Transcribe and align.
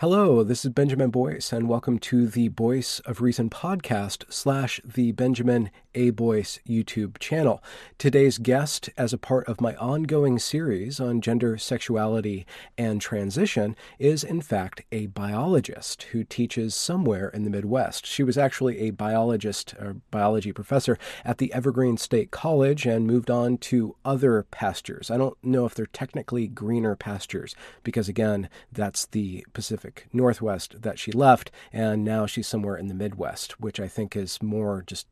Hello, 0.00 0.44
this 0.44 0.64
is 0.64 0.70
Benjamin 0.70 1.10
Boyce, 1.10 1.52
and 1.52 1.68
welcome 1.68 1.98
to 1.98 2.28
the 2.28 2.48
Voice 2.48 3.00
of 3.00 3.20
Reason 3.20 3.50
podcast 3.50 4.24
slash 4.32 4.80
the 4.84 5.12
Benjamin 5.12 5.70
A. 5.98 6.10
Boyce 6.10 6.60
YouTube 6.64 7.18
channel. 7.18 7.60
Today's 7.98 8.38
guest, 8.38 8.88
as 8.96 9.12
a 9.12 9.18
part 9.18 9.48
of 9.48 9.60
my 9.60 9.74
ongoing 9.74 10.38
series 10.38 11.00
on 11.00 11.20
gender, 11.20 11.58
sexuality, 11.58 12.46
and 12.78 13.00
transition, 13.00 13.74
is 13.98 14.22
in 14.22 14.40
fact 14.40 14.82
a 14.92 15.06
biologist 15.06 16.04
who 16.12 16.22
teaches 16.22 16.76
somewhere 16.76 17.28
in 17.30 17.42
the 17.42 17.50
Midwest. 17.50 18.06
She 18.06 18.22
was 18.22 18.38
actually 18.38 18.78
a 18.78 18.90
biologist 18.90 19.74
or 19.80 19.96
biology 20.12 20.52
professor 20.52 20.96
at 21.24 21.38
the 21.38 21.52
Evergreen 21.52 21.96
State 21.96 22.30
College 22.30 22.86
and 22.86 23.04
moved 23.04 23.28
on 23.28 23.58
to 23.58 23.96
other 24.04 24.46
pastures. 24.52 25.10
I 25.10 25.16
don't 25.16 25.36
know 25.42 25.66
if 25.66 25.74
they're 25.74 25.86
technically 25.86 26.46
greener 26.46 26.94
pastures 26.94 27.56
because, 27.82 28.08
again, 28.08 28.48
that's 28.70 29.04
the 29.06 29.44
Pacific 29.52 30.06
Northwest 30.12 30.80
that 30.82 31.00
she 31.00 31.10
left, 31.10 31.50
and 31.72 32.04
now 32.04 32.26
she's 32.26 32.46
somewhere 32.46 32.76
in 32.76 32.86
the 32.86 32.94
Midwest, 32.94 33.60
which 33.60 33.80
I 33.80 33.88
think 33.88 34.14
is 34.14 34.40
more 34.40 34.84
just 34.86 35.08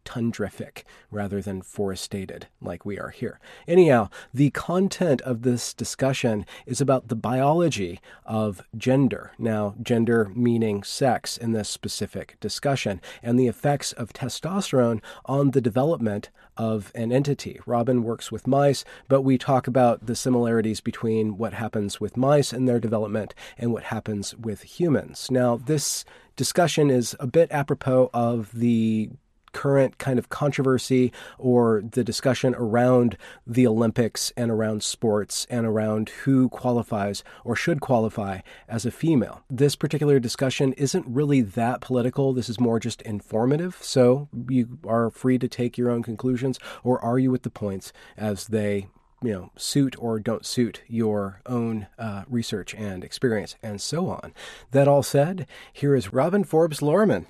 rather 1.10 1.40
than 1.40 1.62
forestated 1.62 2.48
like 2.60 2.84
we 2.84 2.98
are 2.98 3.10
here. 3.10 3.38
Anyhow, 3.66 4.08
the 4.34 4.50
content 4.50 5.20
of 5.22 5.42
this 5.42 5.72
discussion 5.72 6.44
is 6.66 6.80
about 6.80 7.08
the 7.08 7.16
biology 7.16 8.00
of 8.24 8.62
gender. 8.76 9.32
Now, 9.38 9.74
gender 9.80 10.30
meaning 10.34 10.82
sex 10.82 11.36
in 11.36 11.52
this 11.52 11.68
specific 11.68 12.36
discussion, 12.40 13.00
and 13.22 13.38
the 13.38 13.48
effects 13.48 13.92
of 13.92 14.12
testosterone 14.12 15.02
on 15.24 15.52
the 15.52 15.60
development 15.60 16.30
of 16.56 16.90
an 16.94 17.12
entity. 17.12 17.60
Robin 17.66 18.02
works 18.02 18.32
with 18.32 18.46
mice, 18.46 18.84
but 19.08 19.22
we 19.22 19.36
talk 19.36 19.66
about 19.66 20.06
the 20.06 20.16
similarities 20.16 20.80
between 20.80 21.36
what 21.36 21.52
happens 21.52 22.00
with 22.00 22.16
mice 22.16 22.52
and 22.52 22.68
their 22.68 22.80
development 22.80 23.34
and 23.58 23.72
what 23.72 23.84
happens 23.84 24.34
with 24.36 24.62
humans. 24.62 25.30
Now, 25.30 25.56
this 25.56 26.04
discussion 26.34 26.90
is 26.90 27.16
a 27.20 27.26
bit 27.26 27.50
apropos 27.50 28.10
of 28.12 28.50
the 28.52 29.10
current 29.56 29.96
kind 29.96 30.18
of 30.18 30.28
controversy 30.28 31.10
or 31.38 31.82
the 31.90 32.04
discussion 32.04 32.54
around 32.58 33.16
the 33.46 33.66
Olympics 33.66 34.30
and 34.36 34.50
around 34.50 34.82
sports 34.82 35.46
and 35.48 35.64
around 35.64 36.10
who 36.10 36.50
qualifies 36.50 37.24
or 37.42 37.56
should 37.56 37.80
qualify 37.80 38.40
as 38.68 38.84
a 38.84 38.90
female. 38.90 39.42
This 39.48 39.74
particular 39.74 40.20
discussion 40.20 40.74
isn't 40.74 41.06
really 41.08 41.40
that 41.40 41.80
political. 41.80 42.34
This 42.34 42.50
is 42.50 42.60
more 42.60 42.78
just 42.78 43.00
informative. 43.02 43.78
So 43.80 44.28
you 44.46 44.78
are 44.86 45.08
free 45.08 45.38
to 45.38 45.48
take 45.48 45.78
your 45.78 45.90
own 45.90 46.02
conclusions 46.02 46.58
or 46.84 47.02
argue 47.02 47.30
with 47.30 47.42
the 47.42 47.50
points 47.50 47.94
as 48.18 48.48
they 48.48 48.88
you 49.22 49.32
know 49.32 49.50
suit 49.56 49.96
or 49.98 50.20
don't 50.20 50.44
suit 50.44 50.82
your 50.86 51.40
own 51.46 51.86
uh, 51.98 52.24
research 52.28 52.74
and 52.74 53.02
experience 53.02 53.56
and 53.62 53.80
so 53.80 54.10
on 54.10 54.34
that 54.72 54.86
all 54.86 55.02
said 55.02 55.46
here 55.72 55.94
is 55.94 56.12
robin 56.12 56.44
forbes 56.44 56.82
lorman 56.82 57.24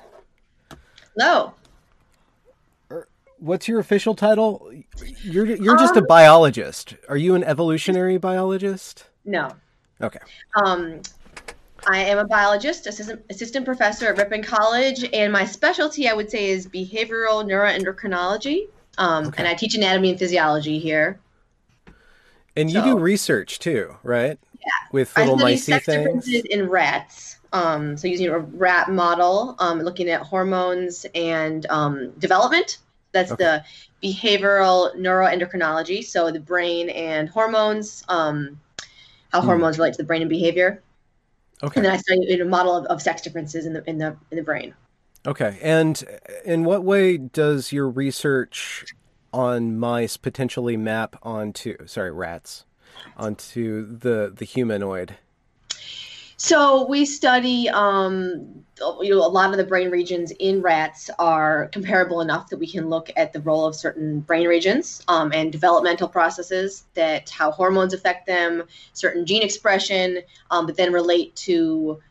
hello 1.17 1.55
what's 3.39 3.69
your 3.69 3.79
official 3.81 4.15
title? 4.15 4.71
You're 5.23 5.47
you're 5.47 5.79
just 5.79 5.97
a 5.97 6.01
um, 6.01 6.07
biologist. 6.09 6.95
Are 7.09 7.17
you 7.17 7.35
an 7.35 7.45
evolutionary 7.45 8.19
biologist? 8.19 9.07
No. 9.25 9.51
Okay. 10.01 10.19
Um, 10.57 11.01
I 11.87 11.99
am 11.99 12.19
a 12.19 12.25
biologist, 12.27 12.87
assistant, 12.87 13.23
assistant 13.31 13.65
professor 13.65 14.07
at 14.07 14.19
Ripon 14.19 14.43
College, 14.43 15.09
and 15.13 15.33
my 15.33 15.45
specialty, 15.45 16.09
I 16.09 16.15
would 16.15 16.31
say, 16.31 16.51
is 16.51 16.67
behavioral 16.67 17.45
neuroendocrinology. 17.45 18.69
Um, 18.99 19.27
okay. 19.27 19.39
And 19.39 19.49
I 19.49 19.55
teach 19.55 19.75
anatomy 19.75 20.11
and 20.11 20.19
physiology 20.19 20.79
here. 20.79 21.19
And 22.57 22.71
you 22.71 22.83
do 22.83 22.99
research 22.99 23.59
too, 23.59 23.97
right? 24.03 24.39
Yeah. 24.55 24.89
With 24.91 25.17
little 25.17 25.35
I 25.45 25.57
study 25.57 25.57
sex 25.57 25.87
things. 25.87 26.29
in 26.29 26.69
rats. 26.69 27.37
Um, 27.53 27.97
so 27.97 28.09
using 28.09 28.29
a 28.29 28.39
rat 28.39 28.91
model, 28.91 29.55
um, 29.59 29.81
looking 29.81 30.09
at 30.09 30.23
hormones 30.23 31.07
and 31.15 31.67
um, 31.67 32.11
development 32.19 32.79
that's 33.17 33.33
okay. 33.33 33.45
the 33.45 33.65
behavioral 34.07 34.95
neuroendocrinology, 34.97 36.05
so 36.05 36.31
the 36.31 36.41
brain 36.41 36.91
and 36.91 37.29
hormones, 37.29 38.05
um, 38.09 38.61
how 39.33 39.41
hmm. 39.41 39.47
hormones 39.47 39.79
relate 39.79 39.93
to 39.93 39.99
the 39.99 40.05
brain 40.05 40.23
and 40.23 40.29
behavior. 40.29 40.83
Okay. 41.63 41.81
And 41.81 41.87
then 41.87 41.93
I 41.93 41.97
study 41.97 42.41
a 42.41 42.45
model 42.45 42.77
of, 42.77 42.85
of 42.87 43.01
sex 43.01 43.23
differences 43.23 43.65
in 43.65 43.73
the 43.73 43.89
in 43.89 43.99
the 43.99 44.17
in 44.31 44.37
the 44.37 44.43
brain. 44.43 44.75
Okay. 45.27 45.59
And 45.63 46.03
in 46.45 46.65
what 46.65 46.85
way 46.85 47.17
does 47.17 47.73
your 47.73 47.89
research 47.89 48.85
on 49.33 49.79
mice 49.79 50.17
potentially 50.17 50.77
map 50.77 51.17
onto 51.23 51.87
sorry 51.87 52.13
rats 52.13 52.65
onto 53.17 53.97
the 53.97 54.33
the 54.37 54.45
humanoid? 54.45 55.17
So 56.37 56.87
we 56.87 57.07
study, 57.07 57.69
um, 57.71 58.63
you 59.01 59.11
know, 59.11 59.25
a 59.25 59.29
lot 59.29 59.53
of 59.53 59.57
the 59.57 59.65
brain 59.65 59.91
regions 59.91 60.33
in 60.39 60.61
rats 60.61 61.09
are 61.19 61.69
comparable 61.69 62.21
enough 62.21 62.49
that 62.51 62.59
we 62.59 62.67
can 62.67 62.91
look 62.91 63.11
at 63.17 63.33
the 63.33 63.41
role 63.41 63.65
of 63.65 63.75
certain 63.75 64.21
brain 64.21 64.47
regions 64.47 65.03
um, 65.09 65.33
and 65.33 65.51
developmental 65.51 66.09
processes, 66.09 66.85
that 66.95 67.31
how 67.31 67.51
hormones 67.51 67.95
affect 67.95 68.27
them, 68.27 68.65
certain 68.93 69.25
gene 69.25 69.43
expression, 69.43 70.19
um, 70.51 70.67
but 70.67 70.77
then 70.77 70.93
relate 70.93 71.35
to 71.37 72.03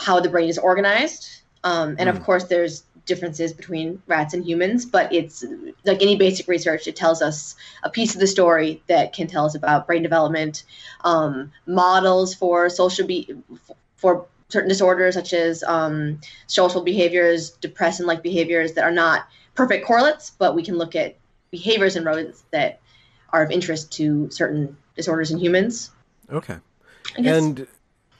how 0.00 0.18
the 0.18 0.28
brain 0.28 0.48
is 0.48 0.58
organized. 0.58 1.42
Um, 1.62 1.90
and 1.98 2.08
mm. 2.08 2.08
of 2.08 2.18
hmm. 2.18 2.24
course, 2.24 2.44
there's 2.44 2.84
differences 3.10 3.52
between 3.52 4.00
rats 4.06 4.32
and 4.32 4.44
humans, 4.44 4.86
but 4.86 5.12
it's 5.12 5.44
like 5.84 6.00
any 6.00 6.16
basic 6.16 6.48
research, 6.48 6.86
it 6.86 6.96
tells 6.96 7.20
us 7.20 7.56
a 7.82 7.90
piece 7.90 8.14
of 8.14 8.20
the 8.20 8.26
story 8.26 8.82
that 8.86 9.12
can 9.12 9.26
tell 9.26 9.44
us 9.44 9.54
about 9.54 9.86
brain 9.86 10.02
development, 10.02 10.64
um, 11.02 11.52
models 11.66 12.34
for 12.34 12.70
social 12.70 13.06
be 13.06 13.28
for 13.96 14.26
certain 14.48 14.68
disorders 14.68 15.14
such 15.14 15.32
as 15.32 15.62
um, 15.64 16.20
social 16.46 16.82
behaviors, 16.82 17.50
depressant-like 17.60 18.22
behaviors 18.22 18.72
that 18.72 18.84
are 18.84 18.92
not 18.92 19.26
perfect 19.54 19.84
correlates, 19.84 20.30
but 20.30 20.54
we 20.54 20.62
can 20.62 20.76
look 20.78 20.94
at 20.94 21.16
behaviors 21.50 21.96
in 21.96 22.04
rodents 22.04 22.44
that 22.52 22.80
are 23.32 23.42
of 23.42 23.50
interest 23.50 23.92
to 23.92 24.30
certain 24.30 24.76
disorders 24.96 25.30
in 25.30 25.38
humans. 25.38 25.90
Okay. 26.32 26.58
And 27.16 27.66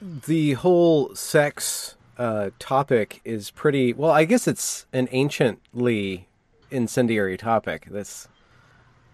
the 0.01 0.53
whole 0.53 1.15
sex 1.15 1.95
uh, 2.21 2.51
topic 2.59 3.19
is 3.25 3.49
pretty 3.49 3.93
well. 3.93 4.11
I 4.11 4.25
guess 4.25 4.47
it's 4.47 4.85
an 4.93 5.09
anciently 5.11 6.27
incendiary 6.69 7.35
topic. 7.35 7.87
This, 7.89 8.27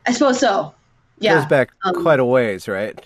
I 0.06 0.12
suppose 0.12 0.40
so. 0.40 0.76
Yeah, 1.20 1.36
goes 1.36 1.46
back 1.46 1.70
um, 1.86 2.04
quite 2.04 2.20
a 2.20 2.26
ways, 2.26 2.68
right? 2.68 3.00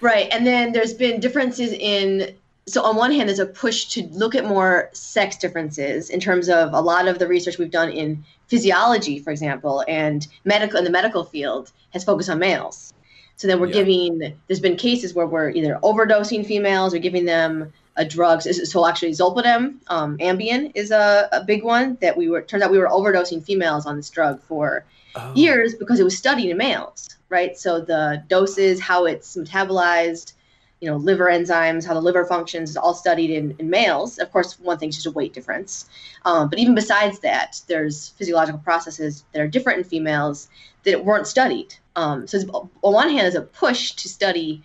Right, 0.00 0.28
and 0.32 0.46
then 0.46 0.72
there's 0.72 0.94
been 0.94 1.20
differences 1.20 1.72
in. 1.74 2.34
So 2.66 2.82
on 2.82 2.96
one 2.96 3.12
hand, 3.12 3.28
there's 3.28 3.40
a 3.40 3.46
push 3.46 3.86
to 3.88 4.04
look 4.04 4.34
at 4.34 4.46
more 4.46 4.88
sex 4.94 5.36
differences 5.36 6.08
in 6.08 6.18
terms 6.18 6.48
of 6.48 6.72
a 6.72 6.80
lot 6.80 7.06
of 7.06 7.18
the 7.18 7.28
research 7.28 7.58
we've 7.58 7.70
done 7.70 7.90
in 7.90 8.24
physiology, 8.46 9.18
for 9.18 9.30
example, 9.30 9.84
and 9.86 10.28
medical 10.44 10.78
in 10.78 10.84
the 10.84 10.90
medical 10.90 11.24
field 11.24 11.72
has 11.90 12.04
focused 12.04 12.30
on 12.30 12.38
males. 12.38 12.94
So 13.36 13.48
then 13.48 13.60
we're 13.60 13.66
yeah. 13.66 13.74
giving. 13.74 14.34
There's 14.46 14.60
been 14.60 14.76
cases 14.76 15.12
where 15.12 15.26
we're 15.26 15.50
either 15.50 15.78
overdosing 15.82 16.46
females 16.46 16.94
or 16.94 16.98
giving 16.98 17.26
them 17.26 17.70
a 17.96 18.04
drugs. 18.04 18.48
So 18.70 18.86
actually, 18.86 19.12
zolpidem, 19.12 19.76
um, 19.88 20.18
Ambien 20.18 20.72
is 20.74 20.90
a, 20.90 21.28
a 21.32 21.44
big 21.44 21.62
one 21.62 21.98
that 22.00 22.16
we 22.16 22.28
were. 22.28 22.42
Turns 22.42 22.62
out 22.62 22.70
we 22.70 22.78
were 22.78 22.88
overdosing 22.88 23.42
females 23.42 23.86
on 23.86 23.96
this 23.96 24.10
drug 24.10 24.40
for 24.42 24.84
oh. 25.14 25.34
years 25.34 25.74
because 25.74 26.00
it 26.00 26.04
was 26.04 26.16
studied 26.16 26.50
in 26.50 26.56
males, 26.56 27.16
right? 27.28 27.56
So 27.56 27.80
the 27.80 28.22
doses, 28.28 28.80
how 28.80 29.04
it's 29.04 29.36
metabolized, 29.36 30.32
you 30.80 30.90
know, 30.90 30.96
liver 30.96 31.26
enzymes, 31.26 31.86
how 31.86 31.94
the 31.94 32.00
liver 32.00 32.24
functions 32.24 32.70
is 32.70 32.76
all 32.76 32.94
studied 32.94 33.30
in, 33.30 33.54
in 33.58 33.70
males. 33.70 34.18
Of 34.18 34.32
course, 34.32 34.58
one 34.58 34.78
thing 34.78 34.88
is 34.88 34.96
just 34.96 35.06
a 35.06 35.12
weight 35.12 35.32
difference. 35.32 35.88
Um, 36.24 36.48
but 36.48 36.58
even 36.58 36.74
besides 36.74 37.20
that, 37.20 37.60
there's 37.68 38.08
physiological 38.10 38.60
processes 38.60 39.24
that 39.32 39.40
are 39.40 39.48
different 39.48 39.78
in 39.78 39.84
females 39.84 40.48
that 40.84 41.04
weren't 41.04 41.26
studied. 41.26 41.74
Um, 41.94 42.26
so 42.26 42.38
on 42.82 42.92
one 42.92 43.10
hand, 43.10 43.20
there's 43.20 43.34
a 43.34 43.42
push 43.42 43.92
to 43.92 44.08
study 44.08 44.64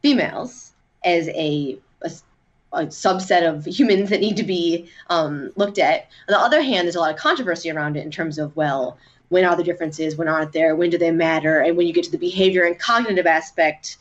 females 0.00 0.72
as 1.04 1.28
a, 1.28 1.78
a 2.00 2.10
a 2.72 2.86
subset 2.86 3.48
of 3.48 3.64
humans 3.66 4.10
that 4.10 4.20
need 4.20 4.36
to 4.36 4.42
be 4.42 4.88
um, 5.10 5.50
looked 5.56 5.78
at. 5.78 6.08
On 6.28 6.32
the 6.32 6.38
other 6.38 6.62
hand, 6.62 6.86
there's 6.86 6.96
a 6.96 7.00
lot 7.00 7.10
of 7.10 7.18
controversy 7.18 7.70
around 7.70 7.96
it 7.96 8.04
in 8.04 8.10
terms 8.10 8.38
of, 8.38 8.56
well, 8.56 8.98
when 9.28 9.44
are 9.44 9.56
the 9.56 9.64
differences? 9.64 10.16
When 10.16 10.28
aren't 10.28 10.52
there? 10.52 10.76
When 10.76 10.90
do 10.90 10.98
they 10.98 11.10
matter? 11.10 11.60
And 11.60 11.76
when 11.76 11.86
you 11.86 11.92
get 11.92 12.04
to 12.04 12.10
the 12.10 12.18
behavior 12.18 12.64
and 12.64 12.78
cognitive 12.78 13.26
aspect, 13.26 13.96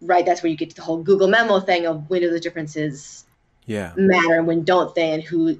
right, 0.00 0.24
that's 0.24 0.42
where 0.42 0.50
you 0.50 0.56
get 0.56 0.70
to 0.70 0.76
the 0.76 0.82
whole 0.82 1.02
Google 1.02 1.28
memo 1.28 1.60
thing 1.60 1.86
of 1.86 2.08
when 2.10 2.20
do 2.20 2.30
the 2.30 2.40
differences 2.40 3.24
yeah. 3.66 3.92
matter 3.96 4.34
and 4.34 4.46
when 4.46 4.64
don't 4.64 4.94
they, 4.94 5.12
and 5.12 5.22
who 5.22 5.58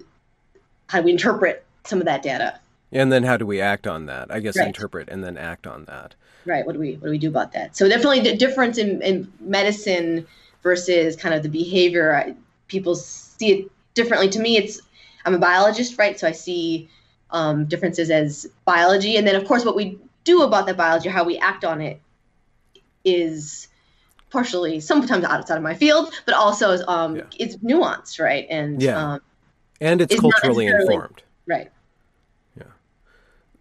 how 0.86 1.00
do 1.00 1.04
we 1.06 1.12
interpret 1.12 1.64
some 1.84 1.98
of 1.98 2.04
that 2.04 2.22
data? 2.22 2.58
And 2.92 3.10
then 3.10 3.24
how 3.24 3.36
do 3.36 3.46
we 3.46 3.60
act 3.60 3.86
on 3.86 4.06
that? 4.06 4.30
I 4.30 4.40
guess 4.40 4.56
Right. 4.56 4.66
interpret 4.66 5.08
and 5.08 5.24
then 5.24 5.36
act 5.36 5.66
on 5.66 5.84
that. 5.86 6.14
Right. 6.46 6.64
What 6.64 6.74
do 6.74 6.78
we 6.78 6.92
what 6.94 7.04
do 7.04 7.10
we 7.10 7.18
do 7.18 7.28
about 7.28 7.52
that? 7.52 7.76
So 7.76 7.88
definitely 7.88 8.20
the 8.20 8.36
difference 8.36 8.78
in, 8.78 9.00
in 9.02 9.32
medicine 9.40 10.26
versus 10.64 11.14
kind 11.14 11.32
of 11.32 11.44
the 11.44 11.48
behavior. 11.48 12.16
I, 12.16 12.34
people 12.66 12.96
see 12.96 13.52
it 13.52 13.70
differently. 13.94 14.28
To 14.30 14.40
me, 14.40 14.56
it's 14.56 14.80
I'm 15.24 15.34
a 15.34 15.38
biologist, 15.38 15.96
right? 15.96 16.18
So 16.18 16.26
I 16.26 16.32
see 16.32 16.88
um, 17.30 17.66
differences 17.66 18.10
as 18.10 18.48
biology, 18.64 19.16
and 19.16 19.24
then 19.24 19.36
of 19.36 19.46
course 19.46 19.64
what 19.64 19.76
we 19.76 19.98
do 20.24 20.42
about 20.42 20.66
that 20.66 20.76
biology, 20.76 21.08
how 21.08 21.22
we 21.22 21.38
act 21.38 21.64
on 21.64 21.80
it, 21.80 22.00
is 23.04 23.68
partially 24.30 24.80
sometimes 24.80 25.24
outside 25.24 25.56
of 25.56 25.62
my 25.62 25.74
field, 25.74 26.12
but 26.26 26.34
also 26.34 26.84
um, 26.86 27.16
Yeah. 27.16 27.22
it's 27.38 27.56
nuanced, 27.58 28.18
right? 28.18 28.46
And 28.50 28.82
Yeah. 28.82 29.14
um, 29.14 29.20
And 29.80 30.00
it's 30.00 30.12
It's 30.14 30.20
culturally 30.20 30.66
informed. 30.66 31.22
right. 31.46 31.70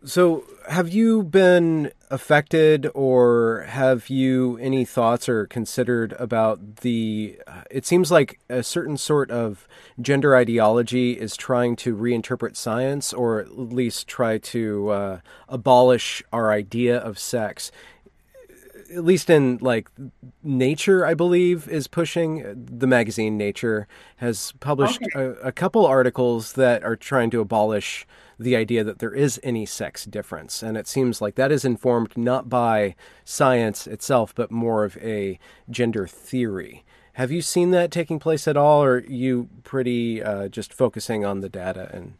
So, 0.05 0.43
have 0.67 0.89
you 0.89 1.23
been 1.23 1.91
affected, 2.11 2.89
or 2.93 3.65
have 3.69 4.09
you 4.09 4.57
any 4.57 4.83
thoughts 4.83 5.29
or 5.29 5.47
considered 5.47 6.13
about 6.19 6.77
the? 6.77 7.39
Uh, 7.47 7.61
it 7.71 7.85
seems 7.85 8.11
like 8.11 8.37
a 8.49 8.63
certain 8.63 8.97
sort 8.97 9.31
of 9.31 9.65
gender 10.01 10.35
ideology 10.35 11.13
is 11.13 11.37
trying 11.37 11.77
to 11.77 11.95
reinterpret 11.95 12.57
science, 12.57 13.13
or 13.13 13.39
at 13.39 13.57
least 13.57 14.07
try 14.07 14.37
to 14.39 14.89
uh, 14.89 15.19
abolish 15.47 16.21
our 16.33 16.51
idea 16.51 16.97
of 16.97 17.17
sex. 17.17 17.71
At 18.93 19.05
least 19.05 19.29
in 19.29 19.57
like 19.61 19.89
Nature, 20.43 21.05
I 21.05 21.13
believe, 21.13 21.69
is 21.69 21.87
pushing 21.87 22.67
the 22.69 22.87
magazine. 22.87 23.37
Nature 23.37 23.87
has 24.17 24.51
published 24.59 25.01
a, 25.15 25.31
a 25.35 25.51
couple 25.53 25.85
articles 25.85 26.53
that 26.53 26.83
are 26.83 26.97
trying 26.97 27.29
to 27.29 27.39
abolish 27.39 28.05
the 28.39 28.55
idea 28.55 28.83
that 28.83 28.99
there 28.99 29.13
is 29.13 29.39
any 29.43 29.65
sex 29.65 30.05
difference. 30.05 30.63
And 30.63 30.77
it 30.77 30.87
seems 30.87 31.21
like 31.21 31.35
that 31.35 31.51
is 31.51 31.65
informed 31.65 32.17
not 32.17 32.49
by 32.49 32.95
science 33.25 33.87
itself, 33.87 34.33
but 34.35 34.51
more 34.51 34.83
of 34.83 34.97
a 34.97 35.39
gender 35.69 36.07
theory. 36.07 36.83
Have 37.13 37.31
you 37.31 37.41
seen 37.41 37.71
that 37.71 37.91
taking 37.91 38.19
place 38.19 38.47
at 38.47 38.57
all, 38.57 38.83
or 38.83 38.95
are 38.95 38.99
you 39.01 39.47
pretty 39.63 40.23
uh, 40.23 40.47
just 40.47 40.73
focusing 40.73 41.23
on 41.23 41.41
the 41.41 41.49
data 41.49 41.89
and? 41.93 42.15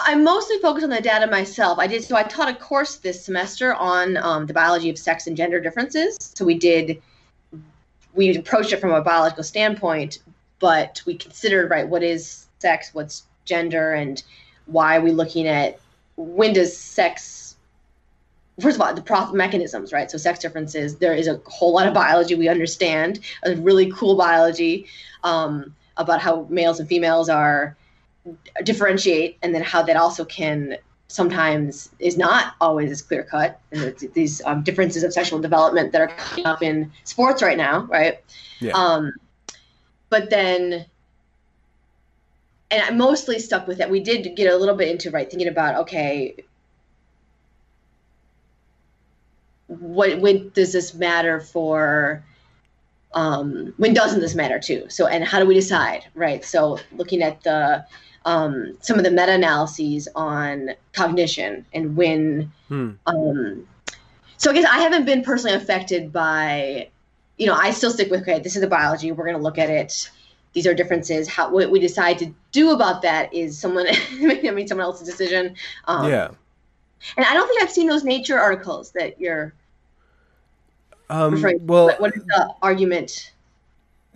I'm 0.00 0.22
mostly 0.22 0.58
focused 0.58 0.84
on 0.84 0.90
the 0.90 1.00
data 1.00 1.26
myself. 1.26 1.78
I 1.78 1.88
did 1.88 2.04
so 2.04 2.16
I 2.16 2.22
taught 2.22 2.48
a 2.48 2.54
course 2.54 2.96
this 2.96 3.24
semester 3.24 3.74
on 3.74 4.16
um, 4.18 4.46
the 4.46 4.54
biology 4.54 4.90
of 4.90 4.96
sex 4.96 5.26
and 5.26 5.36
gender 5.36 5.60
differences. 5.60 6.16
So 6.20 6.44
we 6.44 6.56
did 6.56 7.02
we 8.14 8.36
approached 8.36 8.72
it 8.72 8.80
from 8.80 8.92
a 8.92 9.00
biological 9.02 9.44
standpoint, 9.44 10.20
but 10.60 11.02
we 11.04 11.16
considered 11.16 11.70
right 11.70 11.86
what 11.86 12.02
is 12.02 12.46
sex, 12.58 12.90
what's 12.92 13.24
gender, 13.44 13.92
and 13.92 14.22
why 14.68 14.96
are 14.96 15.00
we 15.00 15.10
looking 15.10 15.46
at 15.46 15.78
when 16.16 16.52
does 16.52 16.76
sex 16.76 17.56
first 18.60 18.76
of 18.76 18.82
all 18.82 18.94
the 18.94 19.02
prof 19.02 19.32
mechanisms 19.32 19.92
right? 19.92 20.10
So 20.10 20.18
sex 20.18 20.38
differences 20.38 20.96
there 20.96 21.14
is 21.14 21.26
a 21.26 21.40
whole 21.46 21.72
lot 21.74 21.86
of 21.86 21.94
biology 21.94 22.34
we 22.34 22.48
understand 22.48 23.20
a 23.44 23.56
really 23.56 23.90
cool 23.90 24.16
biology 24.16 24.86
um, 25.24 25.74
about 25.96 26.20
how 26.20 26.46
males 26.48 26.80
and 26.80 26.88
females 26.88 27.28
are 27.28 27.76
differentiate 28.62 29.38
and 29.42 29.54
then 29.54 29.62
how 29.62 29.82
that 29.82 29.96
also 29.96 30.24
can 30.24 30.76
sometimes 31.08 31.90
is 31.98 32.18
not 32.18 32.54
always 32.60 32.90
as 32.90 33.00
clear 33.00 33.22
cut. 33.22 33.58
And 33.72 33.96
these 34.12 34.42
um, 34.44 34.62
differences 34.62 35.02
of 35.02 35.12
sexual 35.12 35.38
development 35.38 35.92
that 35.92 36.02
are 36.02 36.08
coming 36.08 36.46
up 36.46 36.62
in 36.62 36.92
sports 37.04 37.42
right 37.42 37.56
now 37.56 37.82
right? 37.84 38.20
Yeah. 38.60 38.72
um, 38.72 39.12
but 40.10 40.30
then 40.30 40.86
and 42.70 42.82
i 42.82 42.90
mostly 42.90 43.38
stuck 43.38 43.66
with 43.66 43.78
that. 43.78 43.90
We 43.90 44.00
did 44.00 44.36
get 44.36 44.52
a 44.52 44.56
little 44.56 44.74
bit 44.74 44.88
into 44.88 45.10
right 45.10 45.28
thinking 45.28 45.48
about 45.48 45.76
okay 45.82 46.36
what 49.68 50.20
when 50.20 50.50
does 50.50 50.72
this 50.72 50.94
matter 50.94 51.40
for 51.40 52.24
um, 53.14 53.72
when 53.78 53.94
doesn't 53.94 54.20
this 54.20 54.34
matter 54.34 54.58
too? 54.60 54.84
So 54.88 55.06
and 55.06 55.24
how 55.24 55.38
do 55.40 55.46
we 55.46 55.54
decide 55.54 56.04
right? 56.14 56.44
So 56.44 56.78
looking 56.92 57.22
at 57.22 57.42
the 57.42 57.86
um, 58.24 58.76
some 58.80 58.98
of 58.98 59.04
the 59.04 59.10
meta-analyses 59.10 60.08
on 60.14 60.70
cognition 60.92 61.64
and 61.72 61.96
when 61.96 62.52
Hmm. 62.68 62.90
um, 63.06 63.66
so 64.36 64.50
i 64.50 64.54
guess 64.54 64.66
i 64.66 64.78
haven't 64.78 65.06
been 65.06 65.22
personally 65.22 65.56
affected 65.56 66.12
by 66.12 66.88
you 67.38 67.46
know 67.46 67.54
i 67.54 67.70
still 67.70 67.90
stick 67.90 68.10
with 68.10 68.20
okay 68.20 68.40
this 68.40 68.56
is 68.56 68.60
the 68.60 68.66
biology 68.68 69.10
we're 69.10 69.24
going 69.24 69.36
to 69.36 69.42
look 69.42 69.56
at 69.56 69.70
it 69.70 70.10
these 70.54 70.66
are 70.66 70.74
differences 70.74 71.28
how 71.28 71.50
what 71.50 71.70
we 71.70 71.78
decide 71.80 72.18
to 72.18 72.32
do 72.52 72.70
about 72.70 73.02
that 73.02 73.32
is 73.32 73.58
someone 73.58 73.86
i 74.12 74.50
mean 74.50 74.66
someone 74.66 74.84
else's 74.84 75.06
decision 75.06 75.54
um, 75.86 76.08
yeah. 76.10 76.28
and 77.16 77.26
i 77.26 77.34
don't 77.34 77.46
think 77.48 77.62
i've 77.62 77.70
seen 77.70 77.86
those 77.88 78.04
nature 78.04 78.38
articles 78.38 78.90
that 78.92 79.20
you're 79.20 79.52
Um, 81.10 81.34
referring 81.34 81.58
to. 81.60 81.64
well, 81.64 81.86
what, 81.86 82.00
what 82.00 82.16
is 82.16 82.24
the 82.24 82.54
argument 82.62 83.32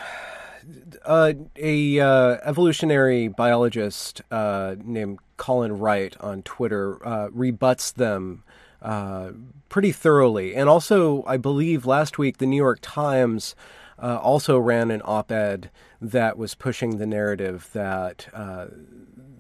uh, 1.05 1.33
a 1.57 2.01
uh, 2.01 2.37
evolutionary 2.45 3.29
biologist 3.29 4.23
uh, 4.31 4.77
named 4.85 5.19
Colin 5.37 5.79
Wright 5.79 6.17
on 6.21 6.43
Twitter 6.43 7.05
uh, 7.07 7.29
rebuts 7.33 7.93
them 7.93 8.43
uh, 8.83 9.31
pretty 9.69 9.93
thoroughly, 9.93 10.55
and 10.55 10.69
also 10.69 11.25
I 11.27 11.37
believe 11.37 11.87
last 11.87 12.19
week 12.19 12.39
the 12.39 12.47
New 12.47 12.57
York 12.57 12.79
Times 12.83 13.55
uh, 14.01 14.19
also 14.19 14.59
ran 14.59 14.91
an 14.91 15.01
op-ed 15.05 15.71
that 16.01 16.39
was 16.39 16.55
pushing 16.55 16.99
the 16.99 17.07
narrative 17.07 17.71
that. 17.73 18.29
Uh, 18.33 18.67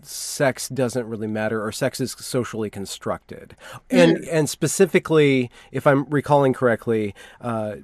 sex 0.00 0.68
doesn't 0.68 1.06
really 1.06 1.26
matter 1.26 1.62
or 1.62 1.72
sex 1.72 2.00
is 2.00 2.12
socially 2.12 2.70
constructed 2.70 3.56
and 3.90 4.18
and 4.26 4.48
specifically 4.48 5.50
if 5.72 5.88
i'm 5.88 6.04
recalling 6.04 6.52
correctly 6.52 7.14
uh, 7.40 7.74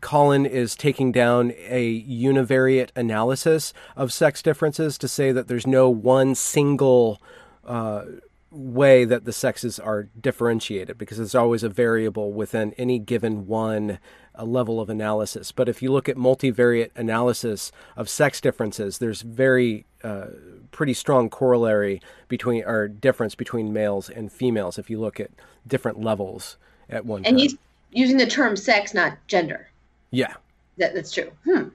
Colin 0.00 0.46
is 0.46 0.74
taking 0.74 1.12
down 1.12 1.52
a 1.68 2.02
univariate 2.02 2.90
analysis 2.96 3.72
of 3.96 4.12
sex 4.12 4.42
differences 4.42 4.98
to 4.98 5.08
say 5.08 5.32
that 5.32 5.48
there's 5.48 5.66
no 5.66 5.88
one 5.88 6.34
single 6.34 7.20
uh, 7.64 8.04
way 8.56 9.04
that 9.04 9.24
the 9.24 9.32
sexes 9.32 9.78
are 9.78 10.08
differentiated 10.20 10.98
because 10.98 11.18
there's 11.18 11.34
always 11.34 11.62
a 11.62 11.68
variable 11.68 12.32
within 12.32 12.72
any 12.78 12.98
given 12.98 13.46
one 13.46 13.98
uh, 14.38 14.44
level 14.44 14.80
of 14.80 14.88
analysis. 14.88 15.52
But 15.52 15.68
if 15.68 15.82
you 15.82 15.92
look 15.92 16.08
at 16.08 16.16
multivariate 16.16 16.90
analysis 16.96 17.70
of 17.96 18.08
sex 18.08 18.40
differences, 18.40 18.98
there's 18.98 19.22
very 19.22 19.86
uh, 20.02 20.26
pretty 20.70 20.94
strong 20.94 21.28
corollary 21.28 22.00
between 22.28 22.62
or 22.64 22.86
difference 22.86 23.34
between 23.34 23.72
males 23.72 24.10
and 24.10 24.30
females 24.30 24.78
if 24.78 24.90
you 24.90 25.00
look 25.00 25.18
at 25.18 25.30
different 25.66 26.00
levels 26.00 26.56
at 26.88 27.04
one 27.04 27.24
and 27.24 27.36
time. 27.36 27.38
he's 27.38 27.56
using 27.90 28.16
the 28.16 28.26
term 28.26 28.56
sex 28.56 28.94
not 28.94 29.16
gender 29.26 29.68
yeah. 30.10 30.34
that, 30.76 30.94
that's 30.94 31.12
true 31.12 31.30
hmm. 31.44 31.68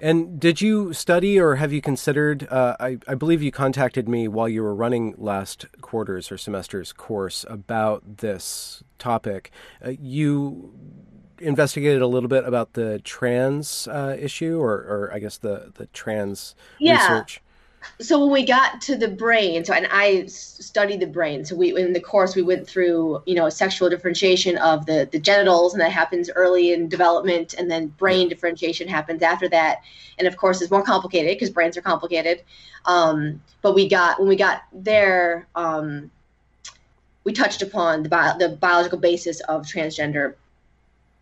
And 0.00 0.38
did 0.38 0.60
you 0.60 0.92
study 0.92 1.40
or 1.40 1.56
have 1.56 1.72
you 1.72 1.80
considered? 1.80 2.46
Uh, 2.50 2.76
I, 2.78 2.98
I 3.08 3.14
believe 3.14 3.42
you 3.42 3.50
contacted 3.50 4.08
me 4.08 4.28
while 4.28 4.48
you 4.48 4.62
were 4.62 4.74
running 4.74 5.14
last 5.18 5.66
quarter's 5.80 6.30
or 6.30 6.38
semester's 6.38 6.92
course 6.92 7.44
about 7.48 8.18
this 8.18 8.82
topic. 8.98 9.50
Uh, 9.84 9.90
you 10.00 10.72
investigated 11.40 12.00
a 12.02 12.06
little 12.06 12.28
bit 12.28 12.44
about 12.44 12.74
the 12.74 13.00
trans 13.00 13.88
uh, 13.88 14.16
issue, 14.18 14.58
or, 14.60 14.72
or 14.72 15.10
I 15.12 15.18
guess 15.18 15.38
the, 15.38 15.72
the 15.74 15.86
trans 15.86 16.54
Yeah. 16.78 16.94
research. 17.00 17.42
So 18.00 18.20
when 18.20 18.30
we 18.30 18.44
got 18.44 18.80
to 18.80 18.96
the 18.96 19.08
brain 19.08 19.64
so 19.64 19.72
and 19.72 19.88
i 19.90 20.24
studied 20.26 21.00
the 21.00 21.06
brain 21.06 21.44
so 21.44 21.56
we 21.56 21.76
in 21.76 21.92
the 21.92 22.00
course 22.00 22.34
we 22.34 22.42
went 22.42 22.66
through 22.66 23.22
you 23.26 23.34
know 23.34 23.48
sexual 23.48 23.88
differentiation 23.88 24.56
of 24.58 24.86
the 24.86 25.08
the 25.12 25.18
genitals 25.18 25.72
and 25.72 25.80
that 25.80 25.92
happens 25.92 26.30
early 26.34 26.72
in 26.72 26.88
development 26.88 27.54
and 27.54 27.70
then 27.70 27.88
brain 27.98 28.28
differentiation 28.28 28.88
happens 28.88 29.22
after 29.22 29.48
that. 29.48 29.82
And 30.18 30.26
of 30.26 30.36
course 30.36 30.60
it's 30.60 30.70
more 30.70 30.82
complicated 30.82 31.36
because 31.36 31.50
brains 31.50 31.76
are 31.76 31.82
complicated. 31.82 32.42
Um, 32.84 33.42
but 33.62 33.74
we 33.74 33.88
got 33.88 34.18
when 34.18 34.28
we 34.28 34.36
got 34.36 34.62
there 34.72 35.46
um, 35.54 36.10
we 37.24 37.32
touched 37.32 37.60
upon 37.60 38.02
the, 38.02 38.08
bio, 38.08 38.38
the 38.38 38.50
biological 38.50 38.98
basis 38.98 39.40
of 39.40 39.66
transgender 39.66 40.34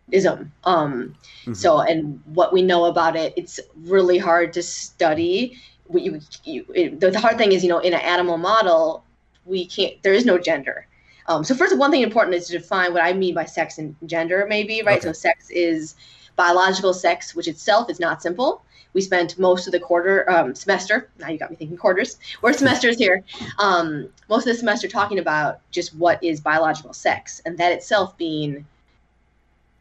ism 0.09 0.53
um, 0.63 1.15
so 1.53 1.79
and 1.79 2.21
what 2.27 2.53
we 2.53 2.61
know 2.61 2.85
about 2.85 3.17
it 3.17 3.33
it's 3.35 3.59
really 3.83 4.17
hard 4.17 4.53
to 4.53 4.63
study 4.63 5.57
you, 5.93 6.19
you, 6.43 6.65
it, 6.73 6.99
the, 6.99 7.11
the 7.11 7.19
hard 7.19 7.37
thing 7.37 7.51
is, 7.51 7.63
you 7.63 7.69
know, 7.69 7.79
in 7.79 7.93
an 7.93 8.01
animal 8.01 8.37
model, 8.37 9.03
we 9.45 9.65
can't. 9.65 10.01
There 10.03 10.13
is 10.13 10.25
no 10.25 10.37
gender. 10.37 10.87
Um, 11.27 11.43
so 11.43 11.55
first, 11.55 11.77
one 11.77 11.91
thing 11.91 12.01
important 12.01 12.35
is 12.35 12.47
to 12.47 12.57
define 12.57 12.93
what 12.93 13.03
I 13.03 13.13
mean 13.13 13.33
by 13.33 13.45
sex 13.45 13.77
and 13.77 13.95
gender, 14.05 14.45
maybe 14.47 14.81
right. 14.81 14.97
Okay. 14.97 15.07
So 15.07 15.13
sex 15.13 15.49
is 15.49 15.95
biological 16.35 16.93
sex, 16.93 17.35
which 17.35 17.47
itself 17.47 17.89
is 17.89 17.99
not 17.99 18.21
simple. 18.21 18.63
We 18.93 19.01
spent 19.01 19.37
most 19.37 19.67
of 19.67 19.73
the 19.73 19.79
quarter 19.79 20.29
um, 20.29 20.55
semester. 20.55 21.09
Now 21.19 21.29
you 21.29 21.37
got 21.37 21.49
me 21.49 21.55
thinking 21.55 21.77
quarters. 21.77 22.17
We're 22.41 22.53
semesters 22.53 22.97
here. 22.97 23.23
Um, 23.59 24.09
most 24.29 24.47
of 24.47 24.53
the 24.53 24.55
semester 24.55 24.87
talking 24.87 25.19
about 25.19 25.59
just 25.71 25.93
what 25.95 26.23
is 26.23 26.39
biological 26.39 26.93
sex, 26.93 27.41
and 27.45 27.57
that 27.57 27.71
itself 27.73 28.17
being 28.17 28.65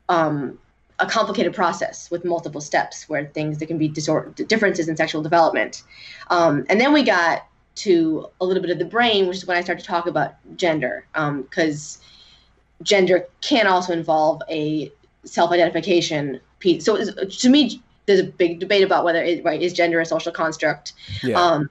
um, 0.09 0.59
a 0.99 1.07
complicated 1.07 1.55
process 1.55 2.11
with 2.11 2.25
multiple 2.25 2.61
steps 2.61 3.09
where 3.09 3.27
things 3.27 3.59
there 3.59 3.69
can 3.69 3.79
be 3.79 3.89
disorder, 3.89 4.31
differences 4.45 4.89
in 4.89 4.97
sexual 4.97 5.23
development. 5.23 5.83
Um, 6.29 6.65
and 6.69 6.81
then 6.81 6.93
we 6.93 7.03
got 7.03 7.47
to 7.77 8.29
a 8.41 8.47
little 8.47 8.63
bit 8.63 8.71
of 8.71 8.79
the 8.79 8.85
brain, 8.85 9.27
which 9.27 9.39
is 9.39 9.47
when 9.47 9.57
I 9.57 9.61
started 9.61 9.83
to 9.83 9.87
talk 9.87 10.07
about 10.07 10.35
gender, 10.57 11.07
because 11.13 11.99
um, 11.99 12.85
gender 12.85 13.27
can 13.43 13.67
also 13.67 13.93
involve 13.93 14.41
a 14.49 14.91
self-identification 15.25 16.41
piece. 16.61 16.85
So 16.85 16.97
to 16.97 17.49
me, 17.49 17.83
there's 18.07 18.21
a 18.21 18.25
big 18.25 18.61
debate 18.61 18.83
about 18.83 19.05
whether 19.05 19.23
it, 19.23 19.45
right 19.45 19.61
is 19.61 19.73
gender 19.73 20.01
a 20.01 20.07
social 20.07 20.33
construct. 20.33 20.95
Yeah. 21.23 21.39
Um, 21.39 21.69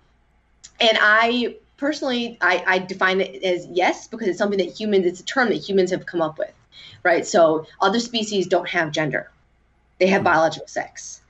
and 0.79 0.97
I 1.01 1.55
personally, 1.77 2.37
I, 2.41 2.63
I 2.67 2.79
define 2.79 3.21
it 3.21 3.43
as 3.43 3.67
yes 3.71 4.07
because 4.07 4.27
it's 4.27 4.37
something 4.37 4.59
that 4.59 4.79
humans. 4.79 5.05
It's 5.05 5.21
a 5.21 5.25
term 5.25 5.49
that 5.49 5.55
humans 5.55 5.91
have 5.91 6.05
come 6.05 6.21
up 6.21 6.37
with 6.37 6.53
right? 7.03 7.25
So 7.25 7.65
other 7.81 7.99
species 7.99 8.47
don't 8.47 8.69
have 8.69 8.91
gender; 8.91 9.31
they 9.99 10.07
have 10.07 10.21
hmm. 10.21 10.25
biological 10.25 10.67
sex. 10.67 11.21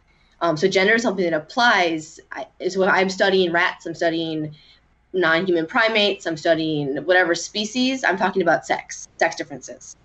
Um, 0.42 0.58
so 0.58 0.68
gender 0.68 0.94
is 0.96 1.02
something 1.02 1.24
that 1.24 1.34
applies. 1.34 2.20
I, 2.32 2.48
so 2.70 2.86
I'm 2.86 3.10
studying 3.10 3.52
rats. 3.52 3.86
I'm 3.86 3.96
studying 3.96 4.56
non-human 5.14 5.66
primates. 5.66 6.28
I'm 6.28 6.38
studying 6.38 6.98
whatever 7.06 7.34
species. 7.34 8.04
I'm 8.04 8.18
talking 8.18 8.42
about 8.42 8.66
sex, 8.66 9.08
sex 9.18 9.36
differences. 9.36 9.96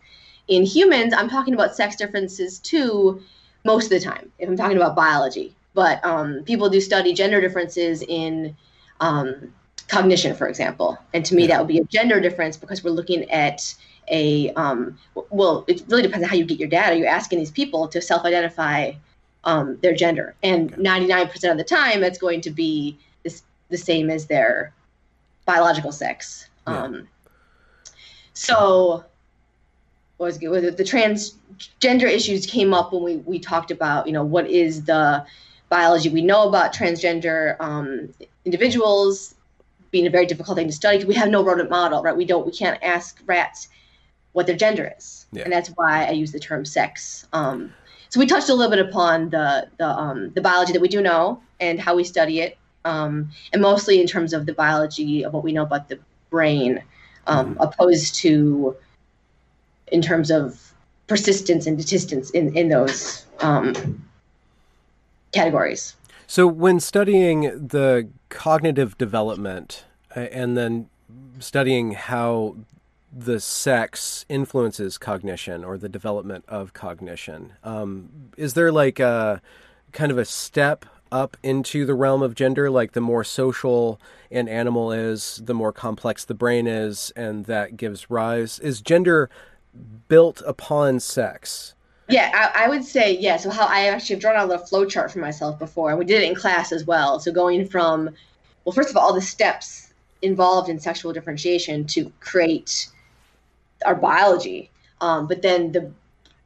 In 0.49 0.65
humans, 0.65 1.13
I'm 1.15 1.29
talking 1.29 1.55
about 1.55 1.77
sex 1.77 1.97
differences 1.97 2.59
too, 2.59 3.23
most 3.65 3.85
of 3.85 3.91
the 3.91 4.01
time. 4.01 4.33
If 4.39 4.49
I'm 4.49 4.57
talking 4.57 4.77
about 4.77 4.97
biology, 4.97 5.55
but 5.75 6.05
um, 6.05 6.43
people 6.45 6.69
do 6.69 6.81
study 6.81 7.13
gender 7.13 7.41
differences 7.41 8.03
in 8.03 8.57
um, 9.01 9.53
cognition, 9.89 10.35
for 10.35 10.49
example. 10.49 10.99
And 11.13 11.25
to 11.27 11.35
me, 11.35 11.47
that 11.49 11.59
would 11.59 11.69
be 11.69 11.79
a 11.79 11.85
gender 11.85 12.21
difference 12.21 12.57
because 12.57 12.83
we're 12.83 12.91
looking 12.91 13.31
at 13.31 13.75
a 14.09 14.51
um, 14.55 14.99
well 15.31 15.65
it 15.69 15.83
really 15.89 16.03
depends 16.03 16.25
on 16.25 16.29
how 16.29 16.37
you 16.37 16.45
get 16.45 16.59
your 16.59 16.69
data 16.69 16.97
you're 16.97 17.09
asking 17.09 17.39
these 17.39 17.51
people 17.51 17.89
to 17.89 18.01
self-identify 18.01 18.93
um, 19.45 19.79
their 19.83 19.95
gender 19.95 20.35
and 20.43 20.73
okay. 20.73 20.83
99% 20.83 21.51
of 21.51 21.57
the 21.57 21.65
time 21.65 22.03
it's 22.03 22.19
going 22.19 22.41
to 22.41 22.51
be 22.51 22.99
this, 23.23 23.43
the 23.69 23.79
same 23.79 24.11
as 24.11 24.27
their 24.27 24.73
biological 25.47 25.93
sex 25.93 26.49
yeah. 26.67 26.83
um, 26.83 27.09
so 28.35 29.05
what 30.17 30.27
was 30.27 30.39
good 30.39 30.77
the 30.77 30.85
transgender 30.85 32.05
issues 32.05 32.47
came 32.47 32.75
up 32.75 32.93
when 32.93 33.03
we, 33.03 33.17
we 33.19 33.39
talked 33.39 33.71
about 33.71 34.07
you 34.07 34.13
know 34.13 34.25
what 34.25 34.49
is 34.49 34.85
the 34.85 35.25
biology 35.69 36.09
we 36.09 36.21
know 36.21 36.49
about 36.49 36.75
transgender 36.75 37.57
um, 37.61 38.13
individuals 38.45 39.35
being 39.91 40.07
a 40.07 40.11
very 40.11 40.27
difficult 40.27 40.57
thing 40.57 40.67
to 40.67 40.73
study 40.73 40.99
because 40.99 41.09
we 41.09 41.15
have 41.15 41.31
no 41.31 41.43
rodent 41.43 41.71
model 41.71 42.03
right 42.03 42.17
we 42.17 42.25
don't 42.25 42.45
we 42.45 42.53
can't 42.53 42.79
ask 42.83 43.21
rats 43.27 43.69
what 44.33 44.47
their 44.47 44.57
gender 44.57 44.93
is, 44.97 45.27
yeah. 45.33 45.43
and 45.45 45.53
that's 45.53 45.69
why 45.71 46.05
I 46.07 46.11
use 46.11 46.33
the 46.33 46.41
term 46.41 46.65
sex. 46.65 47.27
Um, 47.33 47.73
so 48.09 48.19
we 48.21 48.27
touched 48.27 48.49
a 48.49 48.55
little 48.55 48.71
bit 48.71 48.85
upon 48.85 49.31
the 49.31 49.69
the, 49.79 49.87
um, 49.87 50.31
the 50.35 50.41
biology 50.41 50.73
that 50.73 50.81
we 50.81 50.89
do 50.89 51.01
know 51.01 51.41
and 51.61 51.81
how 51.81 51.95
we 51.97 52.05
study 52.05 52.41
it, 52.41 52.59
um, 52.85 53.31
and 53.53 53.63
mostly 53.63 54.01
in 54.01 54.07
terms 54.07 54.33
of 54.33 54.47
the 54.47 54.53
biology 54.53 55.25
of 55.25 55.33
what 55.33 55.45
we 55.45 55.53
know 55.53 55.63
about 55.63 55.89
the 55.89 55.99
brain, 56.31 56.83
um, 57.27 57.55
mm-hmm. 57.55 57.63
opposed 57.63 58.15
to 58.17 58.77
in 59.93 60.03
terms 60.03 60.31
of 60.31 60.73
persistence 61.07 61.67
and 61.67 61.79
desistance 61.79 62.31
in 62.33 62.57
in 62.57 62.69
those 62.69 63.27
um, 63.41 63.75
categories. 65.33 65.95
So 66.27 66.47
when 66.47 66.79
studying 66.79 67.41
the 67.69 68.09
cognitive 68.29 68.97
development 68.97 69.85
uh, 70.15 70.21
and 70.21 70.57
then 70.57 70.89
studying 71.41 71.93
how 71.93 72.55
the 73.13 73.41
sex 73.41 74.25
influences 74.29 74.99
cognition 74.99 75.65
or 75.65 75.77
the 75.77 75.89
development 75.89 76.45
of 76.49 76.73
cognition. 76.73 77.53
Um, 77.65 78.09
is 78.37 78.55
there 78.55 78.71
like 78.71 79.01
a 79.01 79.43
kind 79.93 80.13
of 80.13 80.19
a 80.19 80.25
step 80.25 80.87
up 81.11 81.37
into 81.43 81.85
the 81.85 81.95
realm 81.95 82.23
of 82.23 82.35
gender? 82.35 82.71
Like 82.71 82.93
the 82.93 83.01
more 83.01 83.25
social 83.25 84.01
an 84.31 84.49
animal 84.49 84.93
is, 84.93 85.41
the 85.45 85.55
more 85.55 85.73
complex 85.73 86.25
the 86.25 86.35
brain 86.35 86.67
is, 86.67 87.13
and 87.17 87.47
that 87.47 87.77
gives 87.77 88.11
rise. 88.11 88.59
Is 88.61 88.81
gender 88.81 89.29
built 90.09 90.43
upon 90.47 91.01
sex? 91.01 91.75
Yeah, 92.09 92.31
I, 92.35 92.65
I, 92.65 92.69
would 92.69 92.85
say 92.85 93.17
yeah. 93.17 93.37
So 93.37 93.51
how 93.51 93.67
I 93.67 93.87
actually 93.87 94.17
have 94.17 94.21
drawn 94.21 94.37
out 94.37 94.47
a 94.47 94.49
little 94.49 94.67
flow 94.67 94.85
chart 94.85 95.13
for 95.13 95.21
myself 95.21 95.59
before, 95.59 95.91
and 95.91 95.99
we 95.99 96.05
did 96.05 96.23
it 96.23 96.29
in 96.29 96.35
class 96.35 96.73
as 96.73 96.85
well. 96.85 97.21
So 97.21 97.33
going 97.33 97.67
from, 97.67 98.11
well, 98.65 98.73
first 98.73 98.91
of 98.91 98.97
all, 98.97 99.05
all 99.05 99.15
the 99.15 99.21
steps 99.21 99.93
involved 100.23 100.69
in 100.69 100.79
sexual 100.79 101.13
differentiation 101.13 101.87
to 101.87 102.13
create 102.21 102.89
our 103.85 103.95
biology. 103.95 104.71
Um, 105.01 105.27
but 105.27 105.43
then 105.43 105.73
the 105.73 105.91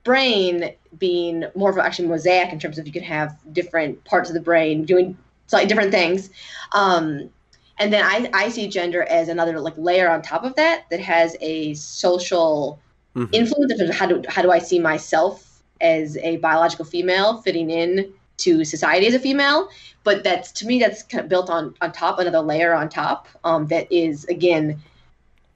brain 0.04 0.72
being 0.98 1.44
more 1.54 1.70
of 1.70 1.78
actually 1.78 2.08
mosaic 2.08 2.52
in 2.52 2.58
terms 2.58 2.78
of 2.78 2.86
you 2.86 2.92
can 2.92 3.02
have 3.02 3.36
different 3.52 4.04
parts 4.04 4.30
of 4.30 4.34
the 4.34 4.40
brain 4.40 4.84
doing 4.84 5.16
slightly 5.46 5.68
different 5.68 5.90
things. 5.90 6.30
Um, 6.72 7.30
and 7.78 7.92
then 7.92 8.04
I, 8.04 8.30
I 8.32 8.48
see 8.50 8.68
gender 8.68 9.02
as 9.04 9.28
another 9.28 9.58
like 9.58 9.74
layer 9.76 10.08
on 10.08 10.22
top 10.22 10.44
of 10.44 10.54
that 10.56 10.84
that 10.90 11.00
has 11.00 11.36
a 11.40 11.74
social 11.74 12.78
mm-hmm. 13.16 13.32
influence 13.34 13.72
in 13.72 13.78
terms 13.78 13.90
of 13.90 13.96
how 13.96 14.06
do 14.06 14.22
how 14.28 14.42
do 14.42 14.52
I 14.52 14.58
see 14.58 14.78
myself 14.78 15.62
as 15.80 16.16
a 16.18 16.36
biological 16.36 16.84
female 16.84 17.42
fitting 17.42 17.70
in 17.70 18.12
to 18.36 18.64
society 18.64 19.06
as 19.06 19.14
a 19.14 19.18
female. 19.18 19.68
But 20.04 20.22
that's 20.22 20.52
to 20.52 20.66
me 20.66 20.78
that's 20.78 21.02
kind 21.02 21.24
of 21.24 21.28
built 21.28 21.50
on 21.50 21.74
on 21.80 21.90
top 21.90 22.18
another 22.18 22.40
layer 22.40 22.74
on 22.74 22.88
top 22.88 23.26
um, 23.42 23.66
that 23.68 23.90
is 23.90 24.24
again 24.26 24.80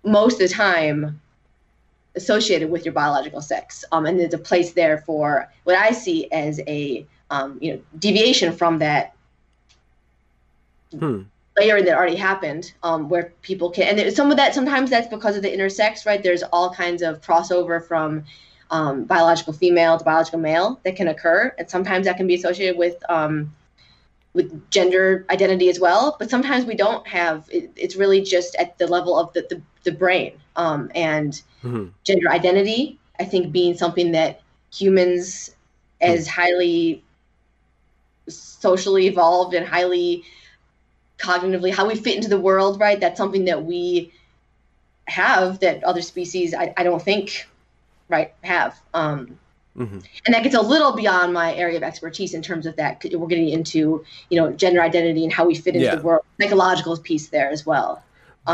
most 0.04 0.40
of 0.40 0.48
the 0.48 0.54
time 0.54 1.20
associated 2.14 2.70
with 2.70 2.84
your 2.84 2.92
biological 2.92 3.40
sex. 3.40 3.84
Um, 3.92 4.06
and 4.06 4.18
there's 4.18 4.34
a 4.34 4.38
place 4.38 4.72
there 4.72 4.98
for 4.98 5.50
what 5.64 5.76
I 5.76 5.92
see 5.92 6.30
as 6.32 6.60
a 6.66 7.06
um, 7.30 7.58
you 7.60 7.74
know 7.74 7.80
deviation 7.98 8.52
from 8.52 8.78
that 8.78 9.14
hmm. 10.90 11.22
layer 11.56 11.82
that 11.82 11.96
already 11.96 12.16
happened, 12.16 12.72
um, 12.82 13.08
where 13.08 13.32
people 13.42 13.70
can 13.70 13.98
and 13.98 14.14
some 14.14 14.30
of 14.30 14.36
that 14.36 14.54
sometimes 14.54 14.90
that's 14.90 15.08
because 15.08 15.36
of 15.36 15.42
the 15.42 15.50
intersex, 15.50 16.06
right? 16.06 16.22
There's 16.22 16.42
all 16.42 16.72
kinds 16.72 17.02
of 17.02 17.20
crossover 17.20 17.86
from 17.86 18.24
um, 18.70 19.04
biological 19.04 19.52
female 19.52 19.98
to 19.98 20.04
biological 20.04 20.40
male 20.40 20.80
that 20.84 20.96
can 20.96 21.08
occur, 21.08 21.54
and 21.58 21.68
sometimes 21.68 22.06
that 22.06 22.16
can 22.16 22.26
be 22.26 22.34
associated 22.34 22.76
with 22.76 22.96
um, 23.10 23.54
with 24.34 24.70
gender 24.70 25.26
identity 25.30 25.68
as 25.68 25.80
well. 25.80 26.16
But 26.18 26.30
sometimes 26.30 26.64
we 26.64 26.74
don't 26.74 27.06
have. 27.06 27.48
It, 27.50 27.70
it's 27.76 27.96
really 27.96 28.20
just 28.20 28.54
at 28.56 28.78
the 28.78 28.86
level 28.86 29.18
of 29.18 29.32
the 29.32 29.46
the, 29.48 29.62
the 29.84 29.92
brain 29.92 30.32
um, 30.56 30.90
and 30.94 31.40
mm-hmm. 31.62 31.86
gender 32.04 32.30
identity. 32.30 32.98
I 33.20 33.24
think 33.24 33.52
being 33.52 33.76
something 33.76 34.12
that 34.12 34.40
humans, 34.72 35.54
as 36.00 36.26
mm-hmm. 36.26 36.40
highly 36.40 37.04
socially 38.28 39.06
evolved 39.06 39.54
and 39.54 39.66
highly 39.66 40.24
cognitively, 41.18 41.72
how 41.72 41.86
we 41.86 41.94
fit 41.94 42.16
into 42.16 42.28
the 42.28 42.38
world, 42.38 42.80
right? 42.80 43.00
That's 43.00 43.18
something 43.18 43.46
that 43.46 43.64
we 43.64 44.12
have 45.06 45.60
that 45.60 45.82
other 45.84 46.02
species, 46.02 46.54
I, 46.54 46.72
I 46.76 46.82
don't 46.82 47.02
think, 47.02 47.48
right, 48.08 48.34
have. 48.42 48.78
Um, 48.94 49.38
Mm-hmm. 49.78 49.98
And 50.26 50.34
that 50.34 50.42
gets 50.42 50.56
a 50.56 50.60
little 50.60 50.92
beyond 50.92 51.32
my 51.32 51.54
area 51.54 51.76
of 51.76 51.82
expertise 51.84 52.34
in 52.34 52.42
terms 52.42 52.66
of 52.66 52.74
that. 52.76 53.04
We're 53.12 53.28
getting 53.28 53.48
into, 53.48 54.04
you 54.28 54.40
know, 54.40 54.50
gender 54.52 54.82
identity 54.82 55.22
and 55.22 55.32
how 55.32 55.46
we 55.46 55.54
fit 55.54 55.76
into 55.76 55.86
yeah. 55.86 55.94
the 55.94 56.02
world, 56.02 56.24
psychological 56.40 56.96
piece 56.96 57.28
there 57.28 57.48
as 57.48 57.64
well. 57.64 58.02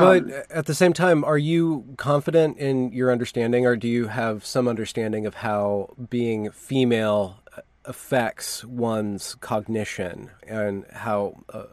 But 0.01 0.25
um, 0.25 0.33
at 0.51 0.67
the 0.67 0.75
same 0.75 0.93
time, 0.93 1.23
are 1.25 1.39
you 1.39 1.85
confident 1.97 2.59
in 2.59 2.93
your 2.93 3.13
understanding, 3.13 3.65
or 3.65 3.77
do 3.77 3.87
you 3.87 4.09
have 4.09 4.45
some 4.45 4.67
understanding 4.67 5.25
of 5.25 5.35
how 5.37 5.95
being 6.11 6.51
female 6.51 7.39
affects 7.85 8.65
one's 8.65 9.37
cognition 9.37 10.31
and 10.47 10.85
how 10.93 11.45
uh, 11.53 11.65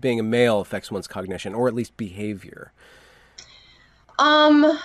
being 0.00 0.18
a 0.18 0.22
male 0.22 0.60
affects 0.60 0.90
one's 0.90 1.06
cognition, 1.06 1.54
or 1.54 1.68
at 1.68 1.74
least 1.74 1.96
behavior? 1.98 2.72
Um, 4.18 4.78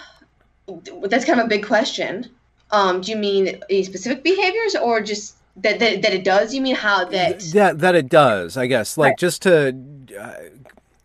that's 1.03 1.24
kind 1.24 1.39
of 1.39 1.46
a 1.46 1.50
big 1.50 1.65
question. 1.65 2.29
Um, 2.72 3.00
do 3.00 3.12
you 3.12 3.17
mean 3.17 3.62
any 3.70 3.84
specific 3.84 4.24
behaviors 4.24 4.75
or 4.75 5.00
just 5.00 5.38
that, 5.58 5.79
that, 5.79 6.01
that 6.01 6.13
it 6.13 6.25
does? 6.25 6.53
You 6.53 6.60
mean 6.60 6.75
how 6.75 7.05
that 7.05 7.39
that 7.53 7.79
that 7.79 7.96
it 7.96 8.10
does? 8.10 8.58
I 8.58 8.67
guess 8.67 8.98
like 8.98 9.12
right. 9.12 9.17
just 9.17 9.43
to. 9.43 9.74
Uh, 10.20 10.34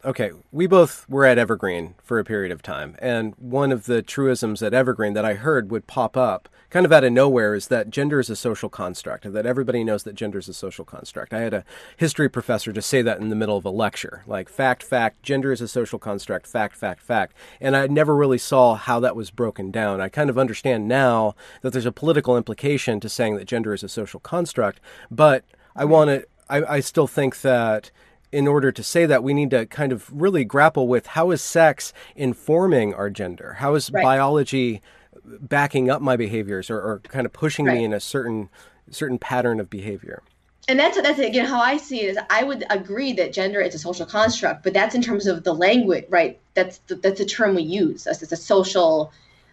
okay, 0.07 0.31
we 0.53 0.69
both 0.69 1.05
were 1.09 1.25
at 1.25 1.37
Evergreen 1.37 1.97
for 2.01 2.21
a 2.21 2.25
period 2.25 2.53
of 2.53 2.63
time, 2.63 2.95
and 3.01 3.35
one 3.39 3.73
of 3.73 3.87
the 3.87 4.03
truisms 4.03 4.63
at 4.63 4.73
Evergreen 4.73 5.15
that 5.15 5.25
I 5.25 5.35
heard 5.35 5.71
would 5.71 5.89
pop 5.89 6.17
up 6.17 6.49
kind 6.71 6.87
of 6.87 6.93
out 6.93 7.05
of 7.05 7.13
nowhere 7.13 7.55
is 7.55 7.69
that 7.69 7.91
gender 7.91 8.21
is 8.21 8.31
a 8.31 8.37
social 8.37 8.69
construct, 8.69 9.25
and 9.25 9.35
that 9.35 9.47
everybody 9.47 9.83
knows 9.83 10.05
that 10.05 10.15
gender 10.15 10.39
is 10.39 10.49
a 10.49 10.55
social 10.55 10.85
construct. 10.85 11.35
I 11.35 11.41
had 11.41 11.55
a 11.55 11.65
history 11.97 12.29
professor 12.29 12.73
just 12.73 12.89
say 12.89 13.03
that 13.03 13.19
in 13.21 13.31
the 13.31 13.37
middle 13.37 13.57
of 13.57 13.65
a 13.65 13.71
lecture, 13.71 14.23
like 14.27 14.49
fact, 14.49 14.83
fact, 14.83 15.23
gender 15.25 15.51
is 15.51 15.61
a 15.61 15.69
social 15.69 15.99
construct, 15.99 16.47
fact, 16.47 16.77
fact, 16.77 17.03
fact. 17.03 17.35
And 17.61 17.77
I 17.77 17.89
never 17.89 18.15
really 18.15 18.39
saw 18.39 18.77
how 18.77 19.01
that 19.01 19.17
was 19.17 19.31
broken 19.33 19.73
down. 19.73 20.01
I 20.01 20.09
kind 20.09 20.31
of 20.31 20.39
understand 20.39 20.87
now 20.87 21.35
that 21.63 21.73
there's 21.73 21.87
a 21.87 21.93
political 21.93 22.37
implication 22.37 23.01
to 23.01 23.09
saying 23.09 23.37
that 23.37 23.47
gender 23.47 23.75
is 23.75 23.83
a 23.83 23.89
social 23.89 24.21
construct, 24.21 24.81
but 25.11 25.45
I 25.75 25.85
want 25.85 26.11
to, 26.11 26.27
I, 26.49 26.77
I 26.77 26.81
still 26.81 27.09
think 27.09 27.41
that 27.41 27.91
in 28.37 28.47
order 28.47 28.71
to 28.71 28.83
say 28.83 29.07
that, 29.07 29.23
we 29.23 29.33
need 29.33 29.49
to 29.49 29.65
kind 29.65 29.93
of 29.93 30.11
really 30.13 30.45
grapple 30.45 30.89
with 30.89 31.07
how 31.07 31.31
is 31.31 31.41
sex 31.41 31.95
informing 32.15 32.93
our 32.93 33.09
gender? 33.09 33.55
How 33.61 33.75
is 33.75 33.91
right. 33.91 34.03
biology 34.03 34.83
backing 35.25 35.89
up 35.89 36.03
my 36.03 36.17
behaviors 36.17 36.69
or, 36.69 36.79
or 36.79 36.99
kind 37.09 37.25
of 37.25 37.33
pushing 37.33 37.65
right. 37.65 37.79
me 37.79 37.85
in 37.85 37.95
a 37.95 37.99
certain 37.99 38.51
certain 38.91 39.19
pattern 39.19 39.59
of 39.59 39.69
behavior 39.69 40.23
and 40.69 40.79
that's 40.79 41.01
that's 41.01 41.19
again 41.19 41.47
how 41.47 41.61
I 41.61 41.79
see 41.79 42.03
it 42.03 42.11
is 42.11 42.19
I 42.29 42.45
would 42.45 42.65
agree 42.69 43.15
that 43.15 43.33
gender 43.33 43.61
is 43.61 43.75
a 43.75 43.79
social 43.79 44.05
construct, 44.05 44.63
but 44.63 44.75
that's 44.75 44.95
in 44.95 45.03
terms 45.03 45.27
of 45.27 45.43
the 45.43 45.55
language, 45.55 46.05
right? 46.09 46.39
That's 46.55 46.79
the, 46.89 46.97
that's 46.97 47.21
a 47.21 47.25
term 47.25 47.55
we 47.55 47.63
use. 47.63 48.07
It's 48.07 48.31
a 48.31 48.37
social 48.37 49.13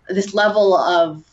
this 0.09 0.33
level 0.33 0.75
of 0.75 1.23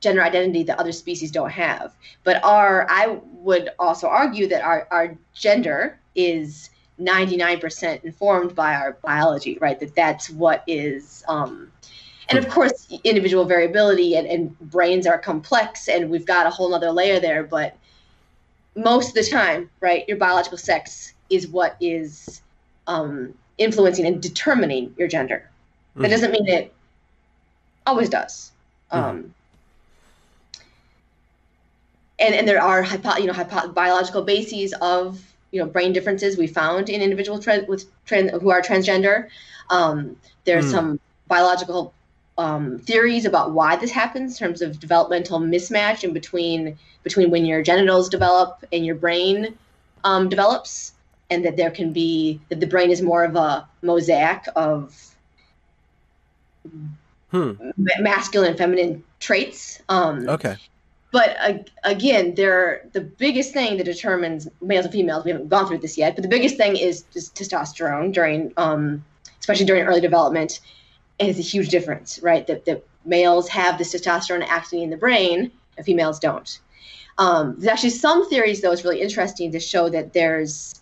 gender 0.00 0.22
identity 0.22 0.62
that 0.64 0.78
other 0.78 0.92
species 0.92 1.30
don't 1.30 1.50
have. 1.50 1.94
But 2.24 2.42
our 2.44 2.86
I 2.88 3.18
would 3.32 3.70
also 3.78 4.08
argue 4.08 4.48
that 4.48 4.62
our 4.62 4.88
our 4.90 5.16
gender 5.34 5.98
is 6.14 6.70
99% 7.00 8.04
informed 8.04 8.54
by 8.54 8.74
our 8.74 8.92
biology, 9.02 9.58
right? 9.60 9.78
That 9.78 9.94
that's 9.94 10.30
what 10.30 10.64
is 10.66 11.24
um, 11.28 11.70
and 12.28 12.38
of 12.38 12.48
course 12.48 12.88
individual 13.04 13.44
variability 13.44 14.16
and, 14.16 14.26
and 14.26 14.58
brains 14.58 15.06
are 15.06 15.18
complex 15.18 15.88
and 15.88 16.10
we've 16.10 16.26
got 16.26 16.46
a 16.46 16.50
whole 16.50 16.74
other 16.74 16.90
layer 16.90 17.20
there 17.20 17.42
but 17.42 17.78
most 18.78 19.08
of 19.08 19.14
the 19.14 19.24
time, 19.24 19.68
right, 19.80 20.08
your 20.08 20.16
biological 20.16 20.56
sex 20.56 21.12
is 21.30 21.48
what 21.48 21.76
is 21.80 22.40
um, 22.86 23.34
influencing 23.58 24.06
and 24.06 24.22
determining 24.22 24.94
your 24.96 25.08
gender. 25.08 25.48
Mm-hmm. 25.90 26.02
That 26.02 26.10
doesn't 26.10 26.30
mean 26.30 26.48
it 26.48 26.72
always 27.86 28.08
does. 28.08 28.52
Mm-hmm. 28.92 29.04
Um, 29.04 29.34
and 32.20 32.34
and 32.34 32.48
there 32.48 32.60
are 32.62 32.82
hypo, 32.82 33.16
you 33.16 33.26
know 33.26 33.32
hypo, 33.32 33.68
biological 33.68 34.22
bases 34.22 34.74
of 34.80 35.20
you 35.50 35.60
know 35.60 35.68
brain 35.68 35.92
differences 35.92 36.36
we 36.36 36.46
found 36.46 36.88
in 36.88 37.00
individuals 37.00 37.44
tra- 37.44 37.64
with 37.66 37.84
trans 38.04 38.30
who 38.42 38.50
are 38.50 38.62
transgender. 38.62 39.28
Um, 39.70 40.16
there's 40.44 40.66
mm. 40.66 40.70
some 40.70 41.00
biological 41.26 41.92
um, 42.38 42.78
theories 42.78 43.24
about 43.24 43.52
why 43.52 43.76
this 43.76 43.90
happens 43.90 44.32
in 44.32 44.46
terms 44.46 44.62
of 44.62 44.78
developmental 44.78 45.40
mismatch 45.40 46.04
in 46.04 46.12
between 46.12 46.78
between 47.02 47.30
when 47.30 47.44
your 47.44 47.62
genitals 47.62 48.08
develop 48.08 48.64
and 48.72 48.84
your 48.86 48.94
brain 48.94 49.56
um, 50.04 50.28
develops, 50.28 50.92
and 51.30 51.44
that 51.44 51.56
there 51.56 51.70
can 51.70 51.92
be 51.92 52.40
that 52.48 52.60
the 52.60 52.66
brain 52.66 52.90
is 52.90 53.02
more 53.02 53.24
of 53.24 53.36
a 53.36 53.66
mosaic 53.82 54.44
of 54.54 55.14
hmm. 57.30 57.52
masculine 57.98 58.50
and 58.50 58.58
feminine 58.58 59.04
traits. 59.20 59.82
Um, 59.88 60.28
okay. 60.28 60.56
But 61.10 61.36
uh, 61.40 61.58
again, 61.84 62.34
there 62.34 62.86
the 62.92 63.00
biggest 63.00 63.52
thing 63.52 63.78
that 63.78 63.84
determines 63.84 64.46
males 64.60 64.84
and 64.84 64.92
females. 64.92 65.24
We 65.24 65.30
haven't 65.30 65.48
gone 65.48 65.66
through 65.66 65.78
this 65.78 65.96
yet, 65.96 66.14
but 66.14 66.22
the 66.22 66.28
biggest 66.28 66.56
thing 66.56 66.76
is 66.76 67.04
just 67.12 67.34
testosterone 67.34 68.12
during, 68.12 68.52
um, 68.56 69.04
especially 69.40 69.64
during 69.64 69.84
early 69.84 70.00
development 70.00 70.60
and 71.20 71.28
it's 71.28 71.38
a 71.38 71.42
huge 71.42 71.68
difference, 71.68 72.20
right? 72.22 72.46
That, 72.46 72.64
that 72.66 72.84
males 73.04 73.48
have 73.48 73.78
this 73.78 73.94
testosterone 73.94 74.46
acting 74.46 74.82
in 74.82 74.90
the 74.90 74.96
brain 74.96 75.50
and 75.76 75.86
females 75.86 76.18
don't. 76.18 76.60
Um, 77.18 77.54
there's 77.58 77.66
actually 77.72 77.90
some 77.90 78.28
theories, 78.28 78.60
though, 78.60 78.70
it's 78.70 78.84
really 78.84 79.00
interesting 79.00 79.50
to 79.52 79.60
show 79.60 79.88
that 79.88 80.12
there's 80.12 80.80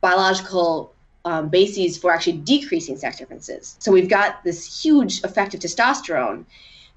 biological 0.00 0.94
um, 1.26 1.48
bases 1.48 1.98
for 1.98 2.10
actually 2.10 2.38
decreasing 2.38 2.96
sex 2.96 3.18
differences. 3.18 3.76
So 3.78 3.92
we've 3.92 4.08
got 4.08 4.42
this 4.44 4.82
huge 4.82 5.22
effect 5.24 5.54
of 5.54 5.60
testosterone. 5.60 6.44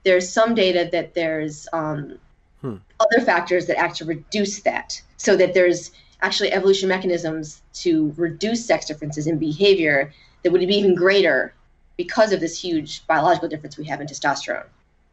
There's 0.04 0.30
some 0.30 0.56
data 0.56 0.90
that 0.92 1.14
there's 1.14 1.68
um, 1.74 2.18
hmm. 2.62 2.76
other 3.00 3.26
factors 3.26 3.66
that 3.68 3.78
act 3.78 3.98
to 3.98 4.06
reduce 4.06 4.62
that, 4.62 5.02
so 5.18 5.36
that 5.36 5.54
there's 5.54 5.92
actually 6.22 6.52
evolution 6.52 6.90
mechanisms 6.90 7.62
to 7.74 8.14
reduce 8.18 8.66
sex 8.66 8.86
differences 8.86 9.28
in 9.28 9.38
behavior 9.38 10.12
that 10.44 10.52
would 10.52 10.62
be 10.62 10.76
even 10.76 10.96
greater 10.96 11.54
because 11.96 12.32
of 12.32 12.40
this 12.40 12.60
huge 12.60 13.06
biological 13.08 13.48
difference 13.48 13.78
we 13.78 13.86
have 13.86 14.02
in 14.02 14.08
testosterone. 14.08 14.66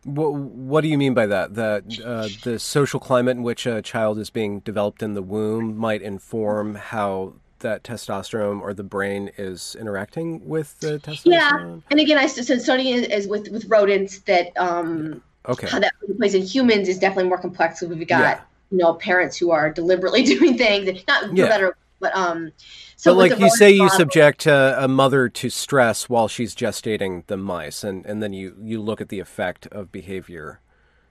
What, 0.04 0.34
what 0.34 0.80
do 0.82 0.88
you 0.88 0.98
mean 0.98 1.14
by 1.14 1.26
that? 1.26 1.54
That 1.54 1.84
uh, 2.04 2.28
the 2.42 2.58
social 2.58 3.00
climate 3.00 3.38
in 3.38 3.42
which 3.42 3.66
a 3.66 3.80
child 3.80 4.18
is 4.18 4.28
being 4.28 4.60
developed 4.60 5.02
in 5.02 5.14
the 5.14 5.22
womb 5.22 5.76
might 5.76 6.02
inform 6.02 6.74
how 6.74 7.34
that 7.60 7.82
testosterone 7.82 8.60
or 8.60 8.74
the 8.74 8.84
brain 8.84 9.30
is 9.38 9.74
interacting 9.80 10.46
with 10.46 10.78
the 10.80 10.98
testosterone? 11.00 11.24
Yeah, 11.24 11.76
and 11.90 12.00
again, 12.00 12.18
I 12.18 12.26
said 12.26 12.60
studying 12.60 13.02
is 13.04 13.26
with 13.26 13.48
with 13.48 13.64
rodents 13.64 14.18
that 14.20 14.52
um, 14.58 15.22
okay 15.46 15.68
how 15.68 15.78
that 15.78 15.92
plays 16.16 16.34
in 16.34 16.42
humans 16.42 16.88
is 16.88 16.98
definitely 16.98 17.28
more 17.28 17.38
complex. 17.38 17.80
So 17.80 17.86
we've 17.86 18.06
got 18.06 18.20
yeah. 18.20 18.40
you 18.70 18.78
know 18.78 18.94
parents 18.94 19.36
who 19.36 19.50
are 19.50 19.70
deliberately 19.70 20.22
doing 20.34 20.56
things, 20.56 21.02
not 21.06 21.28
for 21.28 21.34
yeah. 21.34 21.48
better, 21.48 21.76
but 22.00 22.14
um, 22.16 22.52
so 22.96 23.12
but 23.12 23.30
like 23.30 23.38
you 23.38 23.50
say, 23.50 23.70
you 23.70 23.88
subject 23.90 24.46
uh, 24.46 24.76
a 24.78 24.88
mother 24.88 25.28
to 25.28 25.50
stress 25.50 26.08
while 26.08 26.28
she's 26.28 26.54
gestating 26.54 27.26
the 27.26 27.36
mice, 27.36 27.84
and, 27.84 28.04
and 28.06 28.22
then 28.22 28.32
you, 28.32 28.56
you 28.62 28.80
look 28.80 29.00
at 29.00 29.08
the 29.08 29.20
effect 29.20 29.66
of 29.68 29.92
behavior 29.92 30.60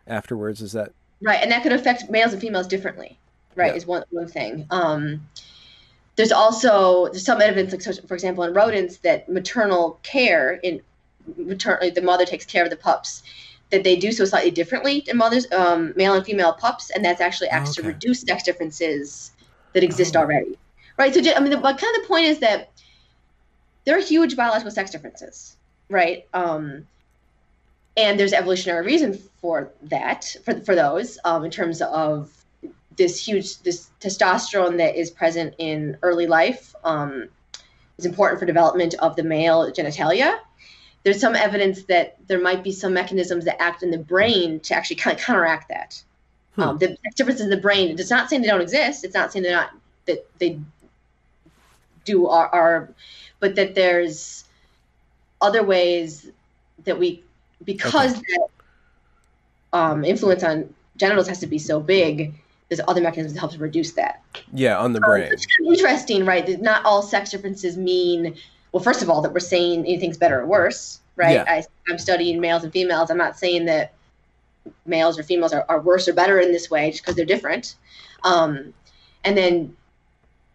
afterwards. 0.07 0.61
Is 0.61 0.71
that 0.73 0.91
right? 1.21 1.39
And 1.41 1.51
that 1.51 1.63
could 1.63 1.73
affect 1.73 2.09
males 2.09 2.33
and 2.33 2.41
females 2.41 2.67
differently, 2.67 3.19
right? 3.55 3.71
Yeah. 3.71 3.77
Is 3.77 3.85
one 3.85 4.03
one 4.11 4.27
thing. 4.27 4.65
Um, 4.71 5.27
there's 6.15 6.31
also 6.31 7.05
there's 7.07 7.25
some 7.25 7.41
evidence, 7.41 7.73
like 7.73 8.07
for 8.07 8.13
example, 8.13 8.43
in 8.43 8.53
rodents, 8.53 8.97
that 8.97 9.27
maternal 9.29 9.99
care 10.03 10.53
in 10.63 10.81
maternally 11.37 11.89
the 11.89 12.01
mother 12.01 12.25
takes 12.25 12.45
care 12.45 12.63
of 12.63 12.69
the 12.69 12.75
pups, 12.75 13.23
that 13.73 13.83
they 13.83 13.97
do 13.97 14.13
so 14.13 14.23
slightly 14.23 14.51
differently 14.51 15.03
in 15.07 15.17
mothers, 15.17 15.45
um, 15.51 15.91
male 15.97 16.13
and 16.13 16.25
female 16.25 16.53
pups, 16.53 16.89
and 16.91 17.03
that's 17.03 17.19
actually 17.19 17.49
acts 17.49 17.71
okay. 17.71 17.81
to 17.81 17.87
reduce 17.93 18.21
sex 18.21 18.43
differences 18.43 19.31
that 19.73 19.83
exist 19.83 20.15
oh. 20.15 20.21
already 20.21 20.57
right? 20.97 21.13
So, 21.13 21.19
I 21.19 21.39
mean, 21.39 21.51
the, 21.51 21.59
kind 21.59 21.73
of 21.75 22.01
the 22.01 22.07
point 22.07 22.25
is 22.25 22.39
that 22.39 22.71
there 23.85 23.97
are 23.97 24.01
huge 24.01 24.35
biological 24.35 24.71
sex 24.71 24.91
differences, 24.91 25.57
right? 25.89 26.27
Um, 26.33 26.87
and 27.97 28.19
there's 28.19 28.33
evolutionary 28.33 28.85
reason 28.85 29.13
for 29.41 29.71
that, 29.83 30.35
for 30.43 30.59
for 30.61 30.75
those, 30.75 31.19
um, 31.25 31.45
in 31.45 31.51
terms 31.51 31.81
of 31.81 32.31
this 32.95 33.23
huge 33.25 33.59
this 33.59 33.89
testosterone 33.99 34.77
that 34.77 34.95
is 34.95 35.11
present 35.11 35.53
in 35.57 35.97
early 36.01 36.25
life 36.25 36.73
um, 36.83 37.27
is 37.97 38.05
important 38.05 38.39
for 38.39 38.45
development 38.45 38.95
of 38.95 39.15
the 39.15 39.23
male 39.23 39.71
genitalia. 39.71 40.39
There's 41.03 41.19
some 41.19 41.35
evidence 41.35 41.83
that 41.83 42.17
there 42.27 42.39
might 42.39 42.63
be 42.63 42.71
some 42.71 42.93
mechanisms 42.93 43.45
that 43.45 43.61
act 43.61 43.83
in 43.83 43.91
the 43.91 43.97
brain 43.97 44.59
to 44.61 44.73
actually 44.73 44.95
kind 44.95 45.17
of 45.17 45.23
counteract 45.23 45.69
that. 45.69 46.01
Hmm. 46.55 46.61
Um, 46.61 46.77
the 46.77 46.97
difference 47.15 47.41
in 47.41 47.49
the 47.49 47.57
brain. 47.57 47.97
It's 47.99 48.09
not 48.09 48.29
saying 48.29 48.41
they 48.41 48.47
don't 48.47 48.61
exist. 48.61 49.03
It's 49.03 49.13
not 49.13 49.31
saying 49.31 49.43
they're 49.43 49.55
not 49.55 49.71
that 50.05 50.25
they 50.39 50.59
do 52.05 52.27
our, 52.27 52.47
our 52.49 52.89
but 53.39 53.55
that 53.55 53.75
there's 53.75 54.45
other 55.41 55.63
ways 55.63 56.29
that 56.85 56.97
we 56.97 57.23
because 57.63 58.13
okay. 58.13 58.21
that 58.29 58.47
um, 59.77 60.05
influence 60.05 60.43
on 60.43 60.73
genitals 60.97 61.27
has 61.27 61.39
to 61.39 61.47
be 61.47 61.57
so 61.57 61.79
big 61.79 62.33
there's 62.69 62.81
other 62.87 63.01
mechanisms 63.01 63.33
to 63.33 63.39
help 63.39 63.51
to 63.51 63.57
reduce 63.57 63.93
that 63.93 64.21
yeah 64.53 64.77
on 64.77 64.93
the 64.93 64.99
um, 64.99 65.09
brain 65.09 65.29
it's 65.31 65.45
kind 65.45 65.67
of 65.67 65.73
interesting 65.73 66.25
right 66.25 66.45
that 66.45 66.61
not 66.61 66.83
all 66.85 67.01
sex 67.01 67.31
differences 67.31 67.77
mean 67.77 68.35
well 68.73 68.83
first 68.83 69.01
of 69.01 69.09
all 69.09 69.21
that 69.21 69.33
we're 69.33 69.39
saying 69.39 69.79
anything's 69.79 70.17
better 70.17 70.41
or 70.41 70.45
worse 70.45 70.99
right 71.15 71.35
yeah. 71.35 71.45
I, 71.47 71.63
i'm 71.89 71.97
studying 71.97 72.41
males 72.41 72.63
and 72.63 72.73
females 72.73 73.09
i'm 73.09 73.17
not 73.17 73.39
saying 73.39 73.65
that 73.65 73.93
males 74.85 75.17
or 75.17 75.23
females 75.23 75.53
are, 75.53 75.65
are 75.69 75.79
worse 75.79 76.07
or 76.07 76.13
better 76.13 76.39
in 76.39 76.51
this 76.51 76.69
way 76.69 76.91
just 76.91 77.03
because 77.03 77.15
they're 77.15 77.25
different 77.25 77.75
um, 78.25 78.73
and 79.23 79.37
then 79.37 79.75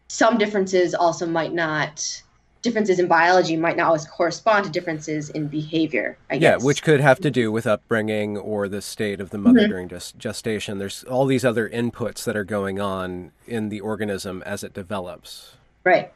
some 0.09 0.38
differences 0.38 0.94
also 0.94 1.26
might 1.26 1.52
not 1.52 2.22
differences 2.62 2.98
in 2.98 3.07
biology 3.07 3.57
might 3.57 3.76
not 3.76 3.87
always 3.87 4.04
correspond 4.07 4.64
to 4.64 4.70
differences 4.70 5.31
in 5.31 5.46
behavior. 5.46 6.18
I 6.31 6.38
guess. 6.38 6.61
Yeah, 6.61 6.64
which 6.64 6.83
could 6.83 7.00
have 7.00 7.20
to 7.20 7.31
do 7.31 7.52
with 7.52 7.66
upbringing 7.66 8.37
or 8.37 8.68
the 8.68 8.83
state 8.83 9.20
of 9.20 9.31
the 9.31 9.38
mother 9.38 9.61
mm-hmm. 9.61 9.70
during 9.70 9.88
gest- 9.88 10.18
gestation. 10.18 10.78
There's 10.78 11.04
all 11.04 11.26
these 11.26 11.44
other 11.44 11.68
inputs 11.68 12.24
that 12.24 12.37
are 12.37 12.44
going 12.44 12.81
on 12.81 13.33
in 13.46 13.68
the 13.68 13.81
organism 13.81 14.42
as 14.44 14.64
it 14.64 14.74
develops. 14.74 15.52
Right. 15.85 16.12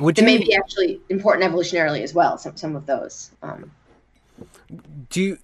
Would 0.00 0.18
it 0.18 0.22
you... 0.22 0.26
may 0.26 0.38
be 0.38 0.54
actually 0.54 1.00
important 1.08 1.52
evolutionarily 1.52 2.02
as 2.02 2.14
well. 2.14 2.38
Some 2.38 2.56
some 2.56 2.76
of 2.76 2.86
those. 2.86 3.30
Um, 3.42 3.70
do 5.10 5.20
you 5.20 5.38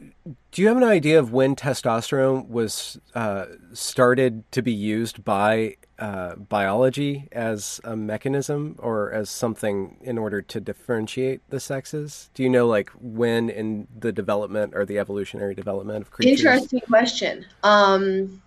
do 0.52 0.62
you 0.62 0.68
have 0.68 0.76
an 0.76 0.84
idea 0.84 1.18
of 1.18 1.32
when 1.32 1.54
testosterone 1.54 2.48
was 2.48 2.98
uh, 3.14 3.46
started 3.72 4.50
to 4.52 4.62
be 4.62 4.72
used 4.72 5.24
by 5.24 5.76
uh, 5.98 6.34
biology 6.36 7.28
as 7.32 7.80
a 7.84 7.96
mechanism 7.96 8.76
or 8.78 9.10
as 9.12 9.28
something 9.28 9.96
in 10.02 10.18
order 10.18 10.40
to 10.42 10.60
differentiate 10.60 11.40
the 11.50 11.60
sexes? 11.60 12.30
Do 12.34 12.42
you 12.42 12.48
know, 12.48 12.66
like, 12.66 12.90
when 13.00 13.50
in 13.50 13.86
the 13.98 14.12
development 14.12 14.74
or 14.74 14.84
the 14.84 14.98
evolutionary 14.98 15.54
development 15.54 16.02
of 16.02 16.10
creatures? 16.10 16.40
Interesting 16.40 16.80
question. 16.80 17.46
Um, 17.62 18.42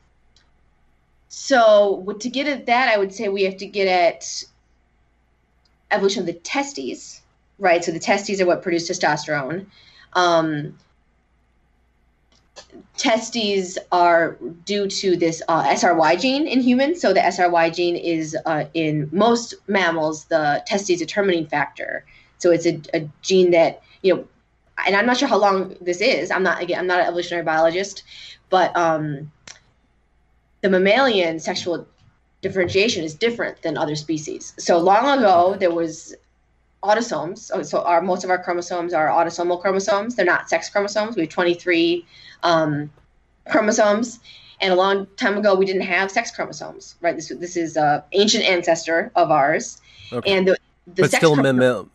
so, 1.27 2.15
to 2.19 2.29
get 2.29 2.47
at 2.47 2.65
that, 2.65 2.93
I 2.93 2.97
would 2.97 3.13
say 3.13 3.29
we 3.29 3.43
have 3.43 3.57
to 3.57 3.67
get 3.67 3.87
at 3.87 4.43
evolution 5.91 6.21
of 6.21 6.25
the 6.25 6.33
testes, 6.33 7.21
right? 7.57 7.83
So, 7.83 7.91
the 7.91 7.99
testes 7.99 8.41
are 8.41 8.45
what 8.45 8.61
produce 8.61 8.89
testosterone. 8.89 9.65
Um, 10.13 10.75
testes 12.97 13.77
are 13.91 14.37
due 14.65 14.87
to 14.87 15.15
this 15.15 15.41
uh, 15.47 15.63
SRY 15.63 16.19
gene 16.19 16.47
in 16.47 16.61
humans. 16.61 17.01
So 17.01 17.13
the 17.13 17.21
SRY 17.21 17.73
gene 17.73 17.95
is 17.95 18.37
uh, 18.45 18.65
in 18.73 19.09
most 19.11 19.55
mammals 19.67 20.25
the 20.25 20.63
testes 20.65 20.99
determining 20.99 21.47
factor. 21.47 22.05
So 22.37 22.51
it's 22.51 22.65
a, 22.65 22.81
a, 22.93 23.09
gene 23.21 23.51
that 23.51 23.81
you 24.01 24.15
know, 24.15 24.27
and 24.85 24.95
I'm 24.95 25.05
not 25.05 25.17
sure 25.17 25.27
how 25.27 25.37
long 25.37 25.75
this 25.81 26.01
is. 26.01 26.31
I'm 26.31 26.43
not 26.43 26.61
again. 26.61 26.79
I'm 26.79 26.87
not 26.87 26.99
an 26.99 27.07
evolutionary 27.07 27.43
biologist, 27.43 28.03
but 28.49 28.75
um, 28.77 29.31
the 30.61 30.69
mammalian 30.69 31.39
sexual 31.39 31.85
differentiation 32.41 33.03
is 33.03 33.13
different 33.13 33.61
than 33.61 33.77
other 33.77 33.95
species. 33.95 34.53
So 34.57 34.77
long 34.77 35.19
ago, 35.19 35.55
there 35.59 35.71
was 35.71 36.15
autosomes. 36.83 37.51
Oh, 37.53 37.61
so 37.61 37.83
our 37.83 38.01
most 38.01 38.23
of 38.23 38.29
our 38.29 38.41
chromosomes 38.41 38.93
are 38.93 39.07
autosomal 39.07 39.61
chromosomes. 39.61 40.15
They're 40.15 40.25
not 40.25 40.49
sex 40.49 40.69
chromosomes. 40.69 41.15
We 41.15 41.23
have 41.23 41.29
23 41.29 42.05
um, 42.43 42.89
chromosomes. 43.49 44.19
And 44.61 44.73
a 44.73 44.75
long 44.75 45.07
time 45.17 45.37
ago, 45.37 45.55
we 45.55 45.65
didn't 45.65 45.83
have 45.83 46.11
sex 46.11 46.31
chromosomes, 46.31 46.95
right? 47.01 47.15
This 47.15 47.29
this 47.29 47.55
is 47.55 47.77
an 47.77 48.03
ancient 48.11 48.43
ancestor 48.43 49.09
of 49.15 49.31
ours, 49.31 49.81
okay. 50.11 50.29
and 50.29 50.49
the, 50.49 50.57
the 50.85 51.03
but 51.03 51.11
still 51.11 51.89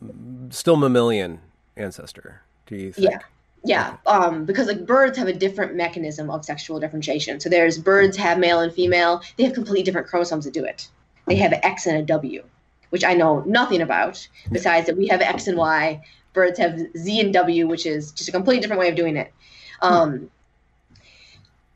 still 0.49 0.77
mammalian 0.77 1.41
ancestor. 1.77 2.41
Do 2.67 2.77
you 2.77 2.93
think? 2.93 3.11
Yeah, 3.11 3.19
yeah. 3.65 3.97
Um, 4.07 4.45
because 4.45 4.67
like 4.67 4.87
birds 4.87 5.17
have 5.19 5.27
a 5.27 5.33
different 5.33 5.75
mechanism 5.75 6.31
of 6.31 6.45
sexual 6.45 6.79
differentiation. 6.79 7.41
So 7.41 7.49
there's 7.49 7.79
birds 7.79 8.17
have 8.19 8.39
male 8.39 8.61
and 8.61 8.73
female. 8.73 9.23
They 9.37 9.45
have 9.45 9.55
completely 9.55 9.83
different 9.83 10.07
chromosomes 10.07 10.45
that 10.45 10.53
do 10.53 10.65
it. 10.65 10.89
They 11.27 11.37
have 11.37 11.53
X 11.53 11.87
and 11.87 11.97
a 11.97 12.03
W, 12.03 12.45
which 12.91 13.05
I 13.05 13.15
know 13.15 13.43
nothing 13.47 13.81
about. 13.81 14.27
Besides 14.53 14.87
that, 14.87 14.97
we 14.97 15.09
have 15.09 15.23
X 15.23 15.47
and 15.47 15.57
Y. 15.57 16.05
Birds 16.35 16.59
have 16.59 16.79
Z 16.97 17.21
and 17.21 17.33
W, 17.33 17.67
which 17.67 17.87
is 17.87 18.13
just 18.13 18.29
a 18.29 18.33
completely 18.33 18.61
different 18.61 18.81
way 18.81 18.91
of 18.91 18.97
doing 18.97 19.17
it. 19.17 19.33
Hmm. 19.81 19.93
Um, 19.93 20.31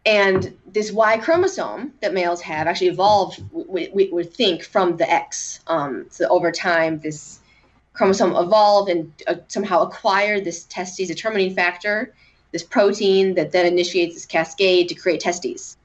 and 0.05 0.57
this 0.67 0.93
Y 0.93 1.19
chromosome 1.19 1.95
that 2.01 2.13
males 2.13 2.43
have 2.43 2.67
actually 2.67 2.89
evolved, 2.89 3.43
we, 3.53 3.89
we, 3.93 4.11
we 4.13 4.25
think, 4.25 4.63
from 4.63 4.97
the 4.97 5.11
X. 5.11 5.61
Um, 5.67 6.07
so 6.11 6.29
over 6.29 6.53
time, 6.53 7.01
this 7.01 7.38
chromosome 7.99 8.37
evolve 8.37 8.89
and 8.89 9.13
uh, 9.27 9.35
somehow 9.49 9.83
acquire 9.83 10.41
this 10.41 10.65
testes 10.65 11.09
determining 11.09 11.53
factor, 11.53 12.15
this 12.53 12.63
protein 12.63 13.35
that 13.35 13.51
then 13.51 13.67
initiates 13.67 14.15
this 14.15 14.25
cascade 14.25 14.89
to 14.89 14.95
create 14.95 15.21
testes. 15.21 15.77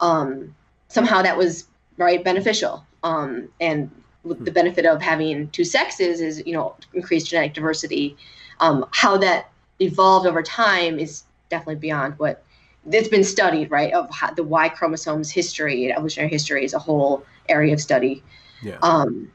Um, 0.00 0.52
somehow 0.88 1.22
that 1.22 1.38
was 1.38 1.68
right 1.96 2.22
beneficial. 2.24 2.84
Um, 3.04 3.48
and 3.60 3.88
the 4.24 4.50
benefit 4.50 4.84
of 4.84 5.00
having 5.00 5.48
two 5.50 5.64
sexes 5.64 6.20
is, 6.20 6.42
you 6.44 6.54
know, 6.54 6.74
increased 6.92 7.28
genetic 7.28 7.54
diversity. 7.54 8.16
Um, 8.58 8.86
how 8.90 9.16
that 9.18 9.50
evolved 9.80 10.26
over 10.26 10.42
time 10.42 10.98
is 10.98 11.22
definitely 11.50 11.76
beyond 11.76 12.18
what 12.18 12.42
it's 12.90 13.08
been 13.08 13.22
studied, 13.22 13.70
right? 13.70 13.92
Of 13.92 14.10
how, 14.10 14.32
the 14.32 14.42
Y 14.42 14.68
chromosomes 14.70 15.30
history 15.30 15.84
and 15.84 15.92
evolutionary 15.92 16.30
history 16.30 16.64
is 16.64 16.74
a 16.74 16.78
whole 16.80 17.24
area 17.48 17.72
of 17.72 17.80
study. 17.80 18.24
Yeah. 18.62 18.78
Um, 18.82 19.30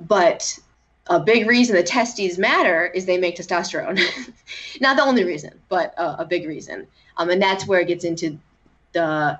but 0.00 0.58
a 1.06 1.18
big 1.18 1.48
reason 1.48 1.76
the 1.76 1.82
testes 1.82 2.38
matter 2.38 2.86
is 2.86 3.04
they 3.04 3.18
make 3.18 3.36
testosterone. 3.36 4.00
Not 4.80 4.96
the 4.96 5.02
only 5.02 5.24
reason, 5.24 5.58
but 5.68 5.94
a 5.96 6.24
big 6.24 6.46
reason. 6.46 6.86
Um, 7.16 7.30
and 7.30 7.42
that's 7.42 7.66
where 7.66 7.80
it 7.80 7.88
gets 7.88 8.04
into 8.04 8.38
the 8.92 9.38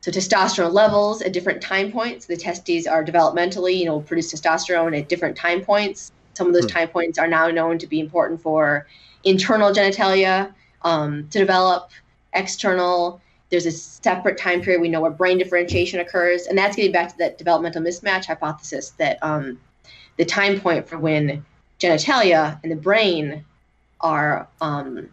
so 0.00 0.10
testosterone 0.12 0.72
levels 0.72 1.22
at 1.22 1.32
different 1.32 1.60
time 1.60 1.90
points. 1.90 2.26
The 2.26 2.36
testes 2.36 2.86
are 2.86 3.04
developmentally, 3.04 3.76
you 3.76 3.84
know, 3.84 4.00
produce 4.00 4.32
testosterone 4.32 4.96
at 4.96 5.08
different 5.08 5.36
time 5.36 5.62
points. 5.62 6.12
Some 6.34 6.46
of 6.46 6.54
those 6.54 6.64
hmm. 6.64 6.78
time 6.78 6.88
points 6.88 7.18
are 7.18 7.26
now 7.26 7.48
known 7.48 7.78
to 7.78 7.86
be 7.86 7.98
important 7.98 8.40
for 8.40 8.86
internal 9.24 9.72
genitalia 9.72 10.54
um, 10.82 11.28
to 11.30 11.38
develop 11.38 11.90
external. 12.32 13.20
There's 13.50 13.66
a 13.66 13.72
separate 13.72 14.38
time 14.38 14.60
period 14.60 14.80
we 14.80 14.88
know 14.88 15.00
where 15.00 15.10
brain 15.10 15.38
differentiation 15.38 16.00
occurs, 16.00 16.46
and 16.46 16.56
that's 16.56 16.76
getting 16.76 16.92
back 16.92 17.08
to 17.10 17.18
that 17.18 17.38
developmental 17.38 17.82
mismatch 17.82 18.26
hypothesis 18.26 18.90
that 18.98 19.18
um, 19.22 19.58
the 20.18 20.24
time 20.24 20.60
point 20.60 20.88
for 20.88 20.98
when 20.98 21.44
genitalia 21.80 22.60
and 22.62 22.70
the 22.70 22.76
brain 22.76 23.44
are 24.00 24.48
um, 24.60 25.08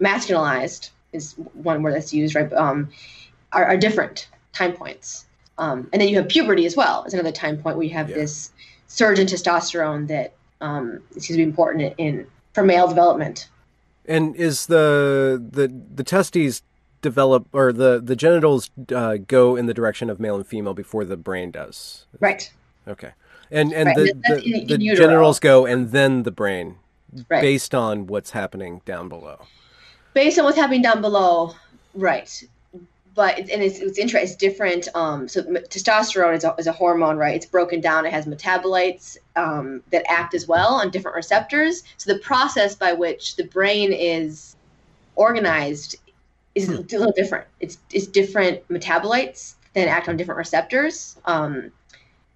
masculinized 0.00 0.90
is 1.12 1.34
one 1.54 1.82
word 1.82 1.94
that's 1.94 2.12
used, 2.12 2.34
right? 2.34 2.52
Um, 2.52 2.90
are, 3.52 3.64
are, 3.64 3.76
different 3.76 4.28
time 4.52 4.72
points, 4.72 5.26
um, 5.58 5.88
and 5.92 6.02
then 6.02 6.08
you 6.08 6.16
have 6.16 6.28
puberty 6.28 6.66
as 6.66 6.76
well 6.76 7.04
as 7.06 7.14
another 7.14 7.30
time 7.30 7.56
point 7.58 7.76
where 7.76 7.84
you 7.84 7.94
have 7.94 8.10
yeah. 8.10 8.16
this 8.16 8.50
surge 8.88 9.18
in 9.18 9.26
testosterone 9.26 10.08
that 10.08 10.34
um, 10.60 11.00
seems 11.12 11.28
to 11.28 11.36
be 11.36 11.42
important 11.42 11.94
in, 11.98 12.16
in 12.16 12.26
for 12.52 12.64
male 12.64 12.88
development. 12.88 13.48
And 14.06 14.34
is 14.36 14.66
the 14.66 15.42
the 15.50 15.72
the 15.94 16.04
testes 16.04 16.62
develop 17.04 17.46
or 17.52 17.72
the 17.72 18.00
the 18.02 18.16
genitals 18.16 18.70
uh, 18.92 19.18
go 19.28 19.54
in 19.54 19.66
the 19.66 19.74
direction 19.74 20.10
of 20.10 20.18
male 20.18 20.34
and 20.34 20.46
female 20.46 20.74
before 20.74 21.04
the 21.04 21.16
brain 21.16 21.52
does? 21.52 22.06
Right. 22.18 22.50
Okay. 22.88 23.12
And 23.50 23.72
and 23.72 23.86
right. 23.88 23.96
the, 23.96 24.02
the, 24.28 24.42
in, 24.42 24.66
the 24.66 24.90
in 24.90 24.96
genitals 24.96 25.38
go 25.38 25.66
and 25.66 25.92
then 25.92 26.24
the 26.24 26.32
brain, 26.32 26.76
right. 27.28 27.42
based 27.42 27.74
on 27.74 28.06
what's 28.06 28.30
happening 28.30 28.80
down 28.84 29.08
below. 29.08 29.46
Based 30.14 30.38
on 30.38 30.44
what's 30.44 30.56
happening 30.56 30.82
down 30.82 31.00
below, 31.00 31.54
right? 31.94 32.42
but 33.14 33.38
and 33.38 33.62
it's, 33.62 33.78
it's 33.78 33.98
interesting. 33.98 34.28
It's 34.28 34.36
different. 34.36 34.88
Um, 34.94 35.28
so 35.28 35.42
testosterone 35.42 36.36
is 36.36 36.44
a, 36.44 36.54
is 36.58 36.66
a 36.66 36.72
hormone, 36.72 37.16
right? 37.16 37.34
It's 37.34 37.46
broken 37.46 37.80
down. 37.80 38.06
It 38.06 38.12
has 38.12 38.26
metabolites 38.26 39.16
um, 39.36 39.82
that 39.90 40.04
act 40.10 40.34
as 40.34 40.48
well 40.48 40.74
on 40.74 40.90
different 40.90 41.14
receptors. 41.14 41.84
So 41.96 42.12
the 42.12 42.18
process 42.18 42.74
by 42.74 42.92
which 42.92 43.36
the 43.36 43.44
brain 43.44 43.92
is 43.92 44.56
organized 45.16 45.96
is 46.54 46.66
hmm. 46.66 46.74
a 46.74 46.76
little 46.98 47.12
different. 47.12 47.46
It's 47.60 47.78
it's 47.92 48.06
different 48.06 48.66
metabolites 48.68 49.54
that 49.74 49.88
act 49.88 50.08
on 50.08 50.16
different 50.16 50.38
receptors. 50.38 51.16
Um, 51.24 51.72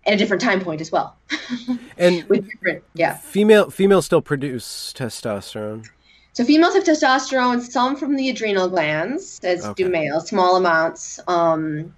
and 0.09 0.15
a 0.15 0.17
different 0.17 0.41
time 0.41 0.61
point 0.61 0.81
as 0.81 0.91
well. 0.91 1.17
and 1.99 2.25
with 2.31 2.49
different, 2.49 2.83
yeah. 2.95 3.17
Female 3.17 3.69
females 3.71 4.07
still 4.07 4.23
produce 4.23 4.93
testosterone. 4.97 5.87
So 6.33 6.45
females 6.45 6.75
have 6.75 6.85
testosterone, 6.85 7.61
some 7.61 7.97
from 7.97 8.17
the 8.17 8.31
adrenal 8.31 8.69
glands, 8.69 9.41
as 9.43 9.65
okay. 9.65 9.83
do 9.83 9.91
males, 9.91 10.29
small 10.29 10.57
amounts. 10.57 11.21
Um, 11.29 11.95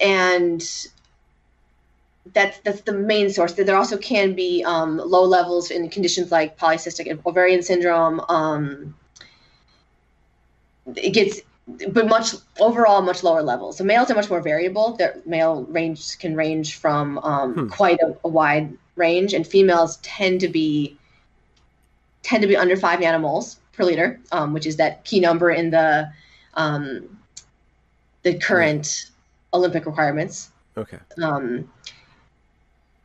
and 0.00 0.60
that's 2.32 2.58
that's 2.60 2.82
the 2.82 2.92
main 2.92 3.30
source. 3.30 3.54
There 3.54 3.76
also 3.76 3.96
can 3.96 4.34
be 4.34 4.62
um, 4.64 4.98
low 4.98 5.24
levels 5.24 5.70
in 5.70 5.88
conditions 5.88 6.30
like 6.30 6.58
polycystic 6.58 7.26
ovarian 7.26 7.62
syndrome. 7.62 8.20
Um, 8.28 8.94
it 10.96 11.10
gets, 11.10 11.40
but 11.90 12.08
much 12.08 12.34
overall 12.60 13.02
much 13.02 13.22
lower 13.22 13.42
levels. 13.42 13.76
So 13.76 13.84
males 13.84 14.10
are 14.10 14.14
much 14.14 14.30
more 14.30 14.40
variable. 14.40 14.96
Their 14.96 15.20
male 15.26 15.64
range 15.64 16.18
can 16.18 16.34
range 16.34 16.76
from 16.76 17.18
um, 17.18 17.54
hmm. 17.54 17.68
quite 17.68 17.98
a, 18.00 18.16
a, 18.24 18.28
wide 18.28 18.76
range, 18.96 19.34
and 19.34 19.46
females 19.46 19.98
tend 20.02 20.40
to 20.40 20.48
be 20.48 20.96
tend 22.22 22.42
to 22.42 22.48
be 22.48 22.56
under 22.56 22.76
five 22.76 23.00
nanomoles 23.00 23.56
per 23.72 23.84
liter, 23.84 24.20
um, 24.32 24.52
which 24.52 24.66
is 24.66 24.76
that 24.76 25.04
key 25.04 25.20
number 25.20 25.50
in 25.50 25.70
the 25.70 26.10
um, 26.54 27.18
the 28.22 28.38
current 28.38 29.10
Olympic 29.54 29.86
requirements. 29.86 30.50
Okay. 30.76 30.98
Um, 31.22 31.70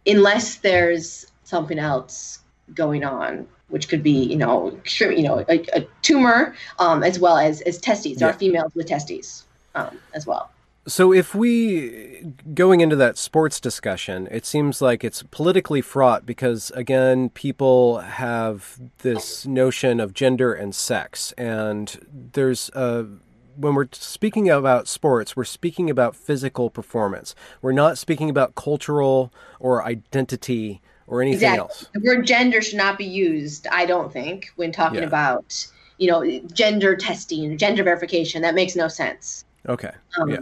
unless 0.05 0.57
there's 0.57 1.31
something 1.43 1.79
else 1.79 2.39
going 2.73 3.03
on, 3.03 3.47
which 3.73 3.89
could 3.89 4.03
be, 4.03 4.11
you 4.11 4.37
know, 4.37 4.79
you 4.99 5.23
know, 5.23 5.43
a, 5.49 5.65
a 5.73 5.87
tumor, 6.03 6.55
um, 6.77 7.01
as 7.01 7.19
well 7.19 7.37
as 7.37 7.61
as 7.61 7.79
testes. 7.79 8.19
There 8.19 8.29
yeah. 8.29 8.35
are 8.35 8.37
females 8.37 8.71
with 8.75 8.85
testes 8.85 9.45
um, 9.73 9.97
as 10.13 10.27
well. 10.27 10.51
So, 10.85 11.11
if 11.11 11.33
we 11.33 12.23
going 12.53 12.81
into 12.81 12.95
that 12.97 13.17
sports 13.17 13.59
discussion, 13.59 14.27
it 14.29 14.45
seems 14.45 14.79
like 14.79 15.03
it's 15.03 15.23
politically 15.23 15.81
fraught 15.81 16.23
because, 16.23 16.71
again, 16.75 17.29
people 17.29 17.99
have 18.01 18.79
this 18.99 19.47
notion 19.47 19.99
of 19.99 20.13
gender 20.13 20.53
and 20.53 20.75
sex, 20.75 21.31
and 21.31 21.99
there's 22.33 22.69
a 22.75 23.07
when 23.55 23.73
we're 23.73 23.87
speaking 23.91 24.49
about 24.49 24.87
sports, 24.87 25.35
we're 25.35 25.45
speaking 25.45 25.89
about 25.89 26.15
physical 26.15 26.69
performance. 26.69 27.33
We're 27.61 27.71
not 27.71 27.97
speaking 27.97 28.29
about 28.29 28.55
cultural 28.55 29.33
or 29.59 29.83
identity 29.83 30.81
or 31.07 31.21
anything 31.21 31.35
exactly. 31.35 31.59
else. 31.59 31.87
The 31.93 32.01
word 32.01 32.25
gender 32.25 32.61
should 32.61 32.77
not 32.77 32.97
be 32.97 33.05
used, 33.05 33.67
I 33.67 33.85
don't 33.85 34.11
think, 34.11 34.51
when 34.55 34.71
talking 34.71 34.99
yeah. 34.99 35.07
about, 35.07 35.67
you 35.97 36.09
know, 36.09 36.39
gender 36.53 36.95
testing, 36.95 37.57
gender 37.57 37.83
verification. 37.83 38.41
That 38.41 38.55
makes 38.55 38.75
no 38.75 38.87
sense. 38.87 39.45
Okay. 39.67 39.91
Um, 40.19 40.29
yeah 40.29 40.39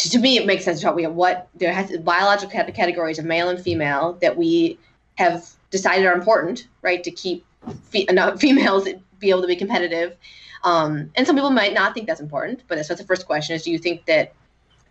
to, 0.00 0.10
to 0.10 0.18
me, 0.18 0.38
it 0.38 0.46
makes 0.46 0.64
sense 0.64 0.80
to 0.80 0.86
talk. 0.86 0.96
We 0.96 1.02
have 1.02 1.12
what 1.12 1.48
there 1.54 1.72
has 1.72 1.96
biological 1.98 2.50
categories 2.50 3.18
of 3.18 3.26
male 3.26 3.50
and 3.50 3.60
female 3.60 4.14
that 4.22 4.36
we 4.36 4.78
have 5.16 5.46
decided 5.70 6.06
are 6.06 6.14
important, 6.14 6.68
right? 6.80 7.04
To 7.04 7.10
keep 7.10 7.44
fe- 7.90 8.06
enough 8.08 8.40
females 8.40 8.88
be 9.18 9.30
able 9.30 9.42
to 9.42 9.46
be 9.46 9.56
competitive. 9.56 10.16
Um, 10.64 11.10
and 11.14 11.26
some 11.26 11.36
people 11.36 11.50
might 11.50 11.74
not 11.74 11.92
think 11.92 12.06
that's 12.06 12.20
important, 12.20 12.62
but 12.66 12.76
that's 12.76 12.88
what 12.88 12.98
the 12.98 13.04
first 13.04 13.26
question 13.26 13.54
is: 13.54 13.62
Do 13.62 13.70
you 13.70 13.78
think 13.78 14.06
that 14.06 14.32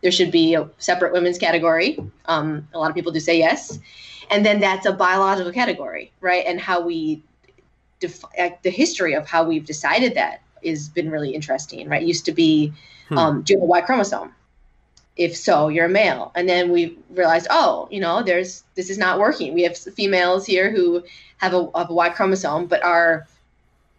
there 0.01 0.11
should 0.11 0.31
be 0.31 0.53
a 0.53 0.69
separate 0.77 1.11
women's 1.11 1.39
category? 1.39 1.97
Um, 2.25 2.67
a 2.73 2.79
lot 2.79 2.89
of 2.89 2.95
people 2.95 3.11
do 3.11 3.19
say 3.19 3.37
yes, 3.37 3.79
and 4.29 4.45
then 4.45 4.59
that's 4.59 4.85
a 4.85 4.93
biological 4.93 5.51
category, 5.51 6.11
right? 6.21 6.43
And 6.45 6.59
how 6.59 6.81
we 6.81 7.21
def- 7.99 8.23
the 8.63 8.69
history 8.69 9.13
of 9.13 9.27
how 9.27 9.43
we've 9.43 9.65
decided 9.65 10.15
that 10.15 10.41
has 10.65 10.89
been 10.89 11.09
really 11.09 11.33
interesting, 11.33 11.87
right? 11.89 12.01
It 12.01 12.07
used 12.07 12.25
to 12.25 12.31
be 12.31 12.73
hmm. 13.07 13.17
um, 13.17 13.41
do 13.43 13.53
you 13.53 13.59
have 13.59 13.63
a 13.63 13.67
Y 13.67 13.81
chromosome? 13.81 14.33
if 15.17 15.35
so 15.35 15.67
you're 15.67 15.87
a 15.87 15.89
male 15.89 16.31
and 16.33 16.47
then 16.47 16.71
we 16.71 16.97
realized 17.09 17.45
oh 17.49 17.89
you 17.91 17.99
know 17.99 18.23
there's 18.23 18.63
this 18.75 18.89
is 18.89 18.97
not 18.97 19.19
working 19.19 19.53
we 19.53 19.63
have 19.63 19.77
females 19.77 20.45
here 20.45 20.71
who 20.71 21.03
have 21.35 21.53
a, 21.53 21.69
have 21.75 21.89
a 21.89 21.93
y 21.93 22.07
chromosome 22.07 22.65
but 22.67 22.81
are 22.83 23.27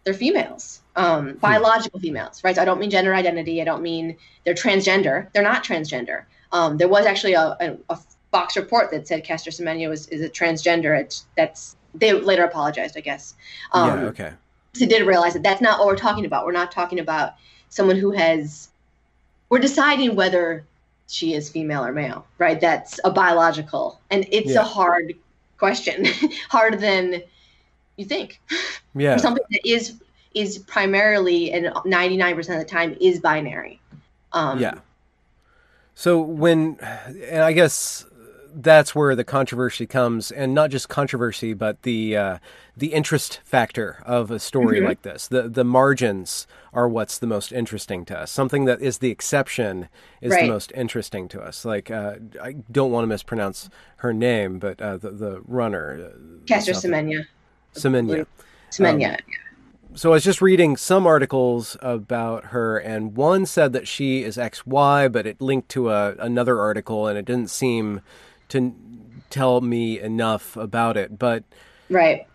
they're 0.03 0.15
females 0.15 0.81
um, 0.95 1.29
hmm. 1.29 1.37
biological 1.37 1.99
females, 1.99 2.43
right? 2.43 2.55
So 2.55 2.61
I 2.61 2.65
don't 2.65 2.79
mean 2.79 2.89
gender 2.89 3.13
identity. 3.13 3.61
I 3.61 3.65
don't 3.65 3.81
mean 3.81 4.17
they're 4.43 4.53
transgender. 4.53 5.31
They're 5.33 5.43
not 5.43 5.63
transgender. 5.63 6.23
Um, 6.51 6.77
there 6.77 6.89
was 6.89 7.05
actually 7.05 7.33
a, 7.33 7.55
a, 7.59 7.77
a, 7.89 7.99
Fox 8.31 8.55
report 8.55 8.91
that 8.91 9.07
said 9.07 9.23
Caster 9.23 9.51
Semenya 9.51 9.89
was 9.89 10.07
is 10.07 10.21
a 10.21 10.29
transgender. 10.29 10.99
It's, 10.99 11.25
that's 11.35 11.75
they 11.93 12.13
later 12.13 12.43
apologized, 12.43 12.97
I 12.97 13.01
guess. 13.01 13.35
Um, 13.73 14.01
yeah. 14.01 14.05
Okay. 14.07 14.33
So 14.73 14.85
did 14.85 15.05
realize 15.05 15.33
that 15.33 15.43
that's 15.43 15.61
not 15.61 15.79
what 15.79 15.87
we're 15.87 15.97
talking 15.97 16.25
about. 16.25 16.45
We're 16.45 16.53
not 16.53 16.71
talking 16.71 16.99
about 16.99 17.33
someone 17.69 17.97
who 17.97 18.11
has. 18.11 18.69
We're 19.49 19.59
deciding 19.59 20.15
whether 20.15 20.65
she 21.07 21.33
is 21.33 21.49
female 21.49 21.83
or 21.83 21.91
male, 21.91 22.25
right? 22.37 22.59
That's 22.59 22.99
a 23.03 23.11
biological, 23.11 23.99
and 24.09 24.25
it's 24.31 24.51
yeah. 24.51 24.61
a 24.61 24.63
hard 24.63 25.13
question, 25.57 26.05
harder 26.49 26.77
than 26.77 27.21
you 27.97 28.05
think. 28.05 28.39
Yeah. 28.95 29.15
For 29.15 29.19
something 29.19 29.43
that 29.51 29.67
is 29.67 30.01
is 30.33 30.59
primarily 30.59 31.51
and 31.51 31.65
99% 31.65 32.37
of 32.39 32.45
the 32.45 32.63
time 32.63 32.95
is 33.01 33.19
binary. 33.19 33.81
Um, 34.31 34.59
yeah. 34.59 34.75
So 35.93 36.21
when, 36.21 36.77
and 37.27 37.43
I 37.43 37.51
guess 37.51 38.05
that's 38.53 38.95
where 38.95 39.15
the 39.15 39.23
controversy 39.23 39.85
comes, 39.85 40.31
and 40.31 40.53
not 40.53 40.69
just 40.69 40.89
controversy, 40.89 41.53
but 41.53 41.81
the 41.83 42.17
uh, 42.17 42.37
the 42.75 42.93
interest 42.93 43.39
factor 43.43 44.01
of 44.05 44.31
a 44.31 44.39
story 44.39 44.77
mm-hmm. 44.77 44.87
like 44.87 45.01
this. 45.03 45.27
The 45.27 45.43
the 45.49 45.63
margins 45.63 46.47
are 46.73 46.87
what's 46.87 47.17
the 47.17 47.27
most 47.27 47.51
interesting 47.51 48.05
to 48.05 48.17
us. 48.17 48.31
Something 48.31 48.65
that 48.65 48.81
is 48.81 48.99
the 48.99 49.09
exception 49.09 49.89
is 50.21 50.31
right. 50.31 50.43
the 50.43 50.47
most 50.47 50.71
interesting 50.75 51.27
to 51.29 51.41
us. 51.41 51.65
Like 51.65 51.91
uh, 51.91 52.15
I 52.41 52.53
don't 52.71 52.91
want 52.91 53.03
to 53.03 53.07
mispronounce 53.07 53.69
her 53.97 54.13
name, 54.13 54.59
but 54.59 54.81
uh, 54.81 54.97
the 54.97 55.11
the 55.11 55.41
runner, 55.45 56.11
uh, 56.11 56.45
Caster 56.47 56.73
Semenya. 56.73 57.25
Semenya. 57.73 58.25
Semenya. 58.71 59.13
Um, 59.13 59.17
so 59.93 60.11
I 60.11 60.13
was 60.13 60.23
just 60.23 60.41
reading 60.41 60.77
some 60.77 61.05
articles 61.05 61.75
about 61.81 62.45
her, 62.45 62.77
and 62.77 63.15
one 63.15 63.45
said 63.45 63.73
that 63.73 63.89
she 63.89 64.23
is 64.23 64.37
XY, 64.37 65.11
but 65.11 65.27
it 65.27 65.41
linked 65.41 65.67
to 65.69 65.89
a, 65.89 66.15
another 66.15 66.59
article, 66.59 67.07
and 67.07 67.17
it 67.17 67.25
didn't 67.25 67.49
seem 67.49 67.99
to 68.51 68.73
tell 69.29 69.61
me 69.61 69.99
enough 69.99 70.55
about 70.57 70.97
it. 70.97 71.17
But 71.17 71.43
right, 71.89 72.27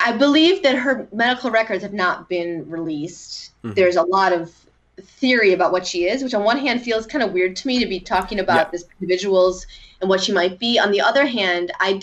I 0.00 0.12
believe 0.12 0.62
that 0.62 0.76
her 0.76 1.08
medical 1.12 1.50
records 1.50 1.82
have 1.82 1.92
not 1.92 2.28
been 2.28 2.68
released. 2.68 3.52
Mm-hmm. 3.62 3.74
There's 3.74 3.96
a 3.96 4.02
lot 4.02 4.32
of 4.32 4.54
theory 5.00 5.52
about 5.52 5.72
what 5.72 5.86
she 5.86 6.06
is, 6.06 6.22
which 6.22 6.34
on 6.34 6.44
one 6.44 6.58
hand 6.58 6.82
feels 6.82 7.06
kind 7.06 7.22
of 7.22 7.32
weird 7.32 7.56
to 7.56 7.66
me 7.66 7.80
to 7.80 7.86
be 7.86 7.98
talking 7.98 8.38
about 8.38 8.66
yeah. 8.66 8.70
this 8.70 8.84
individuals 9.00 9.66
and 10.00 10.08
what 10.08 10.22
she 10.22 10.32
might 10.32 10.58
be. 10.58 10.78
On 10.78 10.90
the 10.90 11.00
other 11.00 11.26
hand, 11.26 11.72
I 11.80 12.00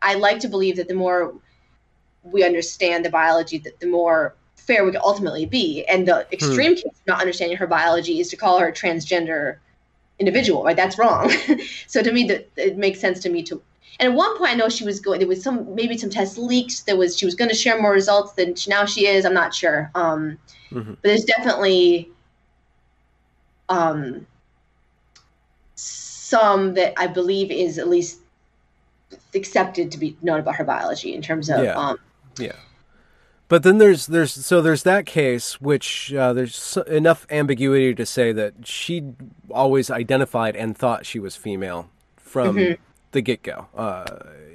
I 0.00 0.14
like 0.14 0.40
to 0.40 0.48
believe 0.48 0.76
that 0.76 0.88
the 0.88 0.94
more 0.94 1.34
we 2.22 2.44
understand 2.44 3.04
the 3.04 3.10
biology, 3.10 3.58
that 3.58 3.80
the 3.80 3.86
more 3.86 4.34
fair 4.56 4.84
we 4.84 4.92
could 4.92 5.00
ultimately 5.00 5.44
be. 5.44 5.84
And 5.84 6.06
the 6.06 6.24
hmm. 6.24 6.32
extreme 6.32 6.72
hmm. 6.72 6.76
case 6.76 6.84
of 6.84 7.06
not 7.06 7.20
understanding 7.20 7.56
her 7.58 7.66
biology 7.66 8.20
is 8.20 8.28
to 8.30 8.36
call 8.36 8.58
her 8.58 8.72
transgender 8.72 9.58
individual, 10.22 10.64
right? 10.64 10.76
That's 10.76 10.98
wrong. 10.98 11.30
so 11.86 12.02
to 12.02 12.12
me, 12.12 12.24
that 12.28 12.48
it 12.56 12.76
makes 12.76 13.00
sense 13.00 13.20
to 13.20 13.30
me 13.30 13.42
to. 13.44 13.60
And 14.00 14.12
at 14.12 14.16
one 14.16 14.38
point, 14.38 14.52
I 14.52 14.54
know 14.54 14.68
she 14.68 14.84
was 14.84 15.00
going. 15.00 15.18
There 15.18 15.28
was 15.28 15.42
some 15.42 15.74
maybe 15.74 15.98
some 15.98 16.10
test 16.10 16.38
leaks. 16.38 16.80
There 16.80 16.96
was 16.96 17.18
she 17.18 17.26
was 17.26 17.34
going 17.34 17.50
to 17.50 17.54
share 17.54 17.80
more 17.80 17.92
results 17.92 18.32
than 18.32 18.54
she, 18.54 18.70
now 18.70 18.84
she 18.86 19.06
is. 19.06 19.24
I'm 19.24 19.34
not 19.34 19.54
sure. 19.54 19.90
Um, 19.94 20.38
mm-hmm. 20.70 20.94
But 20.94 21.02
there's 21.02 21.24
definitely 21.24 22.10
um, 23.68 24.26
some 25.74 26.74
that 26.74 26.94
I 26.96 27.06
believe 27.06 27.50
is 27.50 27.78
at 27.78 27.88
least 27.88 28.20
accepted 29.34 29.92
to 29.92 29.98
be 29.98 30.16
known 30.22 30.40
about 30.40 30.56
her 30.56 30.64
biology 30.64 31.14
in 31.14 31.20
terms 31.20 31.50
of 31.50 31.62
yeah. 31.62 31.74
um, 31.74 31.98
yeah. 32.38 32.56
But 33.52 33.64
then 33.64 33.76
there's 33.76 34.06
there's 34.06 34.32
so 34.32 34.62
there's 34.62 34.82
that 34.84 35.04
case 35.04 35.60
which 35.60 36.10
uh, 36.14 36.32
there's 36.32 36.78
enough 36.86 37.26
ambiguity 37.28 37.94
to 37.94 38.06
say 38.06 38.32
that 38.32 38.66
she 38.66 39.12
always 39.50 39.90
identified 39.90 40.56
and 40.56 40.74
thought 40.74 41.04
she 41.04 41.18
was 41.18 41.36
female 41.36 41.90
from 42.16 42.56
mm-hmm. 42.56 42.82
the 43.10 43.20
get 43.20 43.42
go, 43.42 43.66
uh, 43.76 44.06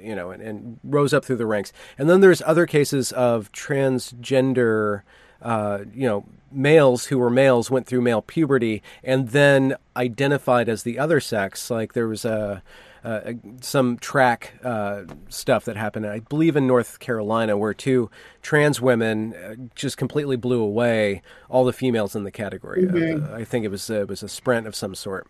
you 0.02 0.16
know, 0.16 0.32
and, 0.32 0.42
and, 0.42 0.80
rose 0.82 1.14
up 1.14 1.24
through 1.24 1.36
the 1.36 1.46
ranks. 1.46 1.72
And 1.96 2.10
then 2.10 2.22
there's 2.22 2.42
other 2.42 2.66
cases 2.66 3.12
of 3.12 3.52
transgender, 3.52 5.02
uh, 5.42 5.84
you 5.94 6.08
know, 6.08 6.24
males 6.50 7.04
who 7.04 7.18
were 7.18 7.30
males 7.30 7.70
went 7.70 7.86
through 7.86 8.00
male 8.00 8.20
puberty 8.20 8.82
and 9.04 9.28
then 9.28 9.76
identified 9.96 10.68
as 10.68 10.82
the 10.82 10.98
other 10.98 11.20
sex. 11.20 11.70
Like 11.70 11.92
there 11.92 12.08
was 12.08 12.24
a 12.24 12.64
uh, 13.04 13.32
some 13.60 13.98
track 13.98 14.54
uh, 14.64 15.02
stuff 15.28 15.64
that 15.64 15.76
happened, 15.76 16.06
I 16.06 16.20
believe, 16.20 16.56
in 16.56 16.66
North 16.66 16.98
Carolina, 16.98 17.56
where 17.56 17.74
two 17.74 18.10
trans 18.42 18.80
women 18.80 19.34
uh, 19.34 19.54
just 19.74 19.96
completely 19.96 20.36
blew 20.36 20.60
away 20.60 21.22
all 21.48 21.64
the 21.64 21.72
females 21.72 22.16
in 22.16 22.24
the 22.24 22.30
category. 22.30 22.84
Mm-hmm. 22.84 23.32
Uh, 23.32 23.36
I 23.36 23.44
think 23.44 23.64
it 23.64 23.70
was 23.70 23.88
it 23.90 24.08
was 24.08 24.22
a 24.22 24.28
sprint 24.28 24.66
of 24.66 24.74
some 24.74 24.94
sort, 24.94 25.26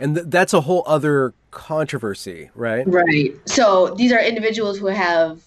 and 0.00 0.14
th- 0.14 0.26
that's 0.28 0.54
a 0.54 0.62
whole 0.62 0.82
other 0.86 1.34
controversy, 1.50 2.50
right? 2.54 2.86
Right. 2.86 3.34
So 3.46 3.94
these 3.94 4.12
are 4.12 4.20
individuals 4.20 4.78
who 4.78 4.86
have 4.86 5.42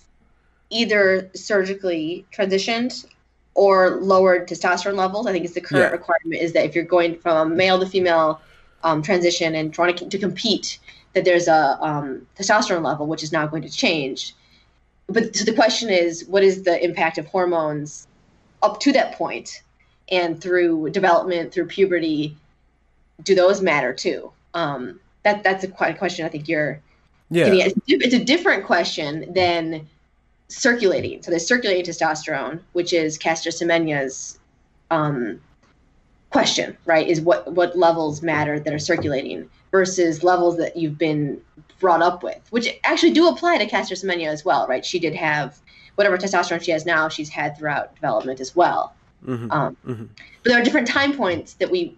either 0.69 1.29
surgically 1.33 2.25
transitioned 2.33 3.05
or 3.53 4.01
lowered 4.01 4.47
testosterone 4.47 4.95
levels. 4.95 5.25
I 5.27 5.31
think 5.31 5.45
it's 5.45 5.53
the 5.53 5.61
current 5.61 5.85
yeah. 5.85 5.91
requirement 5.91 6.41
is 6.41 6.53
that 6.53 6.65
if 6.65 6.75
you're 6.75 6.83
going 6.83 7.17
from 7.17 7.51
a 7.51 7.55
male 7.55 7.79
to 7.79 7.85
female 7.85 8.41
um, 8.83 9.01
transition 9.01 9.55
and 9.55 9.73
trying 9.73 9.95
to, 9.95 10.07
to 10.07 10.17
compete 10.17 10.79
that 11.15 11.25
there's 11.25 11.47
a 11.47 11.78
um, 11.82 12.28
testosterone 12.38 12.84
level 12.84 13.08
which 13.08 13.23
is 13.23 13.32
not 13.32 13.49
going 13.49 13.63
to 13.63 13.69
change. 13.69 14.36
But 15.08 15.36
so 15.36 15.45
the 15.45 15.54
question 15.54 15.89
is, 15.89 16.25
what 16.25 16.43
is 16.43 16.63
the 16.63 16.84
impact 16.84 17.17
of 17.17 17.25
hormones 17.25 18.08
up 18.62 18.80
to 18.82 18.91
that 18.91 19.15
point, 19.15 19.62
and 20.10 20.39
through 20.39 20.89
development, 20.91 21.54
through 21.54 21.67
puberty, 21.67 22.38
do 23.23 23.34
those 23.34 23.62
matter 23.62 23.93
too? 23.93 24.32
Um, 24.54 24.99
that 25.23 25.43
that's 25.43 25.63
a 25.63 25.67
quite 25.67 25.95
a 25.95 25.97
question. 25.97 26.25
I 26.25 26.30
think 26.30 26.47
you're. 26.47 26.82
Yeah. 27.32 27.47
It's, 27.47 27.75
it's 27.88 28.13
a 28.13 28.23
different 28.23 28.65
question 28.65 29.34
than 29.34 29.88
circulating. 30.47 31.23
So 31.23 31.32
there's 31.32 31.47
circulating 31.47 31.86
testosterone, 31.86 32.60
which 32.73 32.93
is 32.93 33.17
Caster 33.17 33.49
Semenya's 33.49 34.38
um, 34.91 35.41
question, 36.30 36.78
right? 36.86 37.08
Is 37.08 37.21
what 37.21 37.51
what 37.54 37.78
levels 37.78 38.21
matter 38.21 38.60
that 38.60 38.73
are 38.73 38.80
circulating 38.80 39.49
versus 39.75 40.23
levels 40.23 40.55
that 40.55 40.77
you've 40.77 40.97
been 40.97 41.41
brought 41.81 42.01
up 42.01 42.23
with, 42.23 42.41
which 42.49 42.79
actually 42.85 43.11
do 43.11 43.27
apply 43.27 43.57
to 43.57 43.65
Caster 43.65 43.93
Semenya 43.93 44.27
as 44.27 44.45
well, 44.45 44.65
right? 44.67 44.85
She 44.85 44.99
did 44.99 45.13
have 45.13 45.59
whatever 45.95 46.17
testosterone 46.17 46.61
she 46.61 46.71
has 46.71 46.85
now, 46.85 47.09
she's 47.09 47.27
had 47.27 47.57
throughout 47.57 47.93
development 47.93 48.39
as 48.39 48.55
well. 48.55 48.95
Mm-hmm. 49.27 49.51
Um, 49.51 49.75
mm-hmm. 49.85 50.05
But 50.43 50.49
there 50.49 50.61
are 50.61 50.63
different 50.63 50.88
time 50.88 51.13
points 51.17 51.55
that 51.55 51.69
we, 51.69 51.97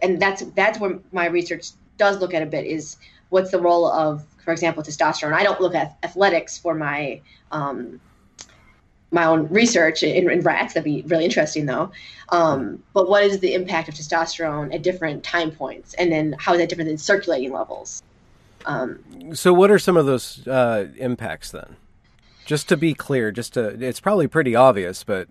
and 0.00 0.18
that's 0.18 0.42
that's 0.54 0.80
where 0.80 0.98
my 1.12 1.26
research 1.26 1.66
does 1.98 2.18
look 2.18 2.32
at 2.32 2.42
a 2.42 2.46
bit 2.46 2.64
is 2.64 2.96
what's 3.28 3.50
the 3.50 3.60
role 3.60 3.84
of, 3.90 4.24
for 4.42 4.52
example, 4.52 4.82
testosterone. 4.82 5.34
I 5.34 5.42
don't 5.42 5.60
look 5.60 5.74
at 5.74 5.98
athletics 6.02 6.56
for 6.56 6.74
my 6.74 7.20
um, 7.52 8.00
my 9.10 9.24
own 9.24 9.46
research 9.48 10.02
in, 10.02 10.30
in, 10.30 10.40
rats. 10.40 10.74
That'd 10.74 10.84
be 10.84 11.02
really 11.06 11.24
interesting, 11.24 11.66
though. 11.66 11.90
Um, 12.30 12.82
but 12.92 13.08
what 13.08 13.24
is 13.24 13.38
the 13.38 13.54
impact 13.54 13.88
of 13.88 13.94
testosterone 13.94 14.74
at 14.74 14.82
different 14.82 15.22
time 15.22 15.50
points, 15.50 15.94
and 15.94 16.10
then 16.10 16.34
how 16.38 16.52
is 16.54 16.58
that 16.58 16.68
different 16.68 16.88
than 16.88 16.98
circulating 16.98 17.52
levels? 17.52 18.02
Um, 18.64 19.34
so, 19.34 19.52
what 19.52 19.70
are 19.70 19.78
some 19.78 19.96
of 19.96 20.06
those 20.06 20.46
uh, 20.48 20.88
impacts 20.96 21.50
then? 21.52 21.76
Just 22.44 22.68
to 22.68 22.76
be 22.76 22.94
clear, 22.94 23.30
just 23.30 23.54
to 23.54 23.68
it's 23.68 24.00
probably 24.00 24.26
pretty 24.26 24.54
obvious, 24.54 25.04
but 25.04 25.28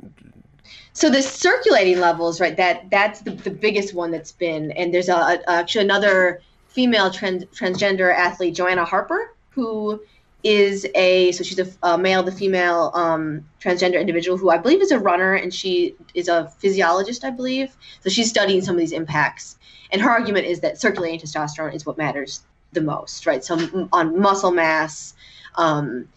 so 0.93 1.09
the 1.09 1.21
circulating 1.21 1.99
levels, 1.99 2.39
right? 2.39 2.55
That 2.55 2.89
that's 2.89 3.21
the, 3.21 3.31
the 3.31 3.51
biggest 3.51 3.93
one 3.93 4.11
that's 4.11 4.31
been, 4.31 4.71
and 4.71 4.93
there's 4.93 5.09
a, 5.09 5.15
a 5.15 5.39
actually 5.47 5.83
another 5.83 6.41
female 6.67 7.11
trans, 7.11 7.45
transgender 7.45 8.13
athlete, 8.13 8.55
Joanna 8.55 8.85
Harper, 8.85 9.33
who 9.49 10.01
is 10.45 10.87
a 10.93 11.31
so 11.31 11.43
she's 11.43 11.57
a, 11.57 11.67
a 11.81 11.97
male 11.97 12.23
to 12.23 12.31
female 12.31 12.91
um, 12.93 13.43
transgender 13.59 13.99
individual 13.99 14.37
who 14.37 14.51
I 14.51 14.59
believe 14.59 14.79
is 14.79 14.91
a 14.91 14.99
runner 14.99 15.33
and 15.33 15.51
she 15.51 15.95
is 16.13 16.27
a 16.27 16.47
physiologist 16.59 17.25
I 17.25 17.31
believe. 17.31 17.75
So 18.01 18.09
she's 18.09 18.29
studying 18.29 18.61
some 18.61 18.75
of 18.75 18.79
these 18.79 18.91
impacts. 18.91 19.57
And 19.91 20.01
her 20.01 20.09
argument 20.09 20.45
is 20.45 20.59
that 20.59 20.79
circulating 20.79 21.19
testosterone 21.19 21.73
is 21.73 21.85
what 21.85 21.97
matters 21.97 22.43
the 22.73 22.81
most 22.81 23.25
right? 23.25 23.43
So 23.43 23.87
on 23.91 24.19
muscle 24.19 24.51
mass 24.51 25.15
um, 25.55 26.07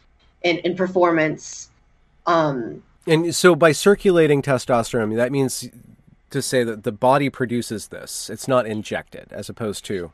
and, 0.45 0.61
and 0.62 0.77
performance 0.77 1.71
um, 2.27 2.83
and 3.07 3.35
so 3.35 3.57
by 3.57 3.73
circulating 3.73 4.43
testosterone 4.43 5.17
that 5.17 5.33
means 5.33 5.71
to 6.31 6.43
say 6.43 6.62
that 6.64 6.85
the 6.85 6.93
body 6.93 7.31
produces 7.31 7.88
this. 7.88 8.29
It's 8.29 8.47
not 8.47 8.67
injected 8.67 9.33
as 9.33 9.49
opposed 9.49 9.87
to 9.87 10.12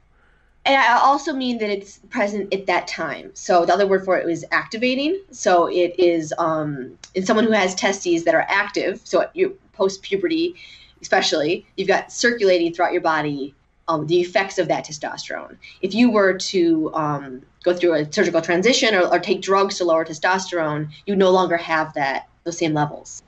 and 0.67 0.77
I 0.77 0.99
also 0.99 1.33
mean 1.33 1.59
that 1.59 1.69
it's 1.69 1.99
present 2.11 2.53
at 2.55 2.67
that 2.67 2.87
time. 2.89 3.31
So 3.35 3.67
the 3.67 3.75
other 3.75 3.87
word 3.87 4.05
for 4.05 4.17
it 4.17 4.29
is 4.29 4.47
activating. 4.51 5.21
So 5.31 5.67
it 5.67 5.95
is 5.99 6.33
um, 6.39 6.99
in 7.15 7.27
someone 7.27 7.45
who 7.45 7.53
has 7.53 7.75
testes 7.75 8.25
that 8.25 8.35
are 8.35 8.47
active. 8.49 9.01
So 9.05 9.29
you 9.35 9.59
post 9.75 10.03
puberty, 10.03 10.55
especially, 11.03 11.67
you've 11.77 11.89
got 11.89 12.13
circulating 12.13 12.73
throughout 12.73 12.93
your 12.93 13.03
body 13.03 13.55
um, 13.89 14.07
the 14.07 14.21
effects 14.21 14.59
of 14.59 14.69
that 14.69 14.87
testosterone. 14.87 15.57
If 15.83 15.95
you 15.95 16.11
were 16.11 16.39
to 16.39 16.95
um, 16.95 17.43
go 17.63 17.75
through 17.75 17.95
a 17.95 18.13
surgical 18.13 18.41
transition 18.41 18.95
or, 18.95 19.07
or, 19.09 19.19
take 19.19 19.43
drugs 19.43 19.77
to 19.79 19.85
lower 19.85 20.05
testosterone, 20.05 20.89
you 21.07 21.15
no 21.15 21.31
longer 21.31 21.59
have 21.59 21.93
that 21.95 22.29
those 22.45 22.57
same 22.57 22.73
levels, 22.73 23.23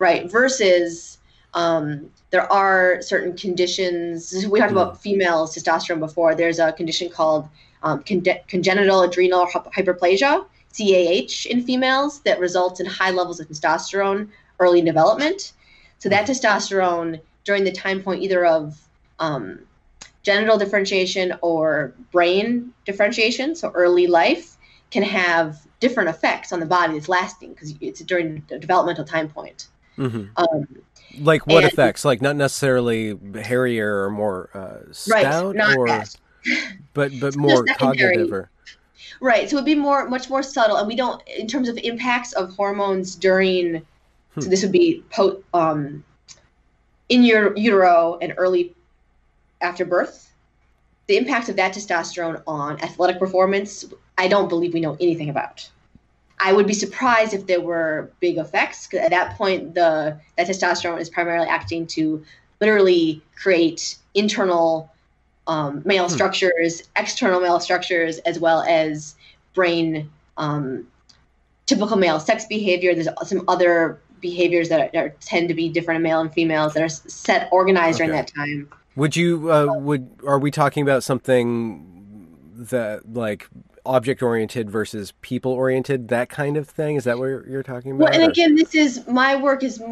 right? 0.00 0.30
Versus 0.30 1.18
um, 1.54 2.10
there 2.30 2.50
are 2.52 3.00
certain 3.00 3.36
conditions. 3.36 4.46
We 4.50 4.60
talked 4.60 4.72
about 4.72 5.00
female 5.00 5.46
testosterone 5.46 6.00
before. 6.00 6.34
There's 6.34 6.58
a 6.58 6.72
condition 6.72 7.08
called 7.08 7.48
um, 7.82 8.02
con- 8.02 8.24
congenital 8.48 9.02
adrenal 9.02 9.46
hyperplasia, 9.46 10.44
CAH, 10.76 11.48
in 11.48 11.62
females 11.62 12.20
that 12.20 12.40
results 12.40 12.80
in 12.80 12.86
high 12.86 13.10
levels 13.10 13.40
of 13.40 13.48
testosterone 13.48 14.28
early 14.58 14.80
in 14.80 14.84
development. 14.84 15.52
So 15.98 16.08
that 16.08 16.26
testosterone 16.26 17.20
during 17.44 17.64
the 17.64 17.72
time 17.72 18.02
point 18.02 18.22
either 18.22 18.44
of 18.44 18.80
um, 19.20 19.60
genital 20.22 20.58
differentiation 20.58 21.34
or 21.40 21.94
brain 22.10 22.72
differentiation, 22.84 23.54
so 23.54 23.70
early 23.70 24.06
life, 24.06 24.56
can 24.90 25.02
have 25.02 25.64
different 25.80 26.08
effects 26.08 26.52
on 26.52 26.60
the 26.60 26.66
body 26.66 26.94
that's 26.94 27.08
lasting 27.08 27.52
because 27.52 27.74
it's 27.80 28.00
during 28.00 28.42
the 28.48 28.58
developmental 28.58 29.04
time 29.04 29.28
point. 29.28 29.68
Mm-hmm. 29.98 30.24
Um, 30.36 30.66
like 31.20 31.46
what 31.46 31.64
and, 31.64 31.72
effects? 31.72 32.04
Like 32.04 32.22
not 32.22 32.36
necessarily 32.36 33.18
hairier 33.34 34.04
or 34.04 34.10
more 34.10 34.50
uh, 34.54 34.92
stout, 34.92 35.56
right, 35.56 35.76
or 35.76 36.04
but 36.92 37.12
but 37.20 37.36
more 37.36 37.64
cognitive. 37.78 38.32
Or... 38.32 38.50
Right. 39.20 39.48
So 39.48 39.56
it'd 39.56 39.66
be 39.66 39.74
more 39.74 40.08
much 40.08 40.28
more 40.30 40.42
subtle, 40.42 40.76
and 40.76 40.86
we 40.86 40.96
don't 40.96 41.22
in 41.28 41.46
terms 41.46 41.68
of 41.68 41.76
impacts 41.78 42.32
of 42.32 42.54
hormones 42.54 43.14
during. 43.14 43.82
Hmm. 44.34 44.40
So 44.40 44.48
this 44.48 44.62
would 44.62 44.72
be 44.72 45.02
po- 45.10 45.42
um, 45.52 46.04
in 47.08 47.24
your 47.24 47.56
utero 47.56 48.18
and 48.20 48.34
early 48.36 48.74
after 49.60 49.84
birth. 49.84 50.32
The 51.06 51.16
impact 51.16 51.48
of 51.48 51.56
that 51.56 51.74
testosterone 51.74 52.42
on 52.46 52.80
athletic 52.80 53.18
performance, 53.18 53.84
I 54.16 54.26
don't 54.26 54.48
believe 54.48 54.72
we 54.72 54.80
know 54.80 54.96
anything 55.00 55.28
about. 55.28 55.68
I 56.38 56.52
would 56.52 56.66
be 56.66 56.74
surprised 56.74 57.32
if 57.32 57.46
there 57.46 57.60
were 57.60 58.10
big 58.20 58.38
effects. 58.38 58.92
At 58.92 59.10
that 59.10 59.36
point, 59.36 59.74
the 59.74 60.18
that 60.36 60.48
testosterone 60.48 61.00
is 61.00 61.08
primarily 61.08 61.48
acting 61.48 61.86
to 61.88 62.24
literally 62.60 63.22
create 63.36 63.96
internal 64.14 64.90
um, 65.46 65.82
male 65.84 66.08
hmm. 66.08 66.14
structures, 66.14 66.82
external 66.96 67.40
male 67.40 67.60
structures, 67.60 68.18
as 68.18 68.38
well 68.38 68.62
as 68.62 69.14
brain 69.54 70.10
um, 70.36 70.86
typical 71.66 71.96
male 71.96 72.20
sex 72.20 72.46
behavior. 72.46 72.94
There's 72.94 73.08
some 73.26 73.44
other 73.48 74.00
behaviors 74.20 74.70
that, 74.70 74.80
are, 74.80 74.90
that 74.92 75.20
tend 75.20 75.48
to 75.48 75.54
be 75.54 75.68
different 75.68 75.96
in 75.96 76.02
male 76.02 76.20
and 76.20 76.32
females 76.32 76.74
that 76.74 76.82
are 76.82 76.88
set 76.88 77.48
organized 77.52 78.00
okay. 78.00 78.06
during 78.06 78.12
that 78.12 78.32
time. 78.34 78.68
Would 78.96 79.16
you 79.16 79.52
uh, 79.52 79.74
would 79.74 80.08
are 80.26 80.38
we 80.38 80.50
talking 80.50 80.82
about 80.82 81.02
something 81.02 82.30
that 82.54 83.12
like 83.12 83.48
object 83.86 84.22
oriented 84.22 84.70
versus 84.70 85.12
people 85.20 85.52
oriented, 85.52 86.08
that 86.08 86.28
kind 86.28 86.56
of 86.56 86.68
thing? 86.68 86.96
Is 86.96 87.04
that 87.04 87.18
what 87.18 87.26
you're, 87.26 87.48
you're 87.48 87.62
talking 87.62 87.92
about? 87.92 88.04
Well, 88.04 88.12
and 88.12 88.22
or? 88.22 88.30
again, 88.30 88.54
this 88.54 88.74
is 88.74 89.06
my 89.06 89.36
work 89.36 89.62
is 89.62 89.82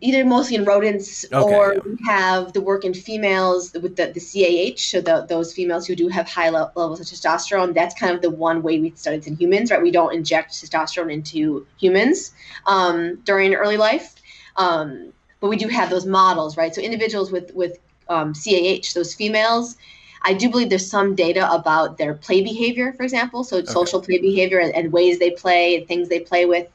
either 0.00 0.24
mostly 0.24 0.56
in 0.56 0.64
rodents 0.64 1.24
okay, 1.32 1.54
or 1.54 1.74
yeah. 1.74 1.80
we 1.84 1.96
have 2.06 2.52
the 2.52 2.60
work 2.60 2.84
in 2.84 2.94
females 2.94 3.72
with 3.74 3.96
the, 3.96 4.12
the 4.12 4.20
CAH, 4.20 4.78
so 4.78 5.00
the, 5.00 5.26
those 5.26 5.52
females 5.52 5.86
who 5.86 5.94
do 5.94 6.08
have 6.08 6.28
high 6.28 6.50
levels 6.50 7.00
of 7.00 7.06
testosterone. 7.06 7.74
That's 7.74 7.98
kind 7.98 8.14
of 8.14 8.22
the 8.22 8.30
one 8.30 8.62
way 8.62 8.78
we 8.78 8.92
study 8.96 9.20
in 9.26 9.36
humans, 9.36 9.70
right? 9.70 9.82
We 9.82 9.90
don't 9.90 10.14
inject 10.14 10.52
testosterone 10.52 11.12
into 11.12 11.66
humans 11.78 12.32
um, 12.66 13.16
during 13.24 13.54
early 13.54 13.76
life. 13.76 14.14
Um, 14.56 15.12
but 15.40 15.48
we 15.48 15.56
do 15.56 15.68
have 15.68 15.88
those 15.88 16.04
models, 16.04 16.56
right? 16.56 16.74
So 16.74 16.80
individuals 16.80 17.30
with 17.30 17.54
with 17.54 17.78
um, 18.08 18.34
CAH, 18.34 18.92
those 18.94 19.14
females, 19.14 19.76
I 20.22 20.34
do 20.34 20.50
believe 20.50 20.68
there's 20.68 20.88
some 20.88 21.14
data 21.14 21.50
about 21.52 21.98
their 21.98 22.14
play 22.14 22.42
behavior, 22.42 22.92
for 22.92 23.02
example, 23.02 23.44
so 23.44 23.58
okay. 23.58 23.66
social 23.66 24.00
play 24.00 24.18
behavior 24.18 24.58
and, 24.58 24.74
and, 24.74 24.92
ways 24.92 25.18
they 25.18 25.30
play 25.30 25.76
and 25.76 25.86
things 25.86 26.08
they 26.08 26.20
play 26.20 26.44
with. 26.44 26.68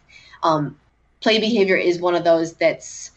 Um, 0.44 0.78
play 1.22 1.40
behavior 1.40 1.76
is 1.76 2.00
one 2.00 2.16
of 2.16 2.24
those 2.24 2.54
that's 2.54 3.12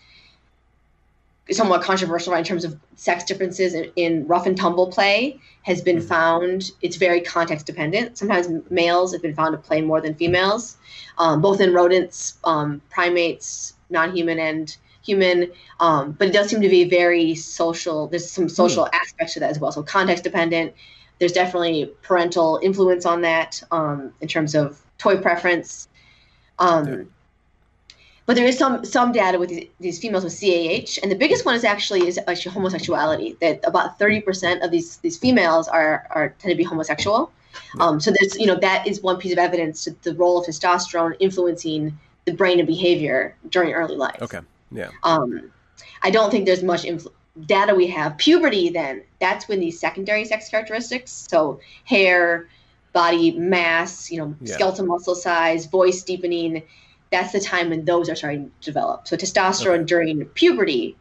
somewhat 1.50 1.82
controversial 1.82 2.32
right, 2.32 2.40
in 2.40 2.44
terms 2.44 2.64
of 2.64 2.78
sex 2.96 3.24
differences 3.24 3.74
in, 3.74 3.90
in, 3.96 4.26
rough 4.26 4.46
and 4.46 4.56
tumble 4.56 4.90
play 4.90 5.38
has 5.62 5.80
been 5.80 5.98
mm-hmm. 5.98 6.08
found 6.08 6.70
it's 6.82 6.96
very 6.96 7.20
context 7.20 7.66
dependent 7.66 8.18
sometimes 8.18 8.48
males 8.70 9.12
have 9.12 9.22
been 9.22 9.34
found 9.34 9.52
to 9.52 9.58
play 9.58 9.80
more 9.80 10.00
than 10.00 10.14
females 10.14 10.76
um, 11.18 11.40
both 11.40 11.60
in 11.60 11.72
rodents 11.72 12.38
um, 12.44 12.80
primates 12.90 13.74
non-human 13.90 14.40
and 14.40 14.76
human, 15.06 15.50
um, 15.80 16.12
but 16.12 16.28
it 16.28 16.32
does 16.32 16.48
seem 16.48 16.60
to 16.60 16.68
be 16.68 16.84
very 16.84 17.34
social. 17.34 18.08
There's 18.08 18.30
some 18.30 18.48
social 18.48 18.84
mm. 18.84 18.90
aspects 18.92 19.34
to 19.34 19.40
that 19.40 19.50
as 19.50 19.58
well. 19.58 19.72
So 19.72 19.82
context 19.82 20.24
dependent. 20.24 20.74
There's 21.18 21.32
definitely 21.32 21.90
parental 22.02 22.60
influence 22.62 23.06
on 23.06 23.22
that 23.22 23.62
um, 23.70 24.12
in 24.20 24.28
terms 24.28 24.54
of 24.54 24.80
toy 24.98 25.16
preference. 25.16 25.88
Um, 26.58 26.88
yeah. 26.88 27.02
But 28.26 28.34
there 28.34 28.44
is 28.44 28.58
some 28.58 28.84
some 28.84 29.12
data 29.12 29.38
with 29.38 29.50
these, 29.50 29.68
these, 29.78 29.98
females 30.00 30.24
with 30.24 30.38
CAH, 30.40 30.98
and 31.00 31.12
the 31.12 31.16
biggest 31.16 31.46
one 31.46 31.54
is 31.54 31.62
actually 31.62 32.08
is 32.08 32.18
actually 32.26 32.52
homosexuality. 32.52 33.36
That 33.40 33.60
about 33.64 34.00
30% 34.00 34.64
of 34.64 34.72
these 34.72 34.96
these 34.96 35.16
females 35.16 35.68
are 35.68 36.06
are 36.10 36.30
tend 36.40 36.50
to 36.50 36.56
be 36.56 36.64
homosexual. 36.64 37.30
Um, 37.78 38.00
so 38.00 38.10
there's 38.10 38.36
you 38.36 38.46
know 38.46 38.56
that 38.56 38.86
is 38.86 39.00
one 39.00 39.18
piece 39.18 39.32
of 39.32 39.38
evidence 39.38 39.84
to 39.84 39.96
the 40.02 40.14
role 40.14 40.40
of 40.40 40.46
testosterone 40.46 41.14
influencing 41.20 41.96
the 42.24 42.32
brain 42.32 42.58
and 42.58 42.66
behavior 42.66 43.36
during 43.48 43.72
early 43.72 43.96
life. 43.96 44.20
Okay. 44.20 44.40
Yeah. 44.70 44.90
Um, 45.02 45.50
I 46.02 46.10
don't 46.10 46.30
think 46.30 46.46
there's 46.46 46.62
much 46.62 46.82
influ- 46.82 47.12
data 47.44 47.74
we 47.74 47.86
have. 47.88 48.16
Puberty, 48.18 48.70
then, 48.70 49.02
that's 49.20 49.48
when 49.48 49.60
these 49.60 49.78
secondary 49.78 50.24
sex 50.24 50.48
characteristics, 50.48 51.26
so 51.28 51.60
hair, 51.84 52.48
body 52.92 53.32
mass, 53.32 54.10
you 54.10 54.18
know, 54.18 54.34
yeah. 54.40 54.54
skeletal 54.54 54.86
muscle 54.86 55.14
size, 55.14 55.66
voice 55.66 56.02
deepening, 56.02 56.62
that's 57.10 57.32
the 57.32 57.40
time 57.40 57.70
when 57.70 57.84
those 57.84 58.08
are 58.08 58.14
starting 58.14 58.50
to 58.60 58.70
develop. 58.70 59.06
So 59.06 59.16
testosterone 59.16 59.80
okay. 59.80 59.84
during 59.84 60.24
puberty, 60.26 60.96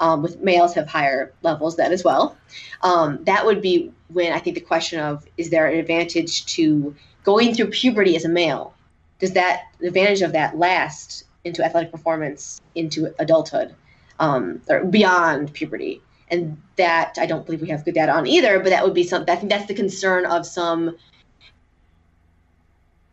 um, 0.00 0.22
with 0.22 0.40
males 0.40 0.74
have 0.74 0.88
higher 0.88 1.32
levels 1.42 1.76
then 1.76 1.92
as 1.92 2.04
well. 2.04 2.36
Um, 2.82 3.24
that 3.24 3.46
would 3.46 3.62
be 3.62 3.92
when 4.08 4.32
I 4.32 4.38
think 4.38 4.54
the 4.54 4.60
question 4.60 5.00
of 5.00 5.26
is 5.36 5.50
there 5.50 5.66
an 5.66 5.78
advantage 5.78 6.44
to 6.56 6.94
going 7.24 7.54
through 7.54 7.70
puberty 7.70 8.16
as 8.16 8.24
a 8.24 8.28
male? 8.28 8.74
Does 9.18 9.32
that 9.32 9.68
advantage 9.82 10.22
of 10.22 10.32
that 10.32 10.58
last 10.58 11.24
into 11.46 11.64
athletic 11.64 11.90
performance 11.90 12.60
into 12.74 13.14
adulthood 13.18 13.74
um, 14.18 14.60
or 14.68 14.84
beyond 14.84 15.52
puberty. 15.54 16.02
And 16.28 16.60
that 16.74 17.16
I 17.18 17.26
don't 17.26 17.46
believe 17.46 17.60
we 17.60 17.68
have 17.68 17.84
good 17.84 17.94
data 17.94 18.12
on 18.12 18.26
either, 18.26 18.58
but 18.58 18.70
that 18.70 18.84
would 18.84 18.94
be 18.94 19.04
something, 19.04 19.32
I 19.32 19.38
think 19.38 19.50
that's 19.50 19.66
the 19.66 19.74
concern 19.74 20.26
of 20.26 20.44
some, 20.44 20.96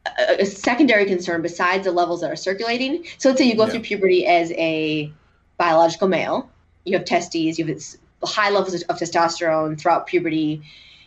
a, 0.08 0.42
a 0.42 0.46
secondary 0.46 1.06
concern 1.06 1.44
besides 1.44 1.86
the 1.86 1.92
levels 1.92 2.22
that 2.22 2.32
are 2.32 2.36
circulating. 2.36 3.06
So 3.20 3.30
let's 3.30 3.40
say 3.40 3.46
you 3.46 3.56
go 3.56 3.66
yeah. 3.66 3.72
through 3.74 3.82
puberty 3.82 4.26
as 4.26 4.52
a 4.54 5.14
biological 5.58 6.08
male, 6.08 6.50
you 6.86 6.98
have 6.98 7.06
testes, 7.06 7.60
you 7.60 7.66
have 7.68 7.82
high 8.24 8.50
levels 8.50 8.74
of, 8.74 8.82
of 8.90 8.98
testosterone 8.98 9.80
throughout 9.80 10.08
puberty, 10.08 10.64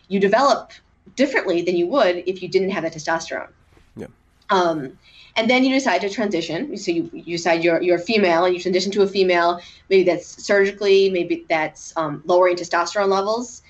you 0.07 0.21
develop 0.21 0.71
differently 1.15 1.61
than 1.61 1.75
you 1.75 1.87
would 1.87 2.23
if 2.25 2.41
you 2.41 2.47
didn't 2.47 2.69
have 2.69 2.83
that 2.83 2.93
testosterone. 2.93 3.49
Yeah. 3.97 4.07
Um, 4.49 4.97
and 5.37 5.47
then 5.49 5.63
you 5.63 5.73
decide 5.73 6.01
to 6.01 6.09
transition. 6.09 6.75
So 6.77 6.91
you, 6.91 7.09
you 7.13 7.37
decide 7.37 7.63
you're, 7.63 7.81
you're 7.81 7.97
a 7.97 8.01
female 8.01 8.45
and 8.45 8.55
you 8.55 8.59
transition 8.59 8.91
to 8.93 9.03
a 9.03 9.07
female. 9.07 9.61
Maybe 9.89 10.03
that's 10.03 10.43
surgically, 10.43 11.11
maybe 11.11 11.45
that's 11.47 11.95
um, 11.95 12.23
lowering 12.25 12.55
testosterone 12.55 13.09
levels. 13.09 13.61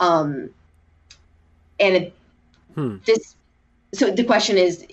Um, 0.00 0.50
and 1.80 1.96
it, 1.96 2.14
hmm. 2.74 2.96
this, 3.06 3.36
so 3.94 4.10
the 4.10 4.24
question 4.24 4.58
is, 4.58 4.86